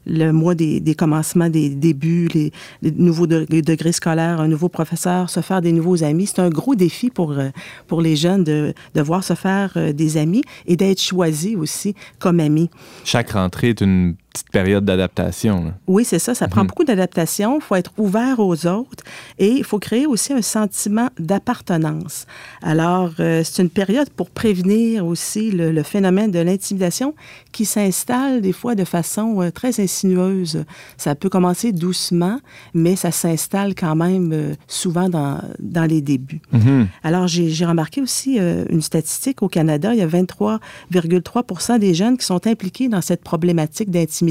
le 0.06 0.30
mois 0.30 0.54
des, 0.54 0.78
des, 0.80 0.94
commencements, 0.94 1.48
des 1.48 1.70
débuts, 1.70 2.28
les, 2.34 2.52
nouveaux 2.82 3.26
degrés 3.26 3.92
scolaires, 3.92 4.40
un 4.42 4.48
nouveau 4.48 4.68
professeur, 4.68 5.30
se 5.30 5.40
faire 5.40 5.62
des 5.62 5.72
nouveaux 5.72 6.04
amis. 6.04 6.26
C'est 6.26 6.40
un 6.40 6.50
gros 6.50 6.74
défi 6.74 7.08
pour, 7.08 7.32
euh, 7.32 7.48
pour 7.86 8.02
les 8.02 8.14
jeunes 8.14 8.44
de, 8.44 8.74
de 8.94 9.00
voir 9.00 9.24
se 9.24 9.34
faire 9.34 9.72
euh, 9.76 9.94
des 9.94 10.18
amis 10.18 10.42
et 10.66 10.76
d'être 10.76 11.00
choisis 11.00 11.56
aussi 11.56 11.94
comme 12.18 12.40
amis. 12.40 12.68
Chaque 13.04 13.30
rentrée 13.30 13.70
est 13.70 13.80
une 13.80 14.16
petite 14.34 14.50
période 14.50 14.84
d'adaptation. 14.84 15.72
Oui, 15.86 16.04
c'est 16.04 16.18
ça. 16.18 16.34
Ça 16.34 16.48
prend 16.48 16.62
mhm. 16.62 16.66
beaucoup 16.66 16.82
d'adaptation. 16.82 17.58
Il 17.60 17.62
faut 17.62 17.76
être 17.76 17.92
ouvert 17.98 18.40
aux 18.40 18.66
autres 18.66 19.04
et 19.38 19.48
il 19.48 19.64
faut 19.64 19.78
créer 19.78 20.06
aussi 20.06 20.32
un 20.32 20.42
sentiment 20.42 21.08
d'appartenance. 21.20 22.26
Alors, 22.60 23.12
euh, 23.20 23.42
c'est 23.44 23.62
une 23.62 23.70
période 23.70 24.10
pour 24.10 24.30
prévenir 24.30 25.06
aussi 25.06 25.52
le, 25.52 25.82
phénomène 25.84 26.32
de 26.32 26.40
l'intimidation 26.40 27.14
qui 27.52 27.64
s'installe 27.64 28.40
des 28.40 28.52
fois 28.52 28.74
de 28.74 28.84
façon 28.84 29.40
euh, 29.40 29.50
très 29.50 29.80
insinueuse. 29.80 30.64
Ça 30.96 31.14
peut 31.14 31.28
commencer 31.28 31.70
doucement, 31.70 32.40
mais 32.72 32.96
ça 32.96 33.12
s'installe 33.12 33.76
quand 33.76 33.94
même 33.94 34.32
euh, 34.32 34.54
souvent 34.66 35.08
dans, 35.08 35.40
dans 35.60 35.84
les 35.84 36.00
débuts. 36.00 36.40
Mhm. 36.50 36.88
Alors, 37.04 37.28
j'ai 37.28 37.64
remarqué 37.64 38.00
aussi 38.00 38.38
une 38.38 38.82
statistique 38.82 39.42
au 39.42 39.48
Canada. 39.48 39.94
Il 39.94 40.00
y 40.00 40.02
a 40.02 40.08
23,3% 40.08 41.78
des 41.78 41.94
jeunes 41.94 42.16
qui 42.18 42.26
sont 42.26 42.46
impliqués 42.46 42.88
dans 42.88 43.00
cette 43.00 43.22
problématique 43.22 43.90
d'intimidation 43.90 44.23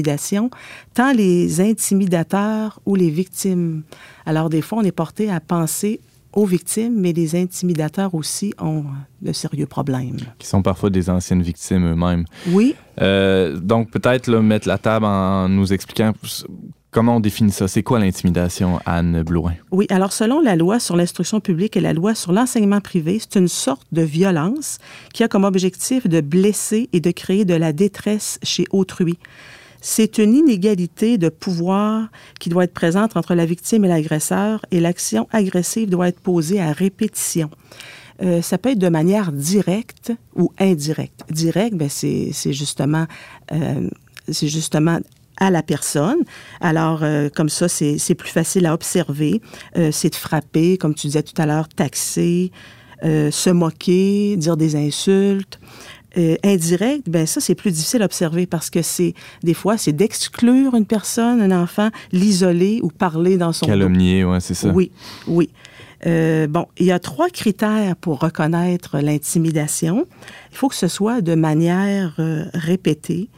tant 0.94 1.12
les 1.12 1.60
intimidateurs 1.60 2.80
ou 2.86 2.94
les 2.94 3.10
victimes. 3.10 3.82
Alors, 4.26 4.48
des 4.50 4.62
fois, 4.62 4.78
on 4.78 4.82
est 4.82 4.92
porté 4.92 5.30
à 5.30 5.40
penser 5.40 6.00
aux 6.32 6.46
victimes, 6.46 6.94
mais 6.96 7.12
les 7.12 7.36
intimidateurs 7.36 8.14
aussi 8.14 8.52
ont 8.60 8.84
de 9.22 9.32
sérieux 9.32 9.66
problèmes. 9.66 10.18
Qui 10.38 10.48
sont 10.48 10.62
parfois 10.62 10.90
des 10.90 11.08
anciennes 11.08 11.42
victimes 11.42 11.92
eux-mêmes. 11.92 12.24
Oui. 12.48 12.74
Euh, 13.00 13.56
donc, 13.56 13.90
peut-être 13.90 14.28
mettre 14.30 14.66
la 14.66 14.78
table 14.78 15.06
en 15.06 15.48
nous 15.48 15.72
expliquant 15.72 16.12
Comment 16.94 17.16
on 17.16 17.20
définit 17.20 17.50
ça? 17.50 17.66
C'est 17.66 17.82
quoi 17.82 17.98
l'intimidation, 17.98 18.78
Anne 18.86 19.24
Blouin? 19.24 19.54
Oui, 19.72 19.88
alors 19.90 20.12
selon 20.12 20.40
la 20.40 20.54
loi 20.54 20.78
sur 20.78 20.94
l'instruction 20.94 21.40
publique 21.40 21.76
et 21.76 21.80
la 21.80 21.92
loi 21.92 22.14
sur 22.14 22.30
l'enseignement 22.30 22.80
privé, 22.80 23.18
c'est 23.18 23.36
une 23.36 23.48
sorte 23.48 23.84
de 23.90 24.02
violence 24.02 24.78
qui 25.12 25.24
a 25.24 25.28
comme 25.28 25.42
objectif 25.42 26.06
de 26.06 26.20
blesser 26.20 26.88
et 26.92 27.00
de 27.00 27.10
créer 27.10 27.44
de 27.44 27.54
la 27.54 27.72
détresse 27.72 28.38
chez 28.44 28.66
autrui. 28.70 29.18
C'est 29.86 30.16
une 30.16 30.34
inégalité 30.34 31.18
de 31.18 31.28
pouvoir 31.28 32.08
qui 32.40 32.48
doit 32.48 32.64
être 32.64 32.72
présente 32.72 33.18
entre 33.18 33.34
la 33.34 33.44
victime 33.44 33.84
et 33.84 33.88
l'agresseur 33.88 34.64
et 34.70 34.80
l'action 34.80 35.28
agressive 35.30 35.90
doit 35.90 36.08
être 36.08 36.20
posée 36.20 36.58
à 36.58 36.72
répétition. 36.72 37.50
Euh, 38.22 38.40
ça 38.40 38.56
peut 38.56 38.70
être 38.70 38.78
de 38.78 38.88
manière 38.88 39.30
directe 39.30 40.10
ou 40.36 40.50
indirecte. 40.58 41.20
Direct, 41.28 41.76
ben 41.76 41.90
c'est 41.90 42.32
justement, 42.54 43.04
euh, 43.52 43.90
c'est 44.30 44.48
justement 44.48 45.00
à 45.36 45.50
la 45.50 45.62
personne. 45.62 46.20
Alors, 46.62 47.02
euh, 47.02 47.28
comme 47.28 47.50
ça, 47.50 47.68
c'est 47.68 48.14
plus 48.14 48.30
facile 48.30 48.64
à 48.64 48.72
observer. 48.72 49.42
c'est 49.92 50.08
de 50.08 50.16
frapper, 50.16 50.78
comme 50.78 50.94
tu 50.94 51.08
disais 51.08 51.22
tout 51.22 51.40
à 51.40 51.44
l'heure, 51.44 51.68
taxer, 51.68 52.52
se 53.02 53.50
moquer, 53.50 54.38
dire 54.38 54.56
des 54.56 54.76
insultes. 54.76 55.60
Euh, 56.16 56.36
indirect, 56.44 57.10
ben 57.10 57.26
ça, 57.26 57.40
c'est 57.40 57.56
plus 57.56 57.72
difficile 57.72 58.02
à 58.02 58.04
observer 58.04 58.46
parce 58.46 58.70
que 58.70 58.82
c'est, 58.82 59.14
des 59.42 59.54
fois, 59.54 59.76
c'est 59.76 59.92
d'exclure 59.92 60.74
une 60.74 60.86
personne, 60.86 61.40
un 61.40 61.62
enfant, 61.62 61.90
l'isoler 62.12 62.78
ou 62.82 62.88
parler 62.88 63.36
dans 63.36 63.52
son. 63.52 63.66
Calomnier, 63.66 64.24
ouais, 64.24 64.38
c'est 64.38 64.54
ça. 64.54 64.68
Oui, 64.68 64.92
oui. 65.26 65.50
Euh, 66.06 66.46
bon, 66.46 66.66
il 66.78 66.86
y 66.86 66.92
a 66.92 66.98
trois 66.98 67.30
critères 67.30 67.96
pour 67.96 68.20
reconnaître 68.20 68.98
l'intimidation. 68.98 70.06
Il 70.52 70.56
faut 70.56 70.68
que 70.68 70.74
ce 70.74 70.88
soit 70.88 71.20
de 71.20 71.34
manière 71.34 72.14
euh, 72.18 72.44
répétée, 72.52 73.28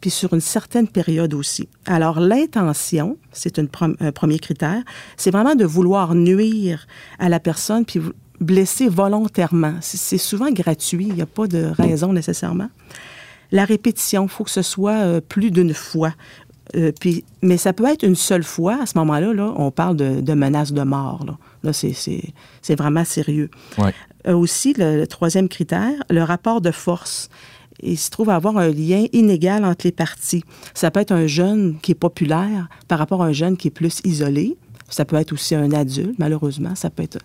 puis 0.00 0.10
sur 0.10 0.34
une 0.34 0.40
certaine 0.40 0.88
période 0.88 1.34
aussi. 1.34 1.68
Alors, 1.86 2.20
l'intention, 2.20 3.16
c'est 3.32 3.58
un 3.58 3.66
premier 4.12 4.38
critère, 4.38 4.82
c'est 5.16 5.30
vraiment 5.30 5.54
de 5.54 5.64
vouloir 5.64 6.14
nuire 6.14 6.86
à 7.18 7.28
la 7.28 7.38
personne, 7.38 7.84
puis 7.84 8.00
blesser 8.40 8.88
volontairement. 8.88 9.74
C'est 9.80 10.18
souvent 10.18 10.50
gratuit, 10.50 11.06
il 11.08 11.14
n'y 11.14 11.22
a 11.22 11.26
pas 11.26 11.46
de 11.46 11.64
raison 11.64 12.12
nécessairement. 12.12 12.68
La 13.52 13.64
répétition, 13.64 14.24
il 14.24 14.28
faut 14.28 14.44
que 14.44 14.50
ce 14.50 14.62
soit 14.62 14.98
euh, 14.98 15.20
plus 15.20 15.50
d'une 15.50 15.74
fois. 15.74 16.14
Euh, 16.76 16.92
puis, 17.00 17.24
mais 17.42 17.56
ça 17.56 17.72
peut 17.72 17.86
être 17.86 18.04
une 18.04 18.14
seule 18.14 18.44
fois. 18.44 18.78
À 18.82 18.86
ce 18.86 18.96
moment-là, 18.98 19.32
là, 19.32 19.52
on 19.56 19.70
parle 19.72 19.96
de, 19.96 20.20
de 20.20 20.34
menace 20.34 20.72
de 20.72 20.82
mort. 20.82 21.24
Là, 21.26 21.36
là 21.64 21.72
c'est- 21.72 22.76
vraiment 22.76 23.04
sérieux. 23.04 23.50
Ouais. 23.76 23.92
Euh, 24.28 24.34
aussi, 24.34 24.72
le, 24.74 24.98
le 24.98 25.06
troisième 25.06 25.48
critère, 25.48 25.92
le 26.08 26.22
rapport 26.22 26.60
de 26.60 26.70
force. 26.70 27.28
Il 27.82 27.98
se 27.98 28.10
trouve 28.10 28.30
avoir 28.30 28.58
un 28.58 28.68
lien 28.68 29.06
inégal 29.12 29.64
entre 29.64 29.86
les 29.86 29.92
parties. 29.92 30.44
Ça 30.74 30.90
peut 30.90 31.00
être 31.00 31.12
un 31.12 31.26
jeune 31.26 31.78
qui 31.80 31.92
est 31.92 31.96
populaire 31.96 32.68
par 32.88 32.98
rapport 32.98 33.22
à 33.22 33.26
un 33.26 33.32
jeune 33.32 33.56
qui 33.56 33.68
est 33.68 33.72
plus 33.72 34.00
isolé. 34.04 34.56
Ça 34.90 35.04
peut 35.04 35.16
être 35.16 35.32
aussi 35.32 35.54
un 35.54 35.72
adulte, 35.72 36.18
malheureusement. 36.18 36.74
Ça 36.74 36.90
peut 36.90 37.02
être 37.02 37.18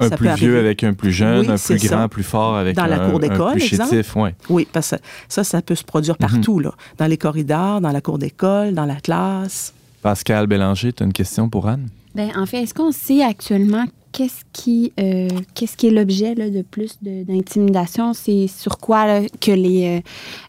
Un 0.00 0.08
ça 0.08 0.16
plus 0.16 0.28
peut 0.28 0.34
vieux 0.34 0.58
avec 0.58 0.82
un 0.82 0.92
plus 0.92 1.12
jeune, 1.12 1.40
Oui, 1.46 1.50
un 1.50 1.56
plus 1.56 1.86
grand, 1.88 2.02
ça. 2.02 2.08
plus 2.08 2.22
fort 2.24 2.56
avec 2.56 2.74
Dans 2.76 2.82
un, 2.82 2.86
la 2.88 2.98
cour 2.98 3.16
un 3.16 3.18
d'école, 3.18 3.52
plus 3.52 3.64
exemple? 3.72 3.90
chétif, 3.90 4.16
ouais. 4.16 4.34
Oui, 4.50 4.66
parce 4.72 4.90
que 4.90 4.96
ça, 5.28 5.44
ça 5.44 5.62
peut 5.62 5.74
se 5.76 5.84
produire 5.84 6.16
partout, 6.18 6.58
là. 6.58 6.72
Dans 6.98 7.06
les 7.06 7.16
corridors, 7.16 7.80
dans 7.80 7.92
la 7.92 8.00
cour 8.00 8.18
d'école, 8.18 8.74
dans 8.74 8.86
la 8.86 8.96
classe. 8.96 9.72
Pascal 10.02 10.46
Bélanger, 10.48 10.92
tu 10.92 11.02
as 11.02 11.06
une 11.06 11.12
question 11.12 11.48
pour 11.48 11.68
Anne? 11.68 11.88
Ben, 12.14 12.30
en 12.36 12.44
fait, 12.46 12.62
est-ce 12.62 12.74
qu'on 12.74 12.92
sait 12.92 13.22
actuellement 13.22 13.84
qu'est-ce 14.12 14.42
qui, 14.52 14.92
euh, 15.00 15.28
qu'est-ce 15.54 15.76
qui 15.76 15.88
est 15.88 15.90
l'objet 15.90 16.34
de 16.36 16.62
plus 16.62 16.98
de- 17.02 17.24
d'intimidation? 17.24 18.12
C'est 18.14 18.46
sur 18.46 18.78
quoi 18.78 19.06
là, 19.06 19.20
que 19.40 19.50
les, 19.50 20.00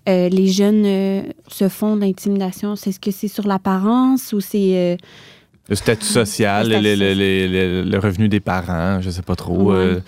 euh, 0.07 0.09
euh, 0.09 0.29
les 0.29 0.47
jeunes 0.47 0.83
euh, 0.85 1.21
se 1.47 1.69
font 1.69 1.95
de 1.95 2.01
l'intimidation? 2.01 2.75
C'est- 2.75 2.91
Est-ce 2.91 2.99
que 2.99 3.11
c'est 3.11 3.27
sur 3.27 3.47
l'apparence 3.47 4.33
ou 4.33 4.39
c'est... 4.41 4.97
Le 5.69 5.75
statut 5.75 6.05
social, 6.05 6.67
Le 6.69 6.75
le, 6.75 6.79
statut 6.95 6.99
le- 6.99 7.13
le- 7.13 7.47
le- 7.83 7.89
le 7.89 7.99
revenu 7.99 8.29
des 8.29 8.39
parents, 8.39 9.01
je 9.01 9.09
sais 9.09 9.21
pas 9.23 9.35
trop. 9.35 9.71
Ouais. 9.71 9.75
euh, 9.75 9.99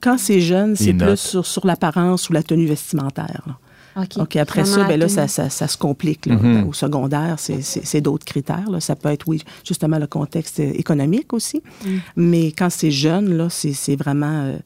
Quand 0.00 0.18
c'est 0.18 0.40
jeune, 0.40 0.76
c'est 0.76 0.92
plus 0.94 1.16
sur, 1.16 1.46
sur 1.46 1.66
l'apparence 1.66 2.28
ou 2.28 2.32
la 2.32 2.42
tenue 2.42 2.66
vestimentaire. 2.66 3.42
là. 3.46 3.56
OK, 3.98 4.10
OK, 4.18 4.36
après 4.36 4.60
vraiment 4.60 4.82
ça, 4.82 4.88
ben 4.88 5.00
là, 5.00 5.08
ça, 5.08 5.26
ça- 5.26 5.48
ça 5.48 5.68
se 5.68 5.78
complique. 5.78 6.26
là. 6.26 6.34
Mhm. 6.34 6.68
Au 6.68 6.72
secondaire, 6.74 7.36
c'est- 7.38 8.00
d'autres 8.02 8.26
critères. 8.26 8.68
là. 8.70 8.78
Ça 8.78 8.94
peut 8.94 9.08
être, 9.08 9.26
oui, 9.26 9.42
justement, 9.66 9.98
le 9.98 10.06
contexte 10.06 10.58
économique 10.60 11.32
aussi. 11.32 11.62
Mm. 11.82 11.88
Mais 12.16 12.46
quand 12.52 12.68
c'est 12.68 12.90
jeune, 12.90 13.34
là, 13.38 13.48
c'est 13.48 13.72
c'est 13.72 13.96
vraiment 13.96 14.42
euh, 14.44 14.56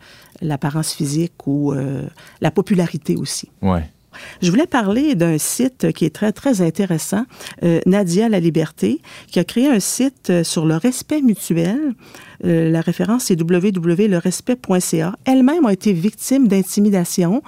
l'apparence 0.43 0.93
physique 0.93 1.47
ou 1.47 1.73
euh, 1.73 2.03
la 2.41 2.51
popularité 2.51 3.15
aussi. 3.15 3.49
ouais. 3.63 3.89
Je 4.43 4.51
voulais 4.51 4.67
parler 4.67 5.15
d'un 5.15 5.39
site 5.39 5.93
qui 5.93 6.05
est 6.05 6.15
très, 6.15 6.33
très 6.33 6.63
intéressant, 6.63 7.25
euh, 7.63 7.81
Nadia 7.87 8.29
La 8.29 8.41
Liberté, 8.41 9.01
qui 9.31 9.39
a 9.39 9.45
créé 9.45 9.69
un 9.69 9.81
site 9.81 10.31
euh, 10.31 10.45
sur 10.45 10.67
le 10.67 10.77
respect 10.77 11.21
mutuel. 11.21 11.95
Euh, 12.45 12.71
la 12.71 12.81
référence, 12.81 13.25
c'est 13.25 13.39
www.lerespect.ca. 13.39 15.15
Elle-même 15.27 15.67
a 15.67 15.73
été 15.73 15.93
victime 15.93 16.49
d'intimidation, 16.49 17.43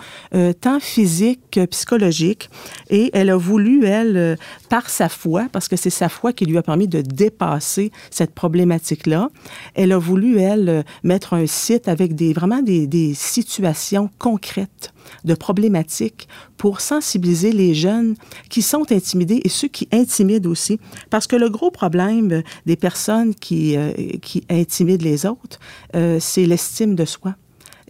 tant 0.61 0.81
physique 0.81 1.41
que 1.51 1.65
psychologique, 1.67 2.51
et 2.91 3.11
elle 3.15 3.31
a 3.31 3.37
voulu, 3.37 3.85
elle, 3.87 4.37
par 4.69 4.91
sa 4.91 5.09
foi, 5.09 5.47
parce 5.51 5.69
que 5.69 5.77
c'est 5.77 5.91
sa 5.91 6.09
foi 6.09 6.33
qui 6.33 6.45
lui 6.45 6.59
a 6.59 6.63
permis 6.63 6.89
de 6.89 7.01
dépasser 7.01 7.91
cette 8.11 8.35
problématique-là, 8.35 9.31
elle 9.75 9.93
a 9.93 9.99
voulu, 9.99 10.39
elle, 10.39 10.85
mettre 11.03 11.35
un 11.35 11.47
site 11.47 11.89
avec 11.89 12.15
des, 12.15 12.33
vraiment 12.33 12.61
des, 12.61 12.87
des 12.87 13.15
situations 13.15 14.11
concrètes 14.19 14.92
de 15.25 15.35
problématiques 15.35 16.29
pour 16.57 16.81
sensibiliser 16.81 17.53
les 17.53 17.75
jeunes 17.75 18.15
qui 18.49 18.63
sont 18.63 18.91
intimidés 18.93 19.41
et 19.45 19.49
ceux 19.49 19.69
qui 19.69 19.89
intimident 19.93 20.49
aussi. 20.49 20.79
Parce 21.11 21.27
que 21.27 21.37
le 21.37 21.51
gros 21.51 21.71
problème 21.71 22.33
euh, 22.33 22.43
des 22.67 22.77
personnes 22.77 23.35
qui, 23.35 23.77
euh, 23.77 23.93
qui 24.21 24.45
intimident 24.51 25.05
les 25.05 25.27
autres, 25.27 25.59
euh, 25.95 26.19
c'est 26.21 26.47
l'estime 26.47 26.95
de 26.95 27.05
soi. 27.05 27.35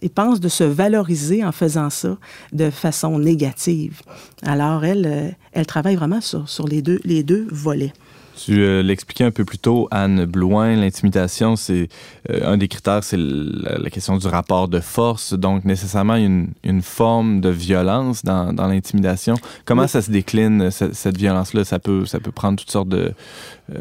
Ils 0.01 0.09
pensent 0.09 0.41
de 0.41 0.49
se 0.49 0.65
valoriser 0.65 1.45
en 1.45 1.53
faisant 1.53 1.89
ça 1.89 2.17
de 2.51 2.69
façon 2.69 3.19
négative. 3.19 4.01
Alors, 4.41 4.83
elle, 4.83 5.35
travaille 5.65 5.95
vraiment 5.95 6.19
sur, 6.19 6.49
sur 6.49 6.67
les, 6.67 6.81
deux, 6.81 6.99
les 7.05 7.23
deux 7.23 7.47
volets. 7.49 7.93
Tu 8.35 8.61
euh, 8.61 8.81
l'expliquais 8.81 9.23
un 9.23 9.31
peu 9.31 9.45
plus 9.45 9.59
tôt, 9.59 9.87
Anne 9.91 10.25
Blouin, 10.25 10.75
l'intimidation, 10.75 11.55
c'est 11.55 11.87
euh, 12.31 12.51
un 12.51 12.57
des 12.57 12.67
critères, 12.67 13.03
c'est 13.03 13.17
la, 13.17 13.77
la 13.77 13.89
question 13.89 14.17
du 14.17 14.27
rapport 14.27 14.67
de 14.67 14.79
force. 14.79 15.33
Donc, 15.33 15.65
nécessairement, 15.65 16.15
il 16.15 16.21
y 16.21 16.23
a 16.23 16.27
une, 16.27 16.49
une 16.63 16.81
forme 16.81 17.41
de 17.41 17.49
violence 17.49 18.23
dans, 18.23 18.51
dans 18.51 18.67
l'intimidation. 18.67 19.35
Comment 19.65 19.83
Oui. 19.83 19.89
ça 19.89 20.01
se 20.01 20.09
décline, 20.11 20.71
ce- 20.71 20.93
cette 20.93 21.17
violence-là? 21.17 21.63
Ça 21.63 21.79
peut, 21.79 22.05
ça 22.05 22.19
peut 22.19 22.31
prendre 22.31 22.57
toutes 22.59 22.71
sortes 22.71 22.93
euh, 22.93 23.11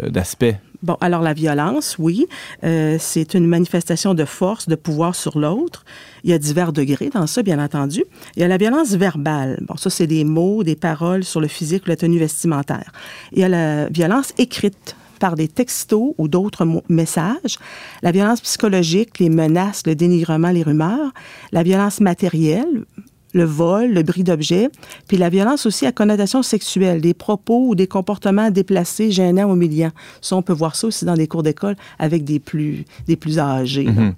d'aspects. 0.09 0.55
Bon, 0.83 0.97
alors 1.01 1.23
la 1.23 1.33
violence, 1.33 1.97
oui, 1.99 2.27
euh, 2.65 2.97
c'est 2.99 3.35
une 3.35 3.47
manifestation 3.47 4.15
de 4.15 4.25
force, 4.25 4.69
de 4.69 4.75
pouvoir 4.75 5.15
sur 5.15 5.39
l'autre. 5.39 5.85
Il 6.25 6.31
y 6.31 6.33
a 6.33 6.39
divers 6.39 6.73
degrés 6.73 7.09
dans 7.09 7.29
ça, 7.29 7.43
bien 7.43 7.63
entendu. 7.63 8.05
Il 8.35 8.41
y 8.41 8.45
a 8.45 8.49
la 8.49 8.57
violence 8.57 8.91
verbale. 8.91 9.63
Bon, 9.69 9.77
ça, 9.77 9.91
c'est 9.91 10.09
des 10.09 10.25
mots, 10.25 10.65
des 10.65 10.75
paroles 10.75 11.23
sur 11.23 11.41
le 11.41 11.47
physique 11.47 11.85
ou 11.87 11.89
la 11.89 11.97
tenue 11.97 12.19
vestimentaire. 12.19 12.91
Il 13.33 13.39
y 13.39 13.45
a 13.45 13.49
la 13.49 13.89
violence 13.91 14.33
écrite 14.39 14.97
par 15.21 15.37
des 15.37 15.47
textos 15.47 16.15
ou 16.19 16.27
d'autres 16.27 16.67
messages, 16.89 17.59
la 18.03 18.11
violence 18.11 18.41
psychologique, 18.41 19.21
les 19.21 19.29
menaces, 19.29 19.87
le 19.87 19.95
dénigrement, 19.95 20.51
les 20.51 20.65
rumeurs, 20.65 21.13
la 21.53 21.63
violence 21.63 22.01
matérielle, 22.01 22.85
le 23.33 23.45
vol, 23.45 23.93
le 23.93 24.03
bris 24.03 24.25
d'objets, 24.25 24.69
puis 25.09 25.17
la 25.17 25.29
violence 25.31 25.65
aussi 25.67 25.87
à 25.87 25.93
connotation 25.93 26.43
sexuelle, 26.43 27.01
des 27.01 27.15
propos 27.15 27.69
ou 27.69 27.75
des 27.75 27.87
comportements 27.87 28.51
déplacés, 28.51 29.11
gênants 29.11 29.51
ou 29.51 29.55
humiliants. 29.55 29.93
Ça, 30.21 30.37
on 30.37 30.43
peut 30.43 30.53
voir 30.53 30.77
ça 30.77 30.87
aussi 30.89 31.05
dans 31.05 31.15
des 31.15 31.27
cours 31.27 31.43
d'école 31.43 31.77
avec 31.99 32.25
des 32.25 32.39
plus, 32.41 32.85
des 33.07 33.17
plus 33.17 33.39
âgés. 33.39 33.85
Mhm. 33.87 34.15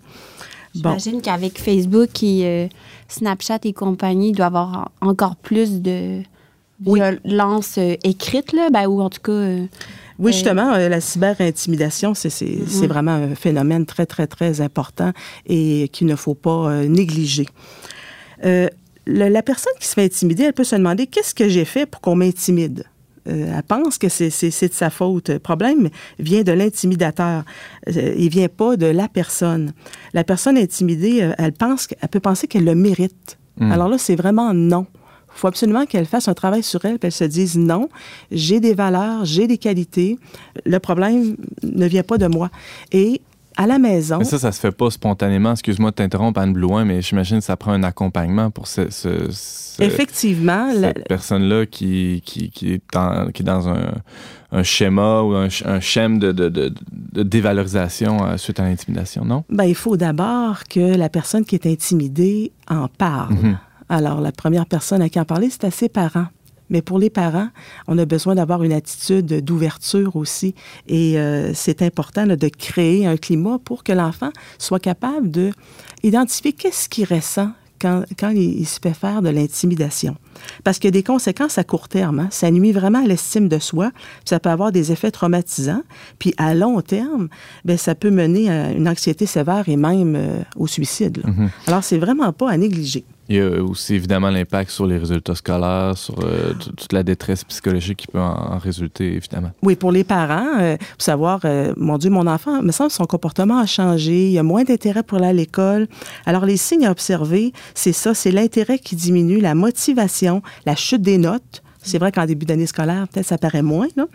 Bon. 0.76 0.90
J'imagine 0.98 1.20
qu'avec 1.22 1.58
Facebook 1.60 2.22
et 2.24 2.40
euh, 2.44 2.66
Snapchat 3.08 3.60
et 3.64 3.72
compagnie, 3.72 4.30
il 4.30 4.34
doit 4.34 4.46
y 4.46 4.48
avoir 4.48 4.90
en- 5.00 5.08
encore 5.10 5.36
plus 5.36 5.80
de 5.80 6.20
Oui. 6.84 7.00
violence 7.24 7.76
euh, 7.78 7.94
écrite, 8.02 8.52
là, 8.52 8.70
ben, 8.72 8.86
ou 8.88 9.00
en 9.00 9.08
tout 9.10 9.20
cas... 9.22 9.30
euh, 9.30 9.66
Oui, 10.18 10.32
justement, 10.32 10.72
euh, 10.74 10.88
la 10.88 11.00
cyber-intimidation, 11.00 12.14
c'est 12.14 12.30
c'est- 12.30 12.46
Mhm. 12.62 12.66
c'est 12.66 12.86
vraiment 12.88 13.12
un 13.12 13.36
phénomène 13.36 13.86
très, 13.86 14.06
très, 14.06 14.26
très 14.26 14.60
important 14.60 15.12
et 15.46 15.88
qu'il 15.92 16.08
ne 16.08 16.16
faut 16.16 16.34
pas 16.34 16.70
euh, 16.70 16.88
négliger. 16.88 17.46
Le- 19.06 19.28
la 19.28 19.42
personne 19.42 19.72
qui 19.80 19.86
se 19.88 19.94
fait 19.94 20.04
intimider, 20.04 20.44
elle 20.44 20.52
peut 20.52 20.64
se 20.64 20.76
demander 20.76 21.06
qu'est-ce 21.06 21.34
que 21.34 21.48
j'ai 21.48 21.64
fait 21.64 21.86
pour 21.86 22.00
qu'on 22.00 22.16
m'intimide? 22.16 22.84
Euh, 23.26 23.54
elle 23.56 23.62
pense 23.62 23.96
que 23.96 24.08
c'est- 24.10 24.28
de 24.68 24.72
sa 24.74 24.90
faute. 24.90 25.30
Le 25.30 25.38
problème 25.38 25.88
vient 26.18 26.42
de 26.42 26.52
l'intimidateur. 26.52 27.44
Euh, 27.88 28.14
il 28.18 28.28
vient 28.28 28.48
pas 28.48 28.76
de 28.76 28.86
la 28.86 29.08
personne. 29.08 29.72
La 30.12 30.24
personne 30.24 30.58
intimidée, 30.58 31.22
euh, 31.22 31.32
elle 31.38 31.52
pense, 31.52 31.86
qu'elle 31.86 32.08
peut 32.10 32.20
penser 32.20 32.46
qu'elle 32.46 32.64
le 32.64 32.74
mérite. 32.74 33.38
Mm. 33.58 33.72
Alors 33.72 33.88
là, 33.88 33.96
c'est 33.98 34.16
vraiment 34.16 34.52
non. 34.52 34.86
Il 35.36 35.38
faut 35.40 35.48
absolument 35.48 35.84
qu'elle 35.86 36.06
fasse 36.06 36.28
un 36.28 36.34
travail 36.34 36.62
sur 36.62 36.84
elle, 36.84 36.98
qu'elle 36.98 37.12
se 37.12 37.24
dise 37.24 37.56
non, 37.56 37.88
j'ai 38.30 38.60
des 38.60 38.74
valeurs, 38.74 39.24
j'ai 39.24 39.46
des 39.46 39.58
qualités. 39.58 40.18
Le 40.64 40.78
problème 40.78 41.36
ne 41.62 41.86
vient 41.86 42.04
pas 42.04 42.18
de 42.18 42.26
moi. 42.26 42.50
Et 42.92 43.20
à 43.56 43.66
la 43.66 43.78
maison, 43.78 44.18
Mais 44.18 44.24
ça, 44.24 44.38
ça 44.38 44.50
se 44.52 44.58
fait 44.60 44.72
pas 44.72 44.90
spontanément. 44.90 45.52
Excuse-moi 45.52 45.90
de 45.90 45.96
t'interrompre, 45.96 46.40
Anne 46.40 46.52
Blouin, 46.52 46.84
mais 46.84 47.02
j'imagine 47.02 47.38
que 47.38 47.44
ça 47.44 47.56
prend 47.56 47.72
un 47.72 47.82
accompagnement 47.84 48.50
pour 48.50 48.66
ce, 48.66 48.90
ce- 48.90 49.30
ce- 49.30 49.82
effectivement, 49.82 50.72
la- 50.74 50.88
cette 50.88 51.08
personne-là 51.08 51.66
qui, 51.66 52.22
qui, 52.24 52.50
qui, 52.50 52.72
est 52.74 52.96
en- 52.96 53.28
qui 53.32 53.42
est 53.42 53.44
dans 53.44 53.68
un, 53.68 53.92
un 54.52 54.62
schéma 54.62 55.22
ou 55.22 55.32
un, 55.34 55.46
sch- 55.48 55.66
un 55.68 55.80
schème 55.80 56.18
de, 56.18 56.32
de, 56.32 56.48
de- 56.48 56.72
de 57.12 57.22
dévalorisation 57.22 58.24
euh, 58.26 58.36
suite 58.36 58.58
à 58.60 58.64
l'intimidation, 58.64 59.24
non? 59.24 59.44
ben, 59.48 59.64
il 59.64 59.74
faut 59.74 59.96
d'abord 59.96 60.64
que 60.68 60.96
la 60.96 61.08
personne 61.08 61.44
qui 61.44 61.54
est 61.54 61.66
intimidée 61.66 62.52
en 62.68 62.88
parle. 62.88 63.34
Mhm. 63.34 63.58
Alors, 63.88 64.20
la 64.20 64.32
première 64.32 64.66
personne 64.66 65.02
à 65.02 65.08
qui 65.08 65.20
en 65.20 65.24
parler, 65.24 65.48
c'est 65.50 65.64
à 65.64 65.70
ses 65.70 65.88
parents. 65.88 66.26
Mais 66.70 66.82
pour 66.82 66.98
les 66.98 67.10
parents, 67.10 67.48
on 67.86 67.98
a 67.98 68.04
besoin 68.04 68.34
d'avoir 68.34 68.62
une 68.62 68.72
attitude 68.72 69.44
d'ouverture 69.44 70.16
aussi. 70.16 70.54
Et 70.86 71.18
euh, 71.18 71.52
c'est 71.54 71.82
important 71.82 72.24
là, 72.24 72.36
de 72.36 72.48
créer 72.48 73.06
un 73.06 73.16
climat 73.16 73.58
pour 73.64 73.84
que 73.84 73.92
l'enfant 73.92 74.30
soit 74.58 74.80
capable 74.80 75.30
de 75.30 75.52
identifier 76.02 76.52
qu'est-ce 76.52 76.88
qu'il 76.88 77.06
ressent 77.06 77.50
quand, 77.80 78.04
quand 78.18 78.30
il, 78.30 78.66
se 78.66 78.80
fait 78.80 78.94
faire 78.94 79.20
de 79.20 79.28
l'intimidation. 79.28 80.16
Parce 80.62 80.78
qu'il 80.78 80.88
y 80.88 80.88
a 80.88 80.92
des 80.92 81.02
conséquences 81.02 81.58
à 81.58 81.64
court 81.64 81.88
terme. 81.88 82.20
hein. 82.20 82.28
Ça 82.30 82.50
nuit 82.50 82.72
vraiment 82.72 83.04
à 83.04 83.06
l'estime 83.06 83.48
de 83.48 83.58
soi. 83.58 83.90
Ça 84.24 84.40
peut 84.40 84.48
avoir 84.48 84.72
des 84.72 84.90
effets 84.90 85.10
traumatisants. 85.10 85.82
Puis 86.18 86.34
à 86.38 86.54
long 86.54 86.80
terme, 86.80 87.28
ben, 87.64 87.76
ça 87.76 87.94
peut 87.94 88.10
mener 88.10 88.50
à 88.50 88.70
une 88.70 88.88
anxiété 88.88 89.26
sévère 89.26 89.68
et 89.68 89.76
même 89.76 90.14
euh, 90.16 90.42
au 90.56 90.66
suicide. 90.66 91.22
Mhm. 91.24 91.50
Alors, 91.66 91.84
c'est 91.84 91.98
vraiment 91.98 92.32
pas 92.32 92.50
à 92.50 92.56
négliger. 92.56 93.04
Il 93.28 93.36
y 93.36 93.40
a 93.40 93.62
aussi 93.62 93.94
évidemment 93.94 94.28
l'impact 94.28 94.70
sur 94.70 94.86
les 94.86 94.98
résultats 94.98 95.34
scolaires, 95.34 95.96
sur 95.96 96.14
euh, 96.20 96.52
toute 96.52 96.92
la 96.92 97.02
détresse 97.02 97.42
psychologique 97.44 98.00
qui 98.00 98.06
peut 98.06 98.20
en, 98.20 98.54
en 98.54 98.58
résulter, 98.58 99.14
évidemment. 99.14 99.50
Oui, 99.62 99.76
pour 99.76 99.92
les 99.92 100.04
parents, 100.04 100.58
euh, 100.60 100.76
pour 100.76 101.02
savoir, 101.02 101.40
euh, 101.44 101.72
mon 101.76 101.96
Dieu, 101.96 102.10
mon 102.10 102.26
enfant, 102.26 102.62
me 102.62 102.70
semble 102.70 102.90
son 102.90 103.06
comportement 103.06 103.58
a 103.58 103.66
changé, 103.66 104.26
il 104.26 104.32
y 104.32 104.38
a 104.38 104.42
moins 104.42 104.64
d'intérêt 104.64 105.02
pour 105.02 105.18
aller 105.18 105.28
à 105.28 105.32
l'école. 105.32 105.88
Alors, 106.26 106.44
les 106.44 106.58
signes 106.58 106.86
à 106.86 106.90
observer, 106.90 107.52
c'est 107.74 107.92
ça, 107.92 108.12
c'est 108.12 108.30
l'intérêt 108.30 108.78
qui 108.78 108.94
diminue, 108.94 109.40
la 109.40 109.54
motivation, 109.54 110.42
la 110.66 110.76
chute 110.76 111.02
des 111.02 111.18
notes. 111.18 111.63
C'est 111.84 111.98
vrai 111.98 112.12
qu'en 112.12 112.26
début 112.26 112.46
d'année 112.46 112.66
scolaire, 112.66 113.06
peut-être 113.08 113.26
ça 113.26 113.38
paraît 113.38 113.62
moins, 113.62 113.88
là. 113.96 114.06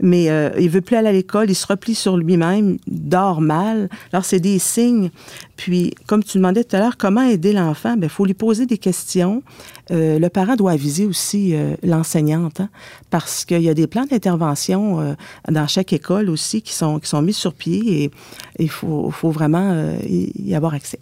mais 0.00 0.30
euh, 0.30 0.50
il 0.58 0.70
veut 0.70 0.80
plus 0.80 0.96
aller 0.96 1.08
à 1.08 1.12
l'école, 1.12 1.50
il 1.50 1.54
se 1.54 1.66
replie 1.66 1.94
sur 1.94 2.16
lui-même, 2.16 2.78
dort 2.86 3.40
mal. 3.40 3.88
Alors, 4.12 4.24
c'est 4.24 4.40
des 4.40 4.58
signes. 4.58 5.10
Puis, 5.56 5.94
comme 6.06 6.24
tu 6.24 6.38
demandais 6.38 6.64
tout 6.64 6.76
à 6.76 6.80
l'heure, 6.80 6.96
comment 6.96 7.22
aider 7.22 7.52
l'enfant? 7.52 7.96
Il 8.00 8.08
faut 8.08 8.24
lui 8.24 8.34
poser 8.34 8.66
des 8.66 8.78
questions. 8.78 9.42
Euh, 9.90 10.18
le 10.18 10.28
parent 10.28 10.56
doit 10.56 10.72
aviser 10.72 11.06
aussi 11.06 11.54
euh, 11.54 11.74
l'enseignante, 11.82 12.60
hein, 12.60 12.70
parce 13.10 13.44
qu'il 13.44 13.62
y 13.62 13.68
a 13.68 13.74
des 13.74 13.86
plans 13.86 14.06
d'intervention 14.06 15.00
euh, 15.00 15.14
dans 15.50 15.66
chaque 15.66 15.92
école 15.92 16.30
aussi 16.30 16.62
qui 16.62 16.72
sont, 16.72 16.98
qui 16.98 17.08
sont 17.08 17.22
mis 17.22 17.32
sur 17.32 17.54
pied 17.54 18.04
et 18.04 18.10
il 18.58 18.70
faut, 18.70 19.10
faut 19.10 19.30
vraiment 19.30 19.72
euh, 19.72 19.98
y 20.08 20.54
avoir 20.54 20.74
accès. 20.74 20.98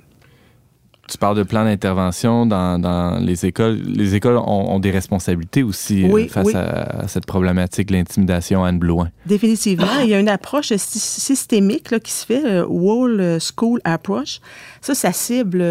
Tu 1.08 1.16
parles 1.18 1.36
de 1.36 1.42
plan 1.42 1.64
d'intervention 1.64 2.44
dans, 2.46 2.78
dans 2.78 3.18
les 3.18 3.46
écoles. 3.46 3.78
Les 3.86 4.14
écoles 4.14 4.36
ont, 4.36 4.74
ont 4.74 4.78
des 4.78 4.90
responsabilités 4.90 5.62
aussi 5.62 6.04
euh, 6.04 6.08
Oui, 6.10 6.28
face 6.28 6.46
oui. 6.46 6.54
À, 6.54 7.08
cette 7.08 7.26
problématique, 7.26 7.90
l'intimidation, 7.90 8.62
Anne 8.64 8.78
Blouin. 8.78 9.08
Définitivement. 9.26 9.86
Il 10.02 10.10
y 10.10 10.14
a 10.14 10.20
une 10.20 10.28
approche 10.28 10.68
sy- 10.76 10.98
systémique 10.98 11.90
là, 11.90 11.98
qui 11.98 12.12
se 12.12 12.26
fait, 12.26 12.44
euh, 12.44 12.66
Wall 12.68 13.20
euh, 13.20 13.38
School 13.40 13.80
Approach. 13.84 14.40
Ça, 14.82 14.94
ça 14.94 15.12
cible 15.12 15.64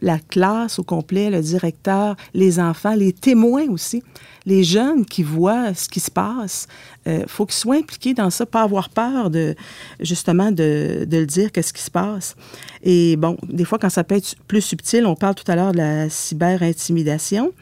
la 0.00 0.18
classe 0.18 0.78
au 0.78 0.82
complet, 0.84 1.30
le 1.30 1.40
directeur, 1.40 2.14
les 2.34 2.60
enfants, 2.60 2.94
les 2.94 3.12
témoins 3.12 3.66
aussi, 3.70 4.02
les 4.46 4.64
jeunes 4.64 5.04
qui 5.04 5.22
voient 5.22 5.74
ce 5.74 5.88
qui 5.88 6.00
se 6.00 6.10
passe. 6.10 6.66
Il 7.06 7.24
faut 7.26 7.46
qu'ils 7.46 7.54
soient 7.54 7.76
impliqués 7.76 8.14
dans 8.14 8.30
ça, 8.30 8.46
pas 8.46 8.62
avoir 8.62 8.88
peur 8.88 9.30
de 9.30 9.54
justement 10.00 10.50
de, 10.52 11.06
de 11.06 11.18
le 11.18 11.26
dire, 11.26 11.52
qu'est-ce 11.52 11.72
qui 11.72 11.82
se 11.82 11.90
passe. 11.90 12.34
Et 12.82 13.16
bon, 13.16 13.36
des 13.42 13.64
fois, 13.64 13.78
quand 13.78 13.90
ça 13.90 14.04
peut 14.04 14.14
être 14.14 14.34
plus 14.46 14.60
subtil, 14.60 15.06
on 15.06 15.14
parle 15.14 15.34
tout 15.34 15.50
à 15.50 15.56
l'heure 15.56 15.72
de 15.72 15.78
la 15.78 16.10
cyber-intimidation, 16.10 17.52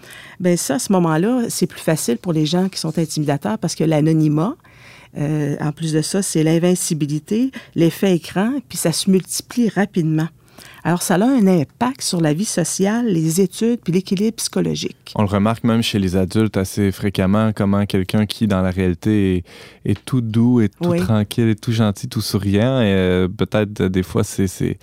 ben 0.41 0.57
ça, 0.57 0.75
à 0.75 0.79
ce 0.79 0.93
moment-là, 0.93 1.45
c'est 1.49 1.67
plus 1.67 1.81
facile 1.81 2.19
pour 2.19 2.33
les 2.33 2.47
gens 2.47 2.69
qui 2.69 2.79
sont 2.79 2.99
intimidateurs 2.99 3.59
parce 3.59 3.75
que 3.75 3.85
l'anonymat, 3.85 4.57
euh, 5.19 5.57
en 5.61 5.73
plus 5.73 5.93
de 5.93 6.03
ça, 6.03 6.23
c'est 6.23 6.43
l'invincibilité, 6.43 7.51
l'effet 7.75 8.15
écran, 8.17 8.55
puis 8.69 8.79
ça 8.79 8.93
se 8.93 9.11
multiplie 9.11 9.69
rapidement. 9.69 10.29
Alors, 10.85 11.03
ça 11.03 11.15
a 11.15 11.25
un 11.25 11.47
impact 11.47 12.03
sur 12.03 12.21
la 12.21 12.33
vie 12.35 12.45
sociale, 12.45 13.07
les 13.07 13.41
études, 13.41 13.81
puis 13.85 13.93
l'équilibre 13.93 14.37
psychologique. 14.37 15.13
On 15.15 15.23
le 15.23 15.29
remarque 15.29 15.63
même 15.63 15.83
chez 15.83 15.99
les 16.01 16.17
adultes 16.17 16.57
assez 16.57 16.91
fréquemment, 16.91 17.53
comment 17.55 17.87
quelqu'un 17.87 18.27
qui, 18.27 18.49
dans 18.49 18.63
la 18.63 18.71
réalité, 18.71 19.37
est, 19.37 19.91
est 19.93 20.05
tout 20.05 20.21
doux, 20.21 20.61
est 20.61 20.69
tout 20.81 20.91
Oui. 20.91 20.99
tranquille, 20.99 21.49
est 21.51 21.61
tout 21.63 21.73
gentil, 21.73 22.09
tout 22.09 22.21
souriant, 22.21 22.81
et 22.81 22.93
euh, 22.93 23.29
peut-être 23.29 23.81
euh, 23.83 23.89
des 23.89 24.03
fois, 24.03 24.25
c'est 24.25 24.79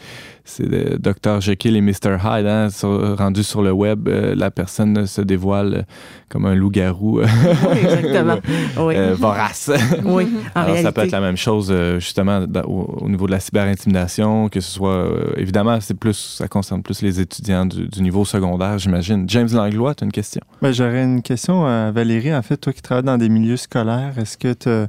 c'est 0.50 1.00
Dr 1.02 1.40
Jekyll 1.42 1.76
et 1.78 1.82
Mr 1.82 2.18
Hyde, 2.24 2.46
hein, 2.48 2.70
sur- 2.70 3.18
rendu 3.18 3.44
sur 3.44 3.62
le 3.62 3.72
web, 3.72 4.08
euh, 4.08 4.34
la 4.36 4.52
personne 4.52 5.06
se 5.06 5.22
dévoile 5.22 5.74
euh, 5.74 5.82
comme 6.30 6.46
un 6.46 6.56
loup-garou 6.56 7.20
Oui, 7.22 7.78
exactement. 7.84 8.38
Oui, 8.80 8.96
euh, 8.98 9.16
vorace. 9.18 9.72
oui 10.04 10.28
en 10.56 10.60
Alors, 10.62 10.66
réalité. 10.68 10.84
ça 10.84 10.92
peut 10.92 11.02
être 11.02 11.12
la 11.12 11.22
même 11.22 11.38
chose, 11.38 11.70
euh, 11.72 12.00
justement, 12.00 12.46
au, 12.66 12.98
au 13.06 13.10
niveau 13.10 13.26
de 13.28 13.32
la 13.32 13.40
cyber-intimidation, 13.40 14.50
que 14.50 14.60
ce 14.60 14.72
soit, 14.72 14.94
euh, 14.96 15.34
évidemment, 15.38 15.80
c'est 15.82 15.94
plus, 15.98 16.36
ça 16.38 16.48
concerne 16.48 16.82
plus 16.84 17.02
les 17.02 17.20
étudiants 17.20 17.66
du, 17.66 17.88
du 17.88 18.02
niveau 18.02 18.26
secondaire, 18.26 18.78
j'imagine. 18.80 19.26
James 19.30 19.50
Langlois, 19.54 19.96
tu 19.96 20.04
as 20.04 20.06
une 20.06 20.12
question? 20.12 20.42
Ben, 20.62 20.72
J'aurais 20.72 21.04
une 21.04 21.22
question 21.22 21.66
à 21.66 21.92
Valérie. 21.92 22.34
En 22.34 22.42
fait, 22.42 22.58
toi 22.58 22.74
qui 22.74 22.82
travailles 22.82 23.04
dans 23.06 23.18
des 23.18 23.30
milieux 23.30 23.58
scolaires, 23.58 24.14
est-ce 24.18 24.38
que 24.38 24.54
tu 24.54 24.70
as 24.70 24.88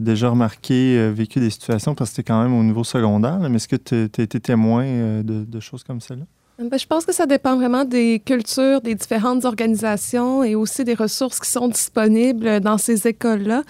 déjà 0.00 0.28
remarqué, 0.28 0.98
euh, 0.98 1.10
vécu 1.10 1.40
des 1.40 1.50
situations, 1.50 1.94
parce 1.94 2.12
que 2.12 2.20
es 2.20 2.24
quand 2.24 2.42
même 2.42 2.54
au 2.54 2.62
niveau 2.62 2.84
secondaire, 2.84 3.38
mais 3.40 3.56
est-ce 3.56 3.68
que 3.68 3.76
tu 3.76 3.94
as 3.94 4.22
été 4.22 4.40
témoin 4.40 4.84
euh, 4.84 5.22
de, 5.22 5.60
choses 5.60 5.84
comme 5.84 6.00
celle-là? 6.00 6.24
Ben, 6.58 6.78
je 6.78 6.86
pense 6.86 7.06
que 7.06 7.14
ça 7.14 7.24
dépend 7.24 7.56
vraiment 7.56 7.86
des 7.86 8.20
cultures, 8.22 8.82
des 8.82 8.94
différentes 8.94 9.46
organisations 9.46 10.44
et 10.44 10.54
aussi 10.54 10.84
des 10.84 10.92
ressources 10.92 11.40
qui 11.40 11.48
sont 11.48 11.68
disponibles 11.68 12.60
dans 12.60 12.76
ces 12.76 13.08
écoles-là. 13.08 13.62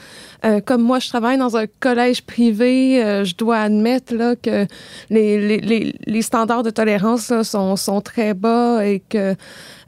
Euh, 0.45 0.61
comme 0.61 0.83
moi, 0.83 0.99
je 0.99 1.09
travaille 1.09 1.39
dans 1.39 1.57
un 1.57 1.67
collège 1.69 2.23
privé, 2.23 3.05
euh, 3.05 3.25
je 3.25 3.37
dois 3.37 3.59
admettre 3.59 4.13
là, 4.13 4.35
que 4.35 4.67
les, 5.09 6.23
standards 6.23 6.65
de 6.65 6.71
tolérance 6.71 7.33
sont 7.43 8.01
très 8.01 8.35
bas 8.35 8.85
et 8.85 9.01
que 9.09 9.37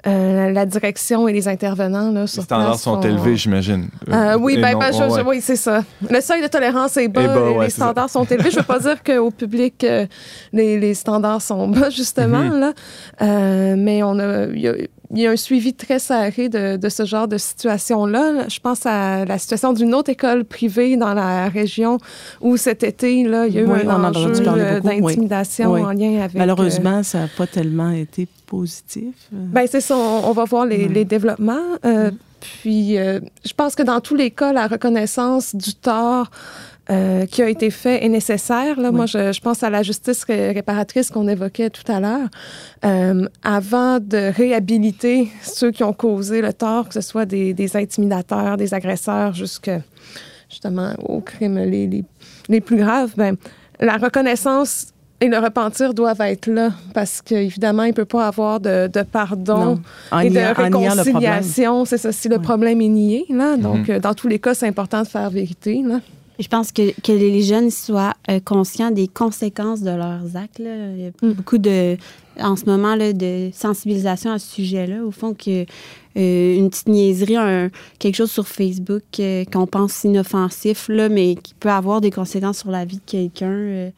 euh, 0.07 0.51
la 0.51 0.67
direction 0.67 1.29
et 1.29 1.33
les 1.33 1.47
intervenants 1.47 2.11
là, 2.11 2.23
Les 2.23 2.27
standards 2.27 2.67
place 2.71 2.83
sont 2.83 3.01
élevés, 3.03 3.37
j'imagine. 3.37 3.89
Euh, 4.11 4.37
oui, 4.39 4.55
Et 4.55 4.61
ben, 4.61 4.73
non- 4.73 4.79
ben, 4.81 4.93
je- 4.93 5.03
ouais. 5.13 5.21
je- 5.23 5.27
oui, 5.29 5.41
c'est 5.41 5.57
ça. 5.57 5.85
Le 6.11 6.21
seuil 6.21 6.43
de 6.43 6.49
tolérance 6.49 6.97
est 6.97 7.09
bas, 7.09 7.23
et 7.23 7.29
ouais, 7.29 7.65
les 7.65 7.71
ça. 7.71 7.85
standards 7.85 8.11
sont 8.11 8.25
élevés. 8.25 8.51
Je 8.51 8.57
veux 8.57 8.63
pas 8.65 8.81
dire 8.81 9.03
qu'au 9.03 9.31
public, 9.31 9.85
euh, 9.85 10.07
les, 10.53 10.81
les 10.81 10.95
standards 10.95 11.43
sont 11.43 11.69
bas, 11.69 11.91
justement, 11.91 12.39
Mhm. 12.43 12.61
là. 12.61 12.73
Euh, 13.23 13.75
mais 13.79 14.03
on 14.03 14.19
a, 14.19 14.47
il 14.47 14.61
y 14.61 14.69
a, 14.69 14.75
il 15.15 15.19
y 15.21 15.27
a 15.27 15.31
un 15.31 15.37
suivi 15.37 15.75
très 15.75 15.99
serré 15.99 16.49
de, 16.49 16.77
de 16.79 16.89
ce 16.89 17.05
genre 17.05 17.29
de 17.29 17.37
situation-là. 17.39 18.49
Je 18.49 18.59
pense 18.61 18.87
à 18.87 19.25
la 19.25 19.39
situation 19.39 19.73
d'une 19.75 19.95
autre 19.95 20.11
école 20.11 20.45
privée 20.45 20.97
dans 20.97 21.13
la 21.15 21.49
région 21.49 21.99
où 22.41 22.57
cet 22.57 22.83
été, 22.83 23.23
là, 23.25 23.47
il 23.47 23.55
y 23.55 23.59
a 23.59 23.61
eu 23.61 23.67
Oui, 23.67 23.81
un 23.87 24.05
enjeu 24.05 24.31
euh, 24.47 24.81
oui. 24.83 25.01
d'intimidation 25.01 25.73
Oui. 25.73 25.83
en 25.83 25.93
lien 25.93 26.19
avec... 26.23 26.35
euh, 26.35 26.39
Malheureusement, 26.39 27.03
ça 27.03 27.21
n'a 27.21 27.29
pas 27.37 27.47
tellement 27.47 27.91
été 27.91 28.27
positif. 28.57 29.15
Euh, 29.33 29.47
Ben, 29.55 29.67
c'est 29.73 29.81
ça, 29.81 29.97
on, 29.97 30.29
on 30.31 30.33
va 30.33 30.45
voir 30.45 30.65
les, 30.67 31.05
développements. 31.05 31.69
Euh, 31.87 32.11
Puis, 32.41 32.99
euh, 32.99 33.21
je 33.45 33.55
pense 33.55 33.75
que 33.75 33.83
dans 33.83 34.01
tous 34.01 34.15
les 34.15 34.31
cas, 34.31 34.53
la 34.53 34.67
reconnaissance 34.67 35.55
du 35.57 35.75
tort 35.75 36.31
euh, 36.91 37.25
qui 37.27 37.41
a 37.41 37.49
été 37.49 37.71
fait 37.71 38.05
est 38.05 38.09
nécessaire. 38.09 38.79
Là. 38.79 38.91
Oui. 38.91 38.97
Moi, 38.97 39.07
je, 39.07 39.33
je 39.33 39.41
pense 39.41 39.63
à 39.63 39.71
la 39.71 39.83
justice 39.83 40.25
ré- 40.25 40.51
réparatrice 40.53 41.09
qu'on 41.11 41.29
évoquait 41.29 41.71
tout 41.71 41.91
à 41.91 41.99
l'heure. 42.01 42.29
Euh, 42.85 43.27
avant 43.43 43.99
de 44.01 44.31
réhabiliter 44.37 45.29
ceux 45.43 45.71
qui 45.71 45.85
ont 45.85 45.95
causé 45.95 46.43
le 46.43 46.53
tort, 46.53 46.89
que 46.89 46.95
ce 46.95 47.01
soit 47.01 47.25
des, 47.25 47.55
des 47.55 47.77
intimidateurs, 47.77 48.57
des 48.59 48.75
agresseurs, 48.75 49.33
jusque 49.33 49.71
justement 50.51 50.93
aux 51.09 51.21
crimes 51.23 51.59
les, 51.59 51.87
les, 51.87 52.05
les 52.49 52.61
plus 52.61 52.77
graves, 52.77 53.13
ben, 53.17 53.37
la 53.81 53.97
reconnaissance 53.97 54.92
et 55.23 55.29
le 55.29 55.39
repentir 55.39 55.95
doivent 55.95 56.21
être 56.21 56.47
là 56.49 56.71
parce 56.95 57.23
qu'évidemment, 57.23 57.85
il 57.85 57.89
ne 57.91 57.95
peut 57.95 58.05
pas 58.05 58.27
avoir 58.27 58.61
de, 58.61 58.89
de 58.89 59.03
pardon 59.03 59.81
et 60.23 60.29
de 60.29 60.35
niant- 60.39 60.53
réconciliation. 60.55 61.85
C'est 61.85 61.99
ça, 61.99 62.13
si 62.13 62.29
le 62.29 62.37
Oui. 62.37 62.43
problème 62.43 62.81
est 62.81 62.89
nié. 62.89 63.25
Là. 63.31 63.57
Donc, 63.57 63.89
Mhm. 63.89 63.95
euh, 63.97 64.01
dans 64.01 64.15
tous 64.15 64.29
les 64.29 64.39
cas, 64.39 64.55
c'est 64.55 64.67
important 64.67 65.03
de 65.03 65.07
faire 65.09 65.31
vérité. 65.31 65.83
Là. 65.87 66.01
Je 66.39 66.49
pense 66.49 66.73
que, 66.73 66.91
que 67.03 67.13
les 67.13 67.43
jeunes 67.43 67.71
soient 67.71 68.15
euh, 68.31 68.41
conscients 68.45 68.91
des 68.91 69.07
conséquences 69.07 69.81
de 69.83 69.91
leurs 69.91 70.37
actes. 70.37 70.59
là. 70.59 70.71
Il 70.97 71.01
y 71.03 71.07
a 71.07 71.11
Mm. 71.23 71.33
beaucoup 71.35 71.59
de, 71.59 71.97
en 72.41 72.57
ce 72.57 72.65
moment, 72.65 72.97
là, 72.97 73.13
de 73.13 73.51
sensibilisation 73.53 74.33
à 74.33 74.39
ce 74.39 74.49
sujet-là. 74.55 75.05
Au 75.05 75.11
fond, 75.13 75.35
que 75.35 75.65
euh, 76.17 76.57
une 76.59 76.69
petite 76.69 76.89
niaiserie, 76.89 77.37
un- 77.37 77.71
quelque 77.99 78.17
chose 78.17 78.31
sur 78.31 78.47
Facebook 78.49 79.03
euh, 79.21 79.45
qu'on 79.51 79.67
pense 79.67 80.05
inoffensif, 80.05 80.87
là, 80.89 81.09
mais 81.09 81.37
qui 81.37 81.55
peut 81.55 81.71
avoir 81.71 82.01
des 82.01 82.11
conséquences 82.11 82.59
sur 82.59 82.71
la 82.71 82.85
vie 82.85 82.97
de 82.97 83.03
quelqu'un. 83.07 83.91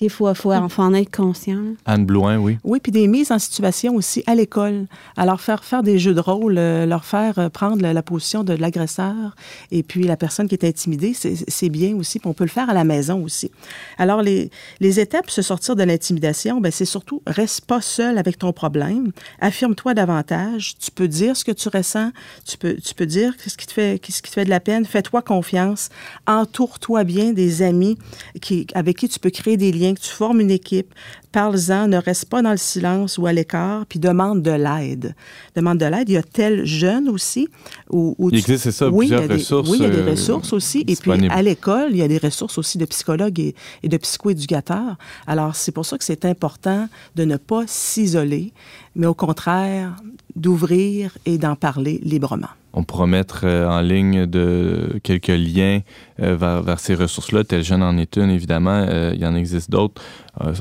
Il 0.00 0.10
faut, 0.10 0.32
faut, 0.34 0.52
faut 0.68 0.82
en 0.82 0.94
être 0.94 1.14
conscient. 1.14 1.62
Anne 1.86 2.04
Blouin, 2.04 2.38
oui. 2.38 2.58
Oui, 2.64 2.80
puis 2.80 2.92
des 2.92 3.06
mises 3.06 3.30
en 3.30 3.38
situation 3.38 3.94
aussi 3.94 4.22
à 4.26 4.34
l'école. 4.34 4.86
Alors, 5.16 5.40
faire, 5.40 5.64
faire 5.64 5.82
des 5.82 5.98
jeux 5.98 6.14
de 6.14 6.20
rôle, 6.20 6.58
euh, 6.58 6.86
leur 6.86 7.04
faire 7.04 7.38
euh, 7.38 7.48
prendre 7.48 7.82
la, 7.82 7.92
la 7.92 8.02
position 8.02 8.44
de 8.44 8.54
l'agresseur 8.54 9.36
et 9.70 9.82
puis 9.82 10.04
la 10.04 10.16
personne 10.16 10.48
qui 10.48 10.54
est 10.54 10.64
intimidée, 10.64 11.14
c'est 11.14 11.34
c'est 11.48 11.68
bien 11.68 11.94
aussi. 11.96 12.18
Puis 12.18 12.28
on 12.28 12.34
peut 12.34 12.44
le 12.44 12.50
faire 12.50 12.70
à 12.70 12.74
la 12.74 12.84
maison 12.84 13.22
aussi. 13.22 13.50
Alors, 13.98 14.22
les, 14.22 14.50
les 14.80 15.00
étapes, 15.00 15.30
se 15.30 15.42
sortir 15.42 15.76
de 15.76 15.82
l'intimidation, 15.82 16.60
ben 16.60 16.72
c'est 16.72 16.84
surtout, 16.84 17.22
reste 17.26 17.66
pas 17.66 17.80
seul 17.80 18.18
avec 18.18 18.38
ton 18.38 18.52
problème. 18.52 19.12
Affirme-toi 19.40 19.94
davantage. 19.94 20.74
Tu 20.78 20.90
peux 20.90 21.08
dire 21.08 21.36
ce 21.36 21.44
que 21.44 21.52
tu 21.52 21.68
ressens. 21.68 22.10
Tu 22.44 22.56
peux, 22.58 22.74
tu 22.74 22.94
peux 22.94 23.06
dire 23.06 23.34
ce 23.38 23.56
qui 23.56 23.66
te 23.66 23.72
fait, 23.72 24.00
ce 24.08 24.22
qui 24.22 24.30
te 24.30 24.34
fait 24.34 24.44
de 24.44 24.50
la 24.50 24.60
peine. 24.60 24.84
Fais-toi 24.84 25.22
confiance. 25.22 25.90
Entoure-toi 26.26 27.04
bien 27.04 27.32
des 27.32 27.62
amis 27.62 27.98
qui, 28.40 28.66
avec 28.74 28.96
qui 28.98 29.08
tu 29.08 29.18
peux 29.18 29.30
créer 29.30 29.56
des 29.56 29.72
liens, 29.72 29.83
que 29.92 30.00
tu 30.00 30.08
formes 30.10 30.40
une 30.40 30.50
équipe. 30.50 30.94
Parle-en, 31.32 31.88
ne 31.88 31.96
reste 31.98 32.26
pas 32.26 32.42
dans 32.42 32.52
le 32.52 32.56
silence 32.56 33.18
ou 33.18 33.26
à 33.26 33.32
l'écart, 33.32 33.86
puis 33.86 33.98
demande 33.98 34.40
de 34.40 34.52
l'aide. 34.52 35.16
Demande 35.56 35.78
de 35.78 35.84
l'aide. 35.86 36.08
Il 36.08 36.12
y 36.12 36.16
a 36.16 36.22
tel 36.22 36.64
jeune 36.64 37.08
aussi. 37.08 37.48
Où, 37.90 38.14
où 38.18 38.30
Il 38.30 38.34
tu- 38.42 38.52
existe, 38.52 38.62
c'est 38.64 38.72
ça, 38.72 38.88
oui, 38.88 39.06
il 39.06 39.10
y 39.10 39.14
a 39.14 39.18
plusieurs 39.18 39.28
des- 39.36 39.42
ressources. 39.42 39.68
Oui, 39.70 39.78
il 39.80 39.82
y 39.82 39.86
a 39.86 39.90
des 39.90 39.98
euh, 39.98 40.10
ressources 40.12 40.52
aussi. 40.52 40.84
Et 40.86 40.94
puis, 40.94 41.10
à 41.28 41.42
l'école, 41.42 41.88
il 41.90 41.96
y 41.96 42.02
a 42.02 42.08
des 42.08 42.18
ressources 42.18 42.56
aussi 42.56 42.78
de 42.78 42.84
psychologues 42.84 43.40
et, 43.40 43.54
et 43.82 43.88
de 43.88 43.96
psychoéducateurs. 43.96 44.96
Alors, 45.26 45.56
c'est 45.56 45.72
pour 45.72 45.84
ça 45.84 45.98
que 45.98 46.04
c'est 46.04 46.24
important 46.24 46.88
de 47.16 47.24
ne 47.24 47.36
pas 47.36 47.64
s'isoler, 47.66 48.52
mais 48.94 49.06
au 49.08 49.14
contraire, 49.14 49.96
d'ouvrir 50.36 51.16
et 51.26 51.38
d'en 51.38 51.56
parler 51.56 52.00
librement. 52.02 52.48
On 52.76 52.82
pourra 52.82 53.06
mettre 53.06 53.42
euh, 53.44 53.68
en 53.68 53.80
ligne 53.80 54.26
de 54.26 54.98
quelques 55.04 55.28
liens 55.28 55.80
euh, 56.20 56.36
vers, 56.36 56.62
vers 56.62 56.80
ces 56.80 56.96
ressources-là. 56.96 57.44
Tel 57.44 57.62
jeune 57.62 57.82
en 57.82 57.96
est 57.96 58.16
une, 58.16 58.30
évidemment. 58.30 58.84
Euh, 58.88 59.12
il 59.14 59.20
y 59.20 59.26
en 59.26 59.34
existe 59.36 59.70
d'autres. 59.70 60.02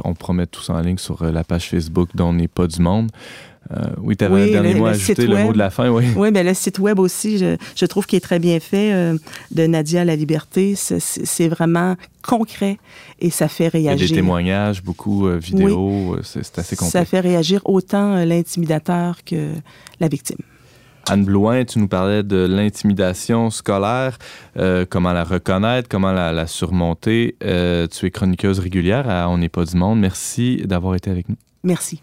On 0.03 0.13
pourra 0.13 0.34
mettre 0.34 0.51
tout 0.51 0.61
ça 0.61 0.74
en 0.74 0.82
ligne 0.82 0.99
sur 0.99 1.26
la 1.26 1.43
page 1.43 1.69
Facebook 1.69 2.09
dont 2.13 2.32
n'est 2.32 2.47
pas 2.47 2.67
du 2.67 2.80
monde. 2.80 3.09
Euh, 3.72 3.86
oui, 3.97 4.18
tu 4.18 4.26
avais 4.26 4.34
Oui, 4.36 4.49
un 4.49 4.51
dernier 4.61 4.74
le- 4.74 4.80
mot 4.80 4.86
à 4.88 4.89
ajouter, 4.91 5.26
le 5.26 5.38
mot 5.43 5.53
de 5.53 5.57
la 5.57 5.70
fin, 5.70 5.89
oui. 5.89 6.05
Oui, 6.18 6.30
mais 6.32 6.43
le 6.43 6.53
site 6.53 6.80
web 6.80 6.99
aussi, 6.99 7.38
je, 7.38 7.55
je 7.76 7.86
trouve 7.86 8.05
qu'il 8.05 8.18
est 8.18 8.22
très 8.22 8.38
bien 8.39 8.59
fait 8.59 8.93
euh, 8.93 9.18
de 9.51 9.66
Nadia 9.68 10.01
à 10.01 10.05
la 10.05 10.16
liberté. 10.16 10.76
C'est- 10.76 11.47
vraiment 11.47 11.95
concret 12.22 12.78
et 13.20 13.30
ça 13.30 13.47
fait 13.47 13.70
Il 13.74 13.82
y 13.82 13.88
a 13.88 13.91
réagir. 13.91 14.07
des 14.09 14.16
témoignages, 14.16 14.84
beaucoup 14.84 15.28
euh, 15.28 15.38
vidéos, 15.38 16.16
euh, 16.16 16.22
c'est 16.24 16.57
assez 16.59 16.76
complet. 16.76 16.91
Ça 16.91 17.05
fait 17.05 17.20
réagir 17.20 17.61
autant 17.66 18.24
l'intimidateur 18.26 19.24
que 19.26 19.51
la 19.99 20.07
victime. 20.07 20.38
Anne 21.09 21.26
Blouin, 21.26 21.66
tu 21.66 21.80
nous 21.80 21.89
parlais 21.89 22.24
de 22.24 22.38
l'intimidation 22.45 23.49
scolaire, 23.49 24.18
euh, 24.57 24.86
comment 24.89 25.11
la 25.11 25.26
reconnaître, 25.26 25.89
comment 25.89 26.14
la, 26.14 26.32
la 26.32 26.47
surmonter? 26.47 27.36
Euh, 27.43 27.88
tu 27.88 28.05
es 28.05 28.11
chroniqueuse 28.11 28.59
régulière 28.59 29.09
à 29.09 29.30
On 29.30 29.38
n'est 29.38 29.49
pas 29.49 29.66
du 29.66 29.76
monde. 29.76 29.99
Merci 29.99 30.61
d'avoir 30.66 30.95
été 30.95 31.09
avec 31.11 31.28
nous. 31.28 31.36
Merci. 31.64 32.01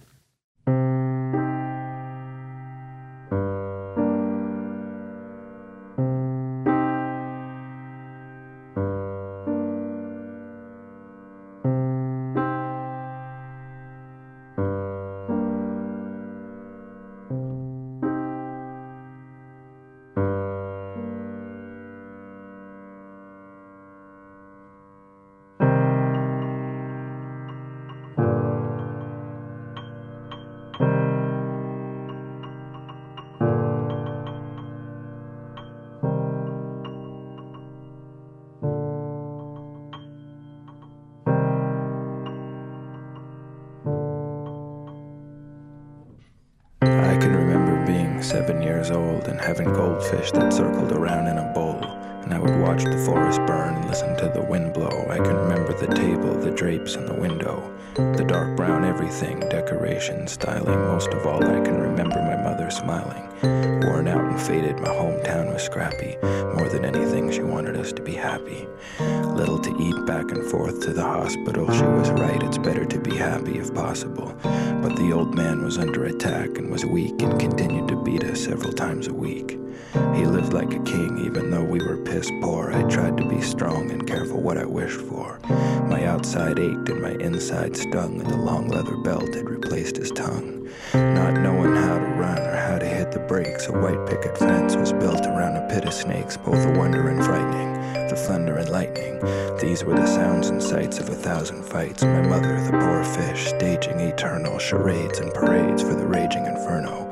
Inside 87.71 87.91
stung, 87.91 88.21
and 88.21 88.31
the 88.31 88.37
long 88.37 88.69
leather 88.69 88.97
belt 88.97 89.35
had 89.35 89.49
replaced 89.49 89.97
his 89.97 90.11
tongue. 90.11 90.69
Not 90.95 91.41
knowing 91.41 91.75
how 91.75 91.99
to 91.99 92.05
run 92.05 92.39
or 92.39 92.57
how 92.57 92.79
to 92.79 92.87
hit 92.87 93.13
the 93.13 93.21
brakes, 93.21 93.69
a 93.69 93.73
white 93.73 94.09
picket 94.09 94.37
fence 94.37 94.77
was 94.77 94.93
built 94.93 95.27
around 95.27 95.57
a 95.57 95.69
pit 95.69 95.85
of 95.85 95.95
snakes, 95.95 96.37
both 96.37 96.65
a 96.67 96.79
wonder 96.79 97.09
and 97.09 97.25
frightening. 97.25 98.09
The 98.09 98.17
thunder 98.17 98.57
and 98.57 98.69
lightning, 98.69 99.21
these 99.59 99.85
were 99.85 99.95
the 99.95 100.07
sounds 100.07 100.49
and 100.49 100.61
sights 100.63 100.99
of 100.99 101.09
a 101.09 101.15
thousand 101.15 101.65
fights. 101.65 102.03
My 102.03 102.23
mother, 102.23 102.61
the 102.61 102.73
poor 102.73 103.05
fish, 103.05 103.49
staging 103.49 104.01
eternal 104.01 104.59
charades 104.59 105.21
and 105.21 105.33
parades 105.33 105.83
for 105.83 105.95
the 105.95 106.07
raging 106.07 106.47
inferno. 106.47 107.07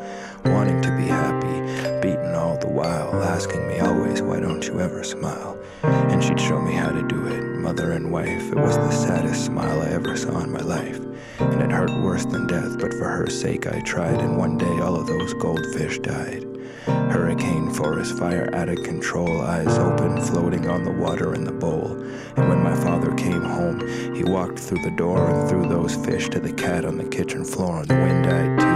Wanting 0.44 0.80
to 0.82 0.96
be 0.96 1.04
happy, 1.04 2.00
beaten 2.00 2.34
all 2.34 2.58
the 2.58 2.68
while, 2.68 3.14
asking 3.22 3.66
me 3.68 3.78
always, 3.80 4.22
why 4.22 4.40
don't 4.40 4.66
you 4.66 4.80
ever 4.80 5.04
smile? 5.04 5.57
And 5.82 6.22
she'd 6.22 6.40
show 6.40 6.60
me 6.60 6.72
how 6.72 6.90
to 6.90 7.02
do 7.06 7.26
it, 7.26 7.42
mother 7.58 7.92
and 7.92 8.10
wife. 8.10 8.50
It 8.50 8.56
was 8.56 8.76
the 8.76 8.90
saddest 8.90 9.44
smile 9.44 9.80
I 9.82 9.90
ever 9.90 10.16
saw 10.16 10.40
in 10.40 10.52
my 10.52 10.60
life. 10.60 10.98
And 11.38 11.62
it 11.62 11.70
hurt 11.70 11.90
worse 12.02 12.24
than 12.24 12.46
death, 12.46 12.78
but 12.78 12.92
for 12.94 13.08
her 13.08 13.28
sake 13.28 13.66
I 13.66 13.80
tried, 13.80 14.20
and 14.20 14.36
one 14.36 14.58
day 14.58 14.80
all 14.80 14.96
of 14.96 15.06
those 15.06 15.34
goldfish 15.34 15.98
died. 16.00 16.44
Hurricane, 16.86 17.70
forest 17.70 18.18
fire 18.18 18.50
out 18.54 18.68
of 18.68 18.82
control, 18.82 19.40
eyes 19.40 19.78
open, 19.78 20.20
floating 20.20 20.68
on 20.68 20.84
the 20.84 20.92
water 20.92 21.34
in 21.34 21.44
the 21.44 21.52
bowl. 21.52 21.92
And 22.36 22.48
when 22.48 22.62
my 22.62 22.74
father 22.74 23.14
came 23.14 23.42
home, 23.42 23.86
he 24.14 24.24
walked 24.24 24.58
through 24.58 24.82
the 24.82 24.96
door 24.96 25.30
and 25.30 25.48
threw 25.48 25.68
those 25.68 25.94
fish 25.94 26.28
to 26.30 26.40
the 26.40 26.52
cat 26.52 26.84
on 26.84 26.98
the 26.98 27.08
kitchen 27.08 27.44
floor, 27.44 27.80
and 27.80 27.88
the 27.88 27.94
wind 27.94 28.24
died 28.24 28.58
too. 28.58 28.66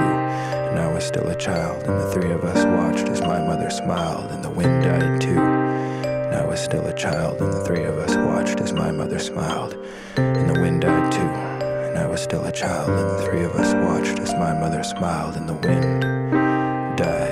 And 0.70 0.78
I 0.78 0.92
was 0.92 1.05
still 1.05 1.28
a 1.28 1.36
child, 1.36 1.82
and 1.82 2.00
the 2.00 2.12
three 2.12 2.30
of 2.32 2.44
us 2.44 2.64
watched 2.64 3.09
as 3.09 3.20
my 3.20 3.38
mother 3.40 3.70
smiled, 3.70 4.30
and 4.30 4.44
the 4.44 4.50
wind 4.50 4.82
died 4.84 5.20
too. 5.20 5.62
Was 6.53 6.61
still 6.61 6.86
a 6.86 6.92
child, 6.92 7.40
and 7.40 7.50
the 7.50 7.64
three 7.64 7.84
of 7.84 7.96
us 7.96 8.14
watched 8.14 8.61
as 8.61 8.74
my 8.74 8.90
mother 8.92 9.18
smiled, 9.18 9.72
and 10.16 10.50
the 10.50 10.61
wind 10.61 10.82
died 10.82 11.11
too. 11.11 11.20
And 11.20 11.96
I 11.96 12.07
was 12.07 12.20
still 12.20 12.44
a 12.44 12.53
child, 12.53 12.90
and 12.90 13.09
the 13.09 13.22
three 13.24 13.42
of 13.42 13.53
us 13.53 13.72
watched 13.72 14.18
as 14.18 14.34
my 14.34 14.53
mother 14.53 14.84
smiled, 14.84 15.36
and 15.36 15.48
the 15.48 15.55
wind 15.55 16.03
died 16.98 17.32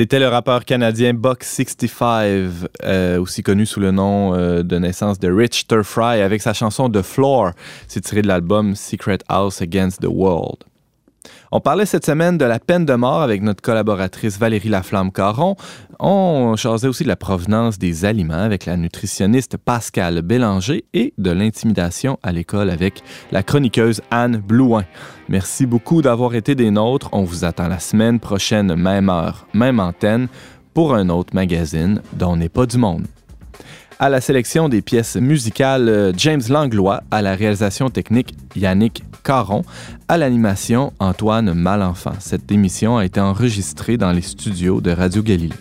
C'était 0.00 0.20
le 0.20 0.28
rappeur 0.28 0.64
canadien 0.64 1.12
Buck 1.12 1.42
65, 1.42 2.68
euh, 2.84 3.20
aussi 3.20 3.42
connu 3.42 3.66
sous 3.66 3.80
le 3.80 3.90
nom 3.90 4.32
euh, 4.32 4.62
de 4.62 4.78
naissance 4.78 5.18
de 5.18 5.28
Rich 5.28 5.66
Fry, 5.82 6.20
avec 6.20 6.40
sa 6.40 6.52
chanson 6.52 6.88
The 6.88 7.02
Floor. 7.02 7.50
C'est 7.88 8.02
tiré 8.02 8.22
de 8.22 8.28
l'album 8.28 8.76
Secret 8.76 9.18
House 9.28 9.60
Against 9.60 10.00
the 10.00 10.06
World. 10.08 10.67
On 11.50 11.60
parlait 11.60 11.86
cette 11.86 12.04
semaine 12.04 12.36
de 12.36 12.44
la 12.44 12.58
peine 12.58 12.84
de 12.84 12.92
mort 12.92 13.22
avec 13.22 13.40
notre 13.40 13.62
collaboratrice 13.62 14.38
Valérie 14.38 14.68
Laflamme-Caron. 14.68 15.56
On 15.98 16.56
jasait 16.56 16.88
aussi 16.88 17.04
de 17.04 17.08
la 17.08 17.16
provenance 17.16 17.78
des 17.78 18.04
aliments 18.04 18.34
avec 18.34 18.66
la 18.66 18.76
nutritionniste 18.76 19.56
Pascal 19.56 20.20
Bélanger 20.20 20.84
et 20.92 21.14
de 21.16 21.30
l'intimidation 21.30 22.18
à 22.22 22.32
l'école 22.32 22.68
avec 22.68 23.02
la 23.32 23.42
chroniqueuse 23.42 24.02
Anne 24.10 24.36
Blouin. 24.36 24.84
Merci 25.30 25.64
beaucoup 25.64 26.02
d'avoir 26.02 26.34
été 26.34 26.54
des 26.54 26.70
nôtres. 26.70 27.08
On 27.12 27.24
vous 27.24 27.46
attend 27.46 27.68
la 27.68 27.78
semaine 27.78 28.20
prochaine, 28.20 28.74
même 28.74 29.08
heure, 29.08 29.46
même 29.54 29.80
antenne, 29.80 30.28
pour 30.74 30.94
un 30.94 31.08
autre 31.08 31.34
magazine 31.34 32.02
dont 32.12 32.36
n'est 32.36 32.50
pas 32.50 32.66
du 32.66 32.76
monde. 32.76 33.06
À 34.00 34.08
la 34.08 34.20
sélection 34.20 34.68
des 34.68 34.80
pièces 34.80 35.16
musicales, 35.16 35.88
euh, 35.88 36.12
James 36.16 36.42
Langlois. 36.48 37.02
À 37.10 37.20
la 37.20 37.34
réalisation 37.34 37.90
technique, 37.90 38.32
Yannick 38.54 39.02
Caron. 39.24 39.64
À 40.06 40.16
l'animation, 40.16 40.92
Antoine 41.00 41.52
Malenfant. 41.52 42.14
Cette 42.20 42.52
émission 42.52 42.96
a 42.96 43.04
été 43.04 43.18
enregistrée 43.18 43.96
dans 43.96 44.12
les 44.12 44.22
studios 44.22 44.80
de 44.80 44.92
Radio 44.92 45.20
Galilée. 45.20 45.56